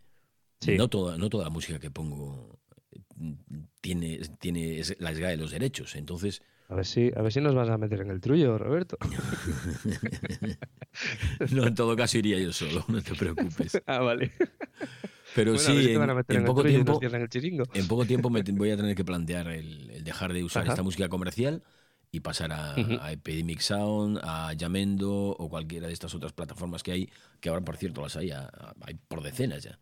Sí. 0.61 0.75
no, 0.77 0.87
toda, 0.89 1.17
no 1.17 1.29
toda 1.29 1.45
la 1.45 1.49
música 1.49 1.79
que 1.79 1.91
pongo 1.91 2.59
eh, 2.91 2.99
tiene, 3.81 4.19
tiene 4.39 4.79
es- 4.79 4.95
la 4.99 5.13
Sky 5.13 5.35
los 5.37 5.51
derechos. 5.51 5.95
Entonces, 5.95 6.41
A 6.69 6.75
ver 6.75 6.85
si, 6.85 7.11
a 7.15 7.21
ver 7.21 7.33
si 7.33 7.41
nos 7.41 7.55
vas 7.55 7.69
a 7.69 7.77
meter 7.77 8.01
en 8.01 8.11
el 8.11 8.21
trullo, 8.21 8.57
Roberto. 8.57 8.97
no, 11.51 11.65
en 11.67 11.75
todo 11.75 11.95
caso 11.95 12.17
iría 12.17 12.39
yo 12.39 12.53
solo, 12.53 12.83
no 12.87 13.01
te 13.01 13.13
preocupes. 13.15 13.81
ah, 13.87 13.99
vale. 13.99 14.31
Pero 15.35 15.53
Bueno, 15.53 15.81
sí, 15.81 15.93
en, 15.93 16.45
poco 16.45 16.63
tiempo, 16.63 16.99
en 17.73 17.87
poco 17.87 18.05
tiempo 18.05 18.29
me 18.29 18.41
voy 18.51 18.71
a 18.71 18.77
tener 18.77 18.95
que 18.95 19.05
plantear 19.05 19.47
el, 19.47 19.89
el 19.89 20.03
dejar 20.03 20.33
de 20.33 20.43
usar 20.43 20.63
Ajá. 20.63 20.73
esta 20.73 20.83
música 20.83 21.09
comercial 21.09 21.63
y 22.11 22.19
pasar 22.19 22.51
a, 22.51 22.75
Epidemic 23.11 23.61
Sound, 23.61 24.19
a 24.23 24.53
Yamendo 24.53 25.11
o 25.11 25.49
cualquiera 25.49 25.87
de 25.87 25.93
estas 25.93 26.13
otras 26.13 26.33
plataformas 26.33 26.83
que 26.83 26.91
hay, 26.91 27.09
que 27.39 27.49
ahora 27.49 27.61
por 27.61 27.77
cierto 27.77 28.01
las 28.01 28.17
hay, 28.17 28.31
a- 28.31 28.41
a- 28.43 28.75
hay 28.81 28.95
por 29.07 29.23
decenas 29.23 29.63
ya. 29.63 29.79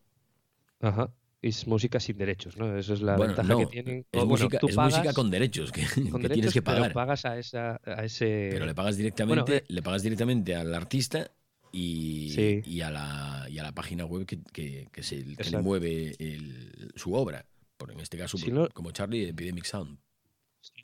Ajá. 0.82 1.12
Es 1.42 1.66
música 1.68 2.00
sin 2.02 2.18
derechos, 2.18 2.58
¿no? 2.58 2.78
Eso 2.78 2.94
es 2.94 3.02
la 3.02 3.16
bueno, 3.16 3.34
ventaja 3.34 3.48
no, 3.54 3.60
que 3.60 3.66
tienen. 3.68 4.00
es, 4.00 4.06
O, 4.22 4.26
bueno, 4.26 4.28
música, 4.28 4.60
tú 4.60 4.68
es 4.68 4.76
música 4.76 5.00
pagas 5.02 5.16
con 5.16 5.32
derechos 5.32 5.72
que, 5.72 5.82
que 5.82 5.88
con 6.10 6.20
tienes 6.22 6.30
derechos, 6.30 6.54
que 6.54 6.62
pagar. 6.62 6.82
Pero 6.84 6.94
pagas 6.94 7.26
a, 7.26 7.38
esa, 7.40 7.80
a 7.86 8.04
ese. 8.04 8.50
Pero 8.52 8.66
le 8.66 8.76
pagas 8.76 8.98
directamente, 8.98 9.42
Bueno, 9.44 9.56
eh, 9.58 9.64
le 9.68 9.82
pagas 9.82 10.04
directamente 10.04 10.56
al 10.56 10.74
artista 10.76 11.32
y, 11.72 12.32
Sí. 12.36 12.62
y, 12.66 12.82
a, 12.82 12.92
la, 12.92 13.48
y 13.50 13.58
a 13.58 13.64
la 13.64 13.72
página 13.72 14.06
web 14.06 14.26
que, 14.26 14.40
que, 14.52 14.90
que 14.92 15.02
se- 15.04 15.36
que 15.38 15.50
le 15.50 15.58
mueve 15.60 16.16
el- 16.20 16.92
su 16.96 17.14
obra. 17.14 17.46
Por 17.78 17.92
en 17.92 18.02
este 18.02 18.18
caso, 18.18 18.38
Si 18.38 18.52
no- 18.52 18.68
como 18.74 18.92
Charlie, 18.92 19.30
Epidemic 19.30 19.64
Sound. 19.64 19.98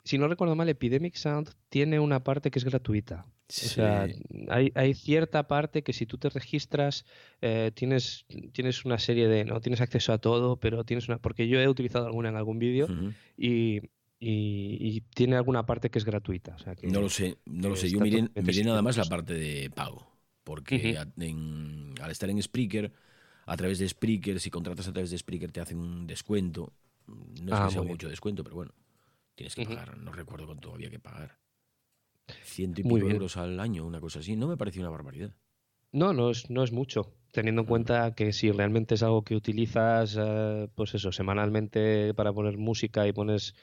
Si 0.06 0.16
no 0.18 0.28
recuerdo 0.28 0.54
mal, 0.56 0.68
Epidemic 0.68 1.14
Sound 1.16 1.50
tiene 1.68 2.00
una 2.00 2.22
parte 2.24 2.50
que 2.50 2.58
es 2.58 2.64
gratuita. 2.64 3.26
O 3.28 3.52
sea, 3.52 4.06
Sí. 4.08 4.14
hay, 4.48 4.72
hay 4.74 4.94
cierta 4.94 5.46
parte 5.46 5.82
que 5.82 5.92
si 5.92 6.06
tú 6.06 6.16
te 6.18 6.28
registras, 6.30 7.04
eh, 7.40 7.70
tienes, 7.74 8.24
tienes 8.52 8.84
una 8.84 8.98
serie 8.98 9.28
de. 9.28 9.44
No 9.44 9.60
tienes 9.60 9.80
acceso 9.80 10.12
a 10.12 10.18
todo, 10.18 10.56
pero 10.58 10.84
tienes 10.84 11.08
una. 11.08 11.18
Porque 11.18 11.46
yo 11.46 11.60
he 11.60 11.68
utilizado 11.68 12.06
alguna 12.06 12.28
en 12.30 12.36
algún 12.36 12.58
vídeo 12.58 12.88
y, 13.36 13.78
y- 14.18 14.78
y 14.80 15.00
tiene 15.14 15.36
alguna 15.36 15.66
parte 15.66 15.90
que 15.90 15.98
es 15.98 16.04
gratuita. 16.04 16.54
O 16.54 16.58
sea, 16.58 16.74
que, 16.74 16.86
No 16.88 17.00
lo 17.00 17.08
sé, 17.08 17.36
no 17.44 17.68
lo 17.68 17.76
sé. 17.76 17.88
Yo 17.90 18.00
miré, 18.00 18.22
miré 18.42 18.64
nada 18.64 18.82
más 18.82 18.96
la 18.96 19.04
parte 19.04 19.34
de 19.34 19.70
pago. 19.70 20.06
Porque 20.42 20.96
en- 21.18 21.94
al 22.00 22.10
estar 22.10 22.30
en 22.30 22.40
Spreaker, 22.42 22.92
a 23.46 23.56
través 23.56 23.78
de 23.80 23.88
Spreaker, 23.88 24.40
si 24.40 24.50
contratas 24.50 24.86
a 24.88 24.92
través 24.92 25.10
de 25.10 25.18
Spreaker, 25.18 25.50
te 25.52 25.60
hacen 25.60 25.78
un 25.78 26.06
descuento. 26.06 26.72
No 27.06 27.52
es 27.52 27.60
Ah, 27.60 27.66
que 27.66 27.72
sea 27.72 27.80
bien. 27.82 27.92
mucho 27.92 28.08
descuento, 28.08 28.42
pero 28.42 28.56
bueno, 28.56 28.72
tienes 29.36 29.54
que 29.54 29.64
pagar. 29.66 29.96
No 29.98 30.10
recuerdo 30.12 30.46
cuánto 30.46 30.74
había 30.74 30.90
que 30.90 30.98
pagar. 30.98 31.38
Ciento 32.42 32.80
y 32.80 32.84
pico 32.84 32.98
euros 32.98 33.36
al 33.36 33.60
año, 33.60 33.86
una 33.86 34.00
cosa 34.00 34.18
así. 34.18 34.34
No 34.34 34.48
me 34.48 34.56
pareció 34.56 34.82
una 34.82 34.90
barbaridad. 34.90 35.32
No, 35.92 36.12
no 36.12 36.30
es, 36.30 36.50
no 36.50 36.64
es 36.64 36.72
mucho, 36.72 37.14
teniendo 37.32 37.62
en 37.62 37.68
cuenta 37.68 38.14
que 38.16 38.32
si 38.32 38.50
realmente 38.50 38.96
es 38.96 39.02
algo 39.04 39.22
que 39.22 39.36
utilizas, 39.36 40.16
eh, 40.18 40.68
pues 40.74 40.94
eso, 40.94 41.12
semanalmente 41.12 42.12
para 42.14 42.32
poner 42.32 42.58
música 42.58 43.06
y 43.06 43.12
pones 43.12 43.54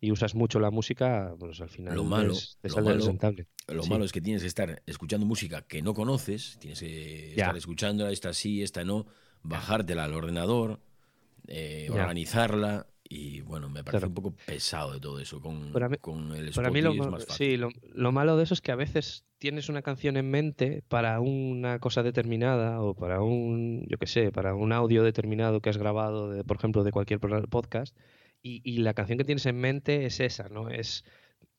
y 0.00 0.10
usas 0.12 0.34
mucho 0.34 0.60
la 0.60 0.70
música, 0.70 1.34
pues 1.38 1.60
al 1.60 1.70
final 1.70 1.94
Lo 1.94 2.04
malo- 2.04 2.32
es- 2.34 2.58
te 2.60 2.68
lo 2.68 2.74
sale 2.74 2.90
malo- 2.90 3.06
rentable. 3.06 3.46
Lo 3.68 3.82
Sí. 3.84 3.90
malo 3.90 4.04
es 4.04 4.12
que 4.12 4.20
tienes 4.20 4.42
que 4.42 4.48
estar 4.48 4.82
escuchando 4.86 5.24
música 5.26 5.62
que 5.62 5.80
no 5.80 5.94
conoces, 5.94 6.58
tienes 6.60 6.80
que 6.80 7.34
Ya. 7.36 7.44
estar 7.44 7.56
escuchándola, 7.56 8.10
esta 8.10 8.32
sí, 8.34 8.62
esta 8.62 8.84
no, 8.84 9.06
bajártela 9.42 10.04
al 10.04 10.12
ordenador, 10.14 10.80
eh, 11.46 11.88
organizarla 11.90 12.86
y 13.14 13.40
bueno, 13.42 13.68
me 13.68 13.84
parece 13.84 13.90
Claro. 13.98 14.08
un 14.08 14.14
poco 14.14 14.34
pesado 14.46 14.92
de 14.92 15.00
todo 15.00 15.18
eso. 15.20 15.40
Con, 15.40 15.72
Para 15.72 15.88
mí- 15.88 15.96
con 16.00 16.32
el 16.32 16.50
Para 16.52 16.70
mí 16.70 16.80
lo, 16.80 16.92
es 16.92 16.98
más 16.98 17.26
fácil. 17.26 17.46
sí, 17.52 17.56
lo, 17.56 17.68
lo 17.94 18.12
malo 18.12 18.36
de 18.36 18.44
eso 18.44 18.54
es 18.54 18.60
que 18.60 18.72
a 18.72 18.76
veces 18.76 19.24
tienes 19.38 19.68
una 19.68 19.82
canción 19.82 20.16
en 20.16 20.30
mente 20.30 20.82
para 20.88 21.20
una 21.20 21.78
cosa 21.80 22.02
determinada 22.02 22.80
o 22.80 22.94
para 22.94 23.20
un, 23.22 23.84
yo 23.88 23.98
qué 23.98 24.06
sé, 24.06 24.32
para 24.32 24.54
un 24.54 24.72
audio 24.72 25.02
determinado 25.02 25.60
que 25.60 25.70
has 25.70 25.78
grabado, 25.78 26.30
de, 26.30 26.44
por 26.44 26.56
ejemplo, 26.56 26.84
de 26.84 26.92
cualquier 26.92 27.18
podcast, 27.20 27.96
y, 28.42 28.60
y 28.64 28.78
la 28.78 28.94
canción 28.94 29.18
que 29.18 29.24
tienes 29.24 29.46
en 29.46 29.56
mente 29.60 30.06
es 30.06 30.20
esa, 30.20 30.48
¿no? 30.48 30.68
Es 30.68 31.04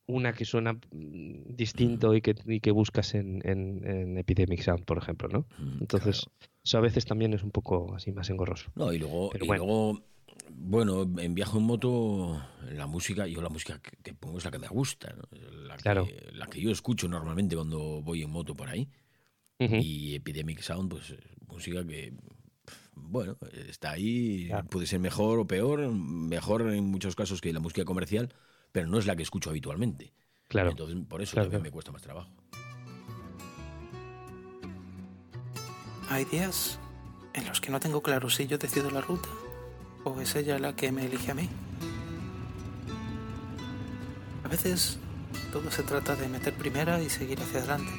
una 0.06 0.32
que 0.34 0.44
suena 0.44 0.74
mm, 0.74 1.54
distinto 1.56 2.14
y, 2.14 2.20
que, 2.20 2.34
y 2.46 2.60
que 2.60 2.70
buscas 2.72 3.14
en, 3.14 3.40
en- 3.48 3.86
en 3.86 4.18
Epidemic 4.18 4.60
Sound, 4.60 4.84
por 4.84 4.98
ejemplo, 4.98 5.28
¿no? 5.28 5.46
Mm, 5.58 5.78
Entonces, 5.80 6.26
eso 6.64 6.78
a 6.78 6.80
veces 6.82 7.04
también 7.06 7.32
es 7.34 7.42
un 7.42 7.50
poco 7.50 7.94
así 7.94 8.12
más 8.12 8.28
engorroso. 8.30 8.70
No, 8.74 8.92
y 8.92 8.98
luego, 8.98 9.30
Pero 9.30 9.44
y 9.44 9.48
bueno. 9.48 9.64
luego, 9.64 10.02
bueno, 10.50 11.02
en 11.18 11.34
viaje 11.34 11.58
en 11.58 11.64
moto, 11.64 12.42
la 12.72 12.86
música, 12.86 13.26
yo 13.26 13.42
la 13.42 13.48
música 13.48 13.80
que, 13.80 13.96
que 14.02 14.14
pongo 14.14 14.38
es 14.38 14.44
la 14.44 14.50
que 14.50 14.58
me 14.58 14.68
gusta, 14.68 15.12
¿no? 15.12 15.22
la, 15.66 15.76
Claro. 15.76 16.06
que, 16.06 16.30
la 16.32 16.46
que 16.46 16.60
yo 16.60 16.70
escucho 16.70 17.08
normalmente 17.08 17.54
cuando 17.54 18.00
voy 18.02 18.22
en 18.22 18.30
moto 18.30 18.54
por 18.54 18.68
ahí. 18.68 18.88
Y 19.58 20.14
Epidemic 20.16 20.60
Sound, 20.60 20.90
pues 20.90 21.10
es 21.10 21.20
música 21.48 21.86
que 21.86 22.12
bueno, 22.94 23.36
está 23.68 23.92
ahí, 23.92 24.50
puede 24.70 24.86
ser 24.86 25.00
mejor 25.00 25.38
o 25.38 25.46
peor, 25.46 25.88
mejor 25.90 26.62
en 26.72 26.84
muchos 26.84 27.16
casos 27.16 27.40
que 27.40 27.52
la 27.52 27.60
música 27.60 27.84
comercial, 27.84 28.34
pero 28.72 28.88
no 28.88 28.98
es 28.98 29.06
la 29.06 29.16
que 29.16 29.22
escucho 29.22 29.50
habitualmente. 29.50 30.12
Claro. 30.48 30.70
Entonces, 30.70 30.96
por 31.08 31.22
eso 31.22 31.32
Claro, 31.32 31.46
también 31.46 31.62
me 31.62 31.70
cuesta 31.70 31.92
más 31.92 32.02
trabajo. 32.02 32.30
Hay 36.08 36.24
días 36.26 36.78
en 37.32 37.46
los 37.46 37.60
que 37.60 37.70
no 37.70 37.80
tengo 37.80 38.02
claro 38.02 38.28
si 38.28 38.46
yo 38.46 38.58
decido 38.58 38.90
la 38.90 39.00
ruta 39.00 39.28
o 40.04 40.20
es 40.20 40.36
ella 40.36 40.58
la 40.58 40.76
que 40.76 40.92
me 40.92 41.06
elige 41.06 41.30
a 41.30 41.34
mí. 41.34 41.48
A 44.44 44.48
veces 44.48 44.98
todo 45.52 45.70
se 45.70 45.82
trata 45.82 46.14
de 46.14 46.28
meter 46.28 46.54
primera 46.54 47.02
y 47.02 47.08
seguir 47.08 47.40
hacia 47.40 47.60
adelante, 47.60 47.92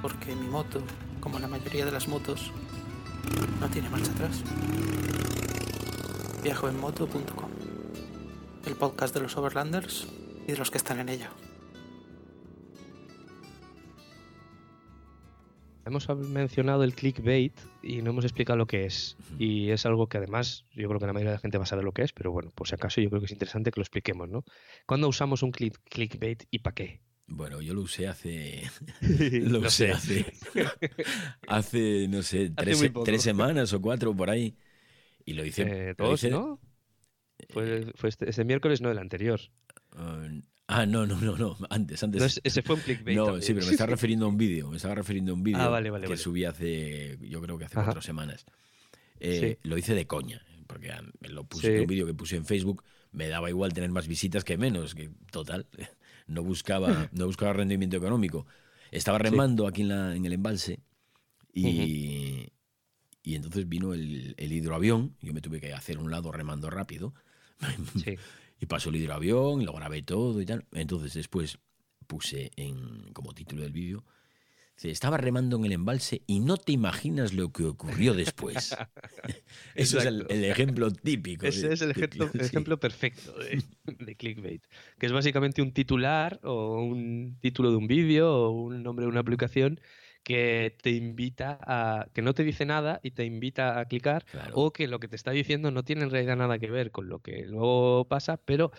porque 0.00 0.34
mi 0.34 0.46
moto, 0.46 0.80
como 1.20 1.38
la 1.38 1.48
mayoría 1.48 1.84
de 1.84 1.92
las 1.92 2.08
motos, 2.08 2.52
no 3.60 3.68
tiene 3.68 3.90
marcha 3.90 4.12
atrás. 4.12 4.42
Viajoenmoto.com, 6.42 7.50
el 8.66 8.76
podcast 8.76 9.14
de 9.14 9.20
los 9.20 9.36
overlanders 9.36 10.06
y 10.46 10.52
de 10.52 10.58
los 10.58 10.70
que 10.70 10.78
están 10.78 11.00
en 11.00 11.08
ella. 11.08 11.30
Hemos 15.88 16.06
mencionado 16.18 16.84
el 16.84 16.94
clickbait 16.94 17.52
y 17.82 18.02
no 18.02 18.10
hemos 18.10 18.24
explicado 18.24 18.56
lo 18.58 18.66
que 18.66 18.84
es. 18.84 19.16
Y 19.38 19.70
es 19.70 19.86
algo 19.86 20.06
que 20.06 20.18
además 20.18 20.64
yo 20.74 20.86
creo 20.88 21.00
que 21.00 21.06
la 21.06 21.12
mayoría 21.14 21.30
de 21.30 21.36
la 21.36 21.40
gente 21.40 21.56
va 21.58 21.64
a 21.64 21.66
saber 21.66 21.84
lo 21.84 21.92
que 21.92 22.02
es, 22.02 22.12
pero 22.12 22.30
bueno, 22.30 22.50
por 22.54 22.68
si 22.68 22.74
acaso 22.74 23.00
yo 23.00 23.08
creo 23.08 23.20
que 23.20 23.26
es 23.26 23.32
interesante 23.32 23.70
que 23.70 23.80
lo 23.80 23.82
expliquemos, 23.82 24.28
¿no? 24.28 24.44
¿Cuándo 24.86 25.08
usamos 25.08 25.42
un 25.42 25.50
click- 25.50 25.78
clickbait 25.88 26.44
y 26.50 26.58
para 26.58 26.74
qué? 26.74 27.00
Bueno, 27.26 27.60
yo 27.62 27.74
lo 27.74 27.80
usé 27.82 28.06
hace. 28.06 28.62
lo 29.00 29.60
usé 29.60 29.68
sé. 29.70 29.92
hace. 29.92 30.32
hace, 31.48 32.06
no 32.08 32.22
sé, 32.22 32.50
tres, 32.50 32.78
semanas 33.22 33.72
o 33.72 33.80
cuatro 33.80 34.14
por 34.14 34.30
ahí. 34.30 34.56
Y 35.24 35.32
lo 35.34 35.44
hice. 35.44 35.62
Eh, 35.62 35.94
lo 35.96 36.08
dos, 36.08 36.22
hice- 36.22 36.30
¿no? 36.30 36.60
Fue, 37.50 37.92
fue 37.94 38.08
este, 38.08 38.28
este 38.28 38.44
miércoles, 38.44 38.80
no 38.80 38.90
el 38.90 38.98
anterior. 38.98 39.40
eh, 39.96 40.42
ah, 40.68 40.86
no, 40.86 41.06
no, 41.06 41.20
no, 41.20 41.36
no. 41.36 41.56
Antes, 41.70 42.02
antes. 42.02 42.20
No, 42.20 42.26
es- 42.26 42.40
ese 42.44 42.62
fue 42.62 42.76
un 42.76 42.82
clickbait. 42.82 43.16
No, 43.16 43.24
también. 43.24 43.42
sí, 43.42 43.52
pero 43.54 43.66
me 43.66 43.72
estaba 43.72 43.90
refiriendo 43.90 44.26
a 44.26 44.28
un 44.28 44.38
vídeo. 44.38 44.70
Me 44.70 44.76
estaba 44.76 44.94
refiriendo 44.94 45.32
a 45.32 45.34
un 45.34 45.42
vídeo 45.42 45.60
Ah, 45.60 45.68
vale, 45.68 45.90
vale, 45.90 46.04
que 46.04 46.10
vale. 46.12 46.22
subí 46.22 46.44
hace, 46.44 47.18
yo 47.22 47.40
creo 47.42 47.58
que 47.58 47.64
hace 47.64 47.76
Ajá. 47.76 47.84
cuatro 47.86 48.02
semanas. 48.02 48.46
Eh, 49.20 49.58
Lo 49.64 49.76
hice 49.76 49.94
de 49.94 50.06
coña, 50.06 50.40
porque 50.68 50.92
ah, 50.92 51.02
lo 51.22 51.44
puse, 51.44 51.74
Sí. 51.74 51.80
un 51.80 51.86
vídeo 51.88 52.06
que 52.06 52.14
puse 52.14 52.36
en 52.36 52.44
Facebook. 52.46 52.84
Me 53.10 53.28
daba 53.28 53.48
igual 53.50 53.72
tener 53.72 53.90
más 53.90 54.06
visitas 54.06 54.44
que 54.44 54.56
menos, 54.56 54.94
que 54.94 55.10
total, 55.32 55.66
no 56.28 56.42
buscaba, 56.44 57.08
no 57.12 57.26
buscaba 57.26 57.52
rendimiento 57.54 57.96
económico. 57.96 58.46
Estaba 58.90 59.18
remando 59.18 59.66
aquí 59.66 59.82
en, 59.82 59.88
la, 59.88 60.14
en 60.14 60.24
el 60.24 60.32
embalse 60.34 60.80
y, 61.52 62.48
y 63.22 63.34
entonces 63.34 63.68
vino 63.68 63.92
el, 63.94 64.34
el 64.36 64.52
hidroavión. 64.52 65.16
Yo 65.20 65.32
me 65.32 65.40
tuve 65.40 65.60
que 65.60 65.72
hacer 65.72 65.98
un 65.98 66.10
lado 66.10 66.30
remando 66.32 66.70
rápido. 66.70 67.14
Sí. 68.04 68.16
Y 68.60 68.66
pasó 68.66 68.90
el 68.90 68.96
hidroavión, 68.96 69.62
y 69.62 69.64
lo 69.64 69.72
grabé 69.72 70.02
todo 70.02 70.40
y 70.40 70.46
tal. 70.46 70.64
Entonces 70.72 71.14
después 71.14 71.58
puse 72.06 72.50
en, 72.56 73.12
como 73.12 73.34
título 73.34 73.62
del 73.62 73.72
vídeo, 73.72 74.04
estaba 74.86 75.16
remando 75.16 75.56
en 75.56 75.64
el 75.64 75.72
embalse 75.72 76.22
y 76.26 76.38
no 76.38 76.56
te 76.56 76.72
imaginas 76.72 77.32
lo 77.32 77.50
que 77.50 77.64
ocurrió 77.64 78.14
después. 78.14 78.76
Eso 79.74 79.98
es 79.98 80.06
el, 80.06 80.26
ejemplo 80.44 80.92
típico. 80.92 81.46
Ese 81.46 81.72
es 81.72 81.82
el 81.82 81.94
sí. 81.94 82.38
ejemplo 82.38 82.78
perfecto 82.78 83.32
de, 83.38 83.62
de 84.04 84.14
clickbait, 84.14 84.62
que 84.98 85.06
es 85.06 85.12
básicamente 85.12 85.62
un 85.62 85.72
titular 85.72 86.38
o 86.44 86.82
un 86.82 87.36
título 87.40 87.70
de 87.70 87.76
un 87.76 87.88
vídeo 87.88 88.32
o 88.32 88.50
un 88.50 88.82
nombre 88.82 89.04
de 89.04 89.10
una 89.10 89.20
aplicación 89.20 89.80
que 90.28 90.76
te 90.82 90.90
invita 90.90 91.58
a, 91.62 92.08
que 92.14 92.22
no 92.22 92.34
te 92.34 92.44
dice 92.44 92.66
nada 92.66 93.00
y 93.02 93.12
te 93.12 93.24
invita 93.24 93.80
a 93.80 93.86
clicar 93.86 94.26
Claro. 94.30 94.54
o 94.54 94.72
que 94.72 94.86
lo 94.88 95.00
que 95.00 95.08
te 95.08 95.16
está 95.16 95.32
diciendo 95.32 95.70
no 95.72 95.84
tiene 95.84 96.04
en 96.04 96.10
realidad 96.10 96.36
nada 96.36 96.58
que 96.60 96.70
ver 96.70 96.90
con 96.92 97.08
lo 97.08 97.20
que 97.20 97.44
luego 97.46 98.06
pasa, 98.08 98.36
pero 98.38 98.70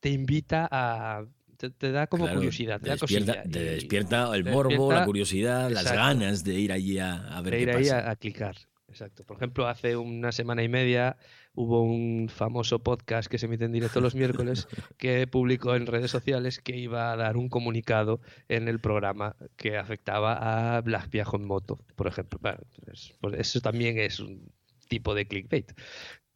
te 0.00 0.10
invita 0.10 0.68
a, 0.70 1.26
te, 1.58 1.70
te 1.70 1.92
da 1.92 2.06
como 2.08 2.24
Claro, 2.24 2.30
curiosidad, 2.30 2.80
te 2.80 2.82
te 2.82 2.90
da 2.90 2.96
despierta, 2.96 3.42
te 3.50 3.62
despierta 3.62 4.34
el 4.34 4.44
morbo, 4.44 4.92
la 4.92 5.02
curiosidad, 5.02 5.70
las 5.70 5.92
ganas 5.92 6.44
de 6.44 6.54
ir 6.54 6.72
allí 6.72 6.98
a, 6.98 7.36
a 7.36 7.42
ver 7.42 7.56
de 7.56 7.58
qué 7.58 7.64
ir 7.64 7.70
ahí 7.70 7.88
a 7.90 8.16
clicar. 8.16 8.56
Exacto. 8.88 9.24
Por 9.24 9.36
ejemplo, 9.36 9.66
hace 9.66 9.96
una 9.96 10.32
semana 10.32 10.62
y 10.62 10.68
media 10.68 11.16
hubo 11.56 11.82
un 11.82 12.28
famoso 12.28 12.78
podcast 12.78 13.28
que 13.28 13.38
se 13.38 13.46
emite 13.46 13.64
en 13.64 13.72
directo 13.72 14.00
los 14.00 14.14
miércoles 14.14 14.68
que 14.98 15.26
publicó 15.26 15.74
en 15.74 15.86
redes 15.86 16.10
sociales 16.10 16.60
que 16.60 16.76
iba 16.76 17.10
a 17.10 17.16
dar 17.16 17.36
un 17.36 17.48
comunicado 17.48 18.20
en 18.48 18.68
el 18.68 18.78
programa 18.78 19.36
que 19.56 19.76
afectaba 19.76 20.76
a 20.76 20.80
Black 20.82 21.10
Viajo 21.10 21.36
en 21.36 21.46
moto, 21.46 21.80
por 21.96 22.06
ejemplo. 22.06 22.38
Pues, 22.38 23.14
pues 23.20 23.40
eso 23.40 23.60
también 23.60 23.98
es 23.98 24.20
un 24.20 24.52
tipo 24.88 25.14
de 25.14 25.26
clickbait 25.26 25.72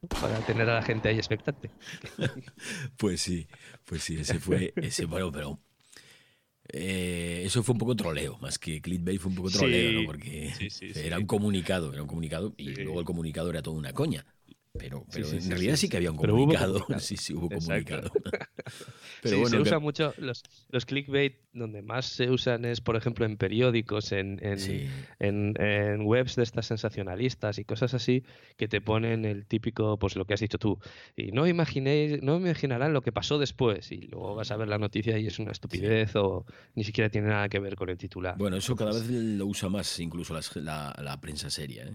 para 0.07 0.39
tener 0.39 0.67
a 0.69 0.75
la 0.75 0.81
gente 0.81 1.09
ahí 1.09 1.17
expectante. 1.17 1.71
Pues 2.97 3.21
sí, 3.21 3.47
pues 3.85 4.03
sí, 4.03 4.17
ese 4.17 4.39
fue, 4.39 4.73
ese, 4.75 5.05
bueno, 5.05 5.31
pero 5.31 5.59
eh, 6.69 7.43
eso 7.45 7.63
fue 7.63 7.73
un 7.73 7.79
poco 7.79 7.95
troleo, 7.95 8.37
más 8.39 8.57
que 8.57 8.81
clickbait 8.81 9.19
fue 9.19 9.29
un 9.29 9.35
poco 9.35 9.49
troleo, 9.49 9.89
Sí, 9.89 9.95
¿no? 9.95 10.05
Porque 10.05 10.53
sí, 10.57 10.69
sí, 10.69 10.91
era 10.95 11.17
un 11.17 11.25
comunicado, 11.25 11.93
era 11.93 12.01
un 12.01 12.07
comunicado 12.07 12.53
y 12.57 12.75
luego 12.75 12.99
el 12.99 13.05
comunicado 13.05 13.49
era 13.49 13.61
toda 13.61 13.77
una 13.77 13.93
coña. 13.93 14.25
Pero, 14.77 15.05
pero 15.11 15.27
sí, 15.27 15.35
en 15.35 15.41
sí, 15.43 15.49
realidad 15.49 15.75
sí, 15.75 15.89
que 15.89 15.97
había 15.97 16.11
un 16.11 16.17
comunicado. 16.17 16.73
comunicado. 16.87 16.99
Sí, 17.01 17.17
sí, 17.17 17.33
hubo 17.33 17.47
Exacto. 17.51 17.93
comunicado. 17.93 18.11
pero 19.21 19.37
bueno, 19.39 19.49
se 19.49 19.55
que- 19.57 19.61
usa 19.63 19.79
mucho, 19.79 20.13
los, 20.17 20.43
los 20.69 20.85
clickbait 20.85 21.35
donde 21.53 21.81
más 21.81 22.05
se 22.05 22.29
usan 22.29 22.63
es, 22.63 22.79
por 22.79 22.95
ejemplo, 22.95 23.25
en 23.25 23.35
periódicos, 23.37 24.11
en, 24.13 24.39
en, 24.41 24.89
en, 25.19 25.61
en 25.61 26.01
webs 26.05 26.35
de 26.37 26.43
estas 26.43 26.67
sensacionalistas 26.67 27.59
y 27.59 27.65
cosas 27.65 27.93
así 27.93 28.23
que 28.57 28.69
te 28.69 28.79
ponen 28.81 29.25
el 29.25 29.45
típico, 29.45 29.99
pues 29.99 30.15
lo 30.15 30.25
que 30.25 30.33
has 30.35 30.39
dicho 30.39 30.57
tú. 30.57 30.79
Y 31.17 31.31
no 31.33 31.47
imaginéis, 31.47 32.23
no 32.23 32.37
imaginarán 32.37 32.93
lo 32.93 33.01
que 33.01 33.11
pasó 33.11 33.37
después. 33.37 33.91
Y 33.91 34.07
luego 34.07 34.35
vas 34.35 34.51
a 34.51 34.57
ver 34.57 34.69
la 34.69 34.77
noticia 34.77 35.17
y 35.19 35.27
es 35.27 35.37
una 35.39 35.51
estupidez 35.51 36.15
o 36.15 36.45
ni 36.75 36.85
siquiera 36.85 37.09
tiene 37.09 37.27
nada 37.27 37.49
que 37.49 37.59
ver 37.59 37.75
con 37.75 37.89
el 37.89 37.97
titular. 37.97 38.37
bueno, 38.37 38.55
eso 38.55 38.75
cada 38.75 38.93
vez 38.93 39.07
lo 39.09 39.45
usa 39.45 39.67
más 39.69 39.99
incluso 39.99 40.33
las- 40.33 40.55
la, 40.55 40.95
la 41.03 41.19
prensa 41.19 41.49
seria. 41.49 41.83
¿eh? 41.83 41.91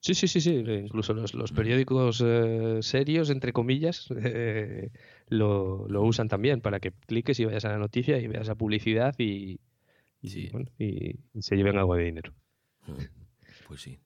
Sí, 0.00 0.14
sí, 0.14 0.28
sí, 0.28 0.40
sí. 0.40 0.50
Incluso 0.52 1.12
los, 1.12 1.34
los 1.34 1.52
periódicos 1.52 2.22
eh, 2.24 2.78
serios, 2.82 3.30
entre 3.30 3.52
comillas, 3.52 4.06
eh, 4.22 4.90
lo, 5.28 5.86
lo 5.88 6.02
usan 6.02 6.28
también 6.28 6.60
para 6.60 6.78
que 6.80 6.92
cliques 6.92 7.38
y 7.40 7.44
vayas 7.44 7.64
a 7.64 7.70
la 7.70 7.78
noticia 7.78 8.18
y 8.18 8.26
veas 8.28 8.46
la 8.48 8.54
publicidad 8.54 9.14
y, 9.18 9.58
y, 10.22 10.28
Sí. 10.30 10.48
bueno, 10.52 10.70
y- 10.78 11.16
y 11.34 11.42
se 11.42 11.56
lleven 11.56 11.78
algo 11.78 11.94
de 11.96 12.04
dinero. 12.04 12.32
Mm, 12.86 12.92
Pues 13.66 13.80
sí. 13.82 13.98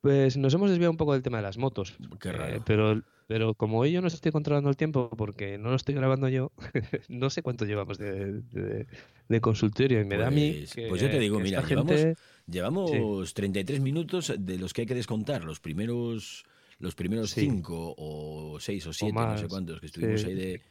Pues 0.00 0.36
nos 0.36 0.54
hemos 0.54 0.70
desviado 0.70 0.90
un 0.92 0.96
poco 0.96 1.12
del 1.14 1.22
tema 1.22 1.38
de 1.38 1.42
las 1.42 1.58
motos. 1.58 1.96
Qué 2.20 2.28
eh, 2.28 2.32
raro. 2.32 2.62
pero, 2.64 3.02
pero 3.28 3.54
como 3.54 3.78
hoy 3.78 3.92
yo 3.92 4.00
no 4.00 4.08
estoy 4.08 4.32
controlando 4.32 4.68
el 4.70 4.76
tiempo 4.76 5.10
porque 5.16 5.56
no 5.58 5.68
lo 5.70 5.76
estoy 5.76 5.94
grabando 5.94 6.28
yo, 6.28 6.50
no 7.08 7.30
sé 7.30 7.42
cuánto 7.42 7.64
llevamos 7.64 7.96
de, 7.98 8.40
de- 8.42 8.86
de 9.28 9.40
consultorio 9.40 10.00
y 10.00 10.04
me 10.04 10.16
da 10.16 10.26
a 10.26 10.30
mí 10.32 10.54
Pues- 10.58 10.74
que, 10.74 10.88
pues 10.88 11.00
yo 11.00 11.08
te 11.08 11.20
digo, 11.20 11.38
mira, 11.38 11.62
llevamos- 11.62 11.92
gente... 11.94 12.14
Llevamos 12.50 13.34
33 13.34 13.80
minutos 13.80 14.32
de 14.38 14.58
los 14.58 14.72
que 14.72 14.80
hay 14.80 14.86
que 14.86 14.94
descontar. 14.94 15.44
Los 15.44 15.60
primeros 15.60 16.44
los 16.78 16.94
primeros 16.94 17.30
Sí. 17.32 17.42
cinco 17.42 17.94
o 17.98 18.58
seis 18.58 18.86
o 18.86 18.92
siete, 18.94 19.12
no 19.12 19.36
sé 19.36 19.48
cuántos, 19.48 19.80
que 19.80 19.86
estuvimos 19.86 20.22
sí. 20.22 20.28
ahí 20.28 20.34
de, 20.34 20.62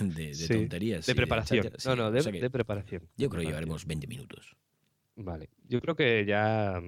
de, 0.00 0.14
de 0.26 0.34
Sí, 0.34 0.48
tonterías. 0.52 1.06
de 1.06 1.14
preparación. 1.14 1.64
no, 1.72 1.78
sí, 1.78 1.88
no, 1.96 2.06
o 2.08 2.10
de, 2.10 2.20
sea 2.20 2.32
de 2.32 2.50
preparación. 2.50 3.02
Yo 3.16 3.30
creo 3.30 3.40
que 3.40 3.46
llevaremos 3.46 3.86
20 3.86 4.06
minutos. 4.08 4.56
Vale. 5.16 5.48
Yo 5.68 5.80
creo 5.80 5.94
que 5.96 6.26
ya 6.26 6.82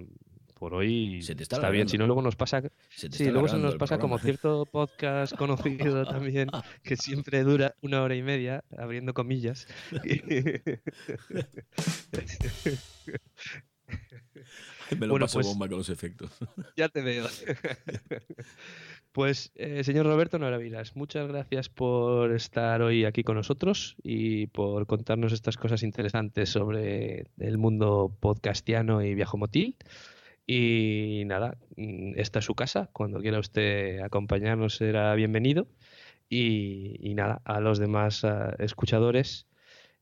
por 0.65 0.73
hoy 0.73 1.21
Se 1.21 1.35
te 1.35 1.43
está 1.43 1.57
está 1.57 1.69
bien. 1.69 1.91
Si 1.91 1.99
no, 1.99 2.07
luego 2.07 2.23
nos 2.23 2.37
pasa... 2.37 2.63
Se 2.89 3.11
te 3.11 3.19
Sí, 3.19 3.25
luego 3.31 3.49
se 3.49 3.59
nos 3.59 3.77
pasa 3.77 3.99
como 3.99 4.19
cierto 4.19 4.65
podcast 4.65 5.37
conocido 5.37 6.07
también, 6.07 6.49
que 6.83 6.97
siempre 6.97 7.43
dura 7.45 7.75
una 7.83 8.01
hora 8.03 8.15
y 8.15 8.23
media, 8.23 8.65
abriendo 8.79 9.13
comillas. 9.13 9.67
Me 14.91 15.07
lo 15.07 15.13
Bueno, 15.13 15.27
paso 15.27 15.37
pues- 15.39 15.47
bomba 15.49 15.69
con 15.69 15.77
los 15.77 15.91
efectos. 15.91 16.31
Ya 16.79 16.89
te 16.89 17.03
veo. 17.03 17.27
Pues, 19.13 19.53
eh, 19.57 19.85
señor 19.85 20.07
Roberto 20.07 20.39
Noravilas, 20.39 20.97
muchas 20.97 21.29
gracias 21.29 21.69
por 21.69 22.33
estar 22.33 22.81
hoy 22.81 23.05
aquí 23.05 23.23
con 23.23 23.37
nosotros 23.37 23.97
y 24.03 24.47
por 24.47 24.87
contarnos 24.87 25.33
estas 25.35 25.59
cosas 25.59 25.83
interesantes 25.83 26.49
sobre 26.49 27.27
el 27.39 27.59
mundo 27.59 28.17
podcastiano 28.19 29.03
y 29.05 29.15
viajomotil. 29.15 29.77
Y 30.47 31.25
nada, 31.27 31.57
mm, 31.77 32.19
esta 32.19 32.39
es 32.41 32.45
su 32.45 32.55
casa. 32.55 32.91
Cuando 32.93 33.21
quiera 33.21 33.39
usted 33.39 34.01
acompañarnos 34.01 34.77
será 34.77 35.15
bienvenido. 35.15 35.69
Y, 36.29 37.15
nada, 37.15 37.41
a 37.45 37.61
los 37.61 37.79
demás 37.79 38.25
ah, 38.25 38.55
escuchadores 38.59 39.47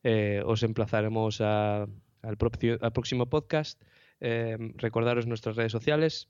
eh, 0.05 0.43
os 0.47 0.63
emplazaremos 0.63 1.41
al, 1.41 1.89
próximo 2.93 3.27
podcast. 3.29 3.83
Eh, 4.21 4.57
recordaros 4.77 5.27
nuestras 5.27 5.57
redes 5.57 5.73
sociales, 5.73 6.29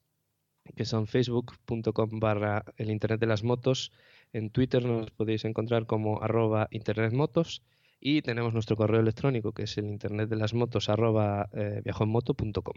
que 0.77 0.85
son 0.85 1.07
facebook.com 1.07 2.21
barra 2.21 2.65
el 2.77 2.91
internet 2.91 3.21
de 3.21 3.27
las 3.27 3.45
motos. 3.45 3.93
En 4.33 4.51
Twitter 4.51 4.85
nos 4.85 5.11
podéis 5.11 5.45
encontrar 5.45 5.87
como 5.87 6.23
arroba 6.23 6.69
internetmotos 6.71 7.63
y 8.01 8.23
tenemos 8.23 8.53
nuestro 8.55 8.77
correo 8.77 9.01
electrónico 9.01 9.53
que 9.53 9.65
es 9.65 9.79
el 9.79 9.87
internet 9.87 10.29
de 10.29 10.37
las 10.37 10.55
motos 10.55 10.89
arroba 10.89 11.49
eh, 11.53 11.83
viajoenmoto.com. 11.85 12.77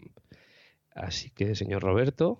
Así 0.95 1.29
que, 1.29 1.53
señor 1.55 1.83
Roberto. 1.83 2.39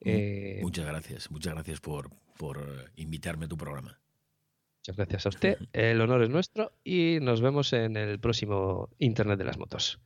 Eh, 0.00 0.58
muchas 0.60 0.84
gracias, 0.84 1.30
muchas 1.30 1.54
gracias 1.54 1.80
por, 1.80 2.10
por, 2.36 2.58
eh, 2.58 2.90
invitarme 2.96 3.46
a 3.46 3.48
tu 3.48 3.56
programa. 3.56 3.98
Muchas 4.80 4.96
gracias 4.96 5.26
a 5.26 5.28
usted. 5.30 5.58
El 5.72 6.00
honor 6.00 6.22
es 6.22 6.30
nuestro 6.30 6.72
y 6.84 7.18
nos 7.22 7.40
vemos 7.40 7.72
en 7.72 7.96
el 7.96 8.20
próximo 8.20 8.90
Internet 8.98 9.38
de 9.38 9.44
las 9.44 9.56
Motos. 9.56 9.98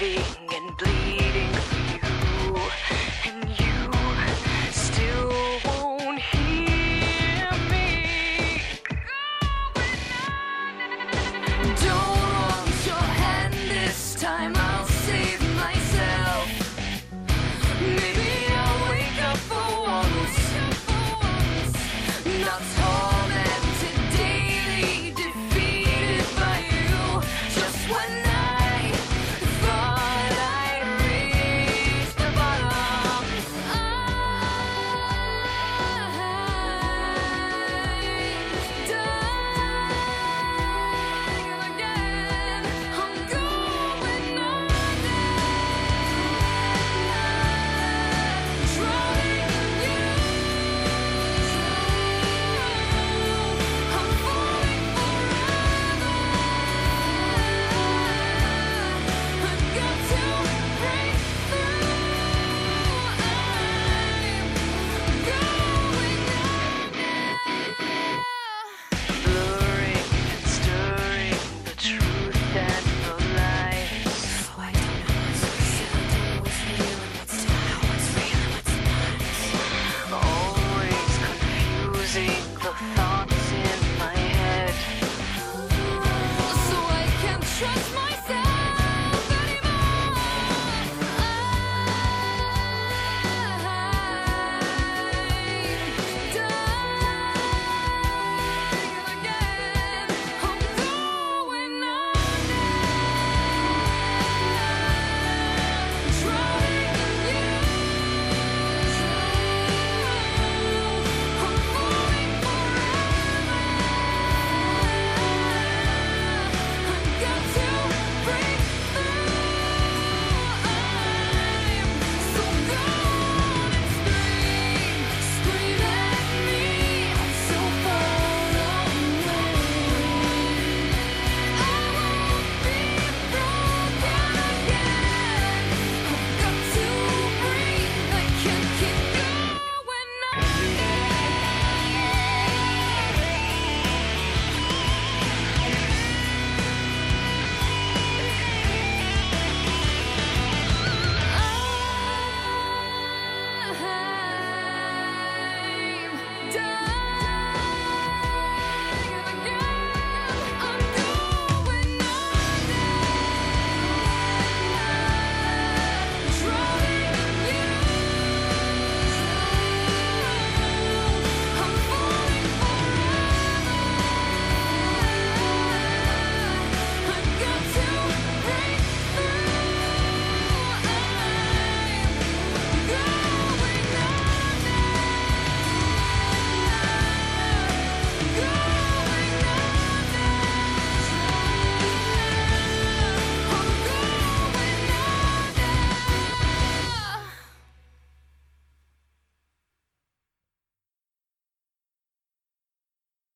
bleeding 0.00 1.19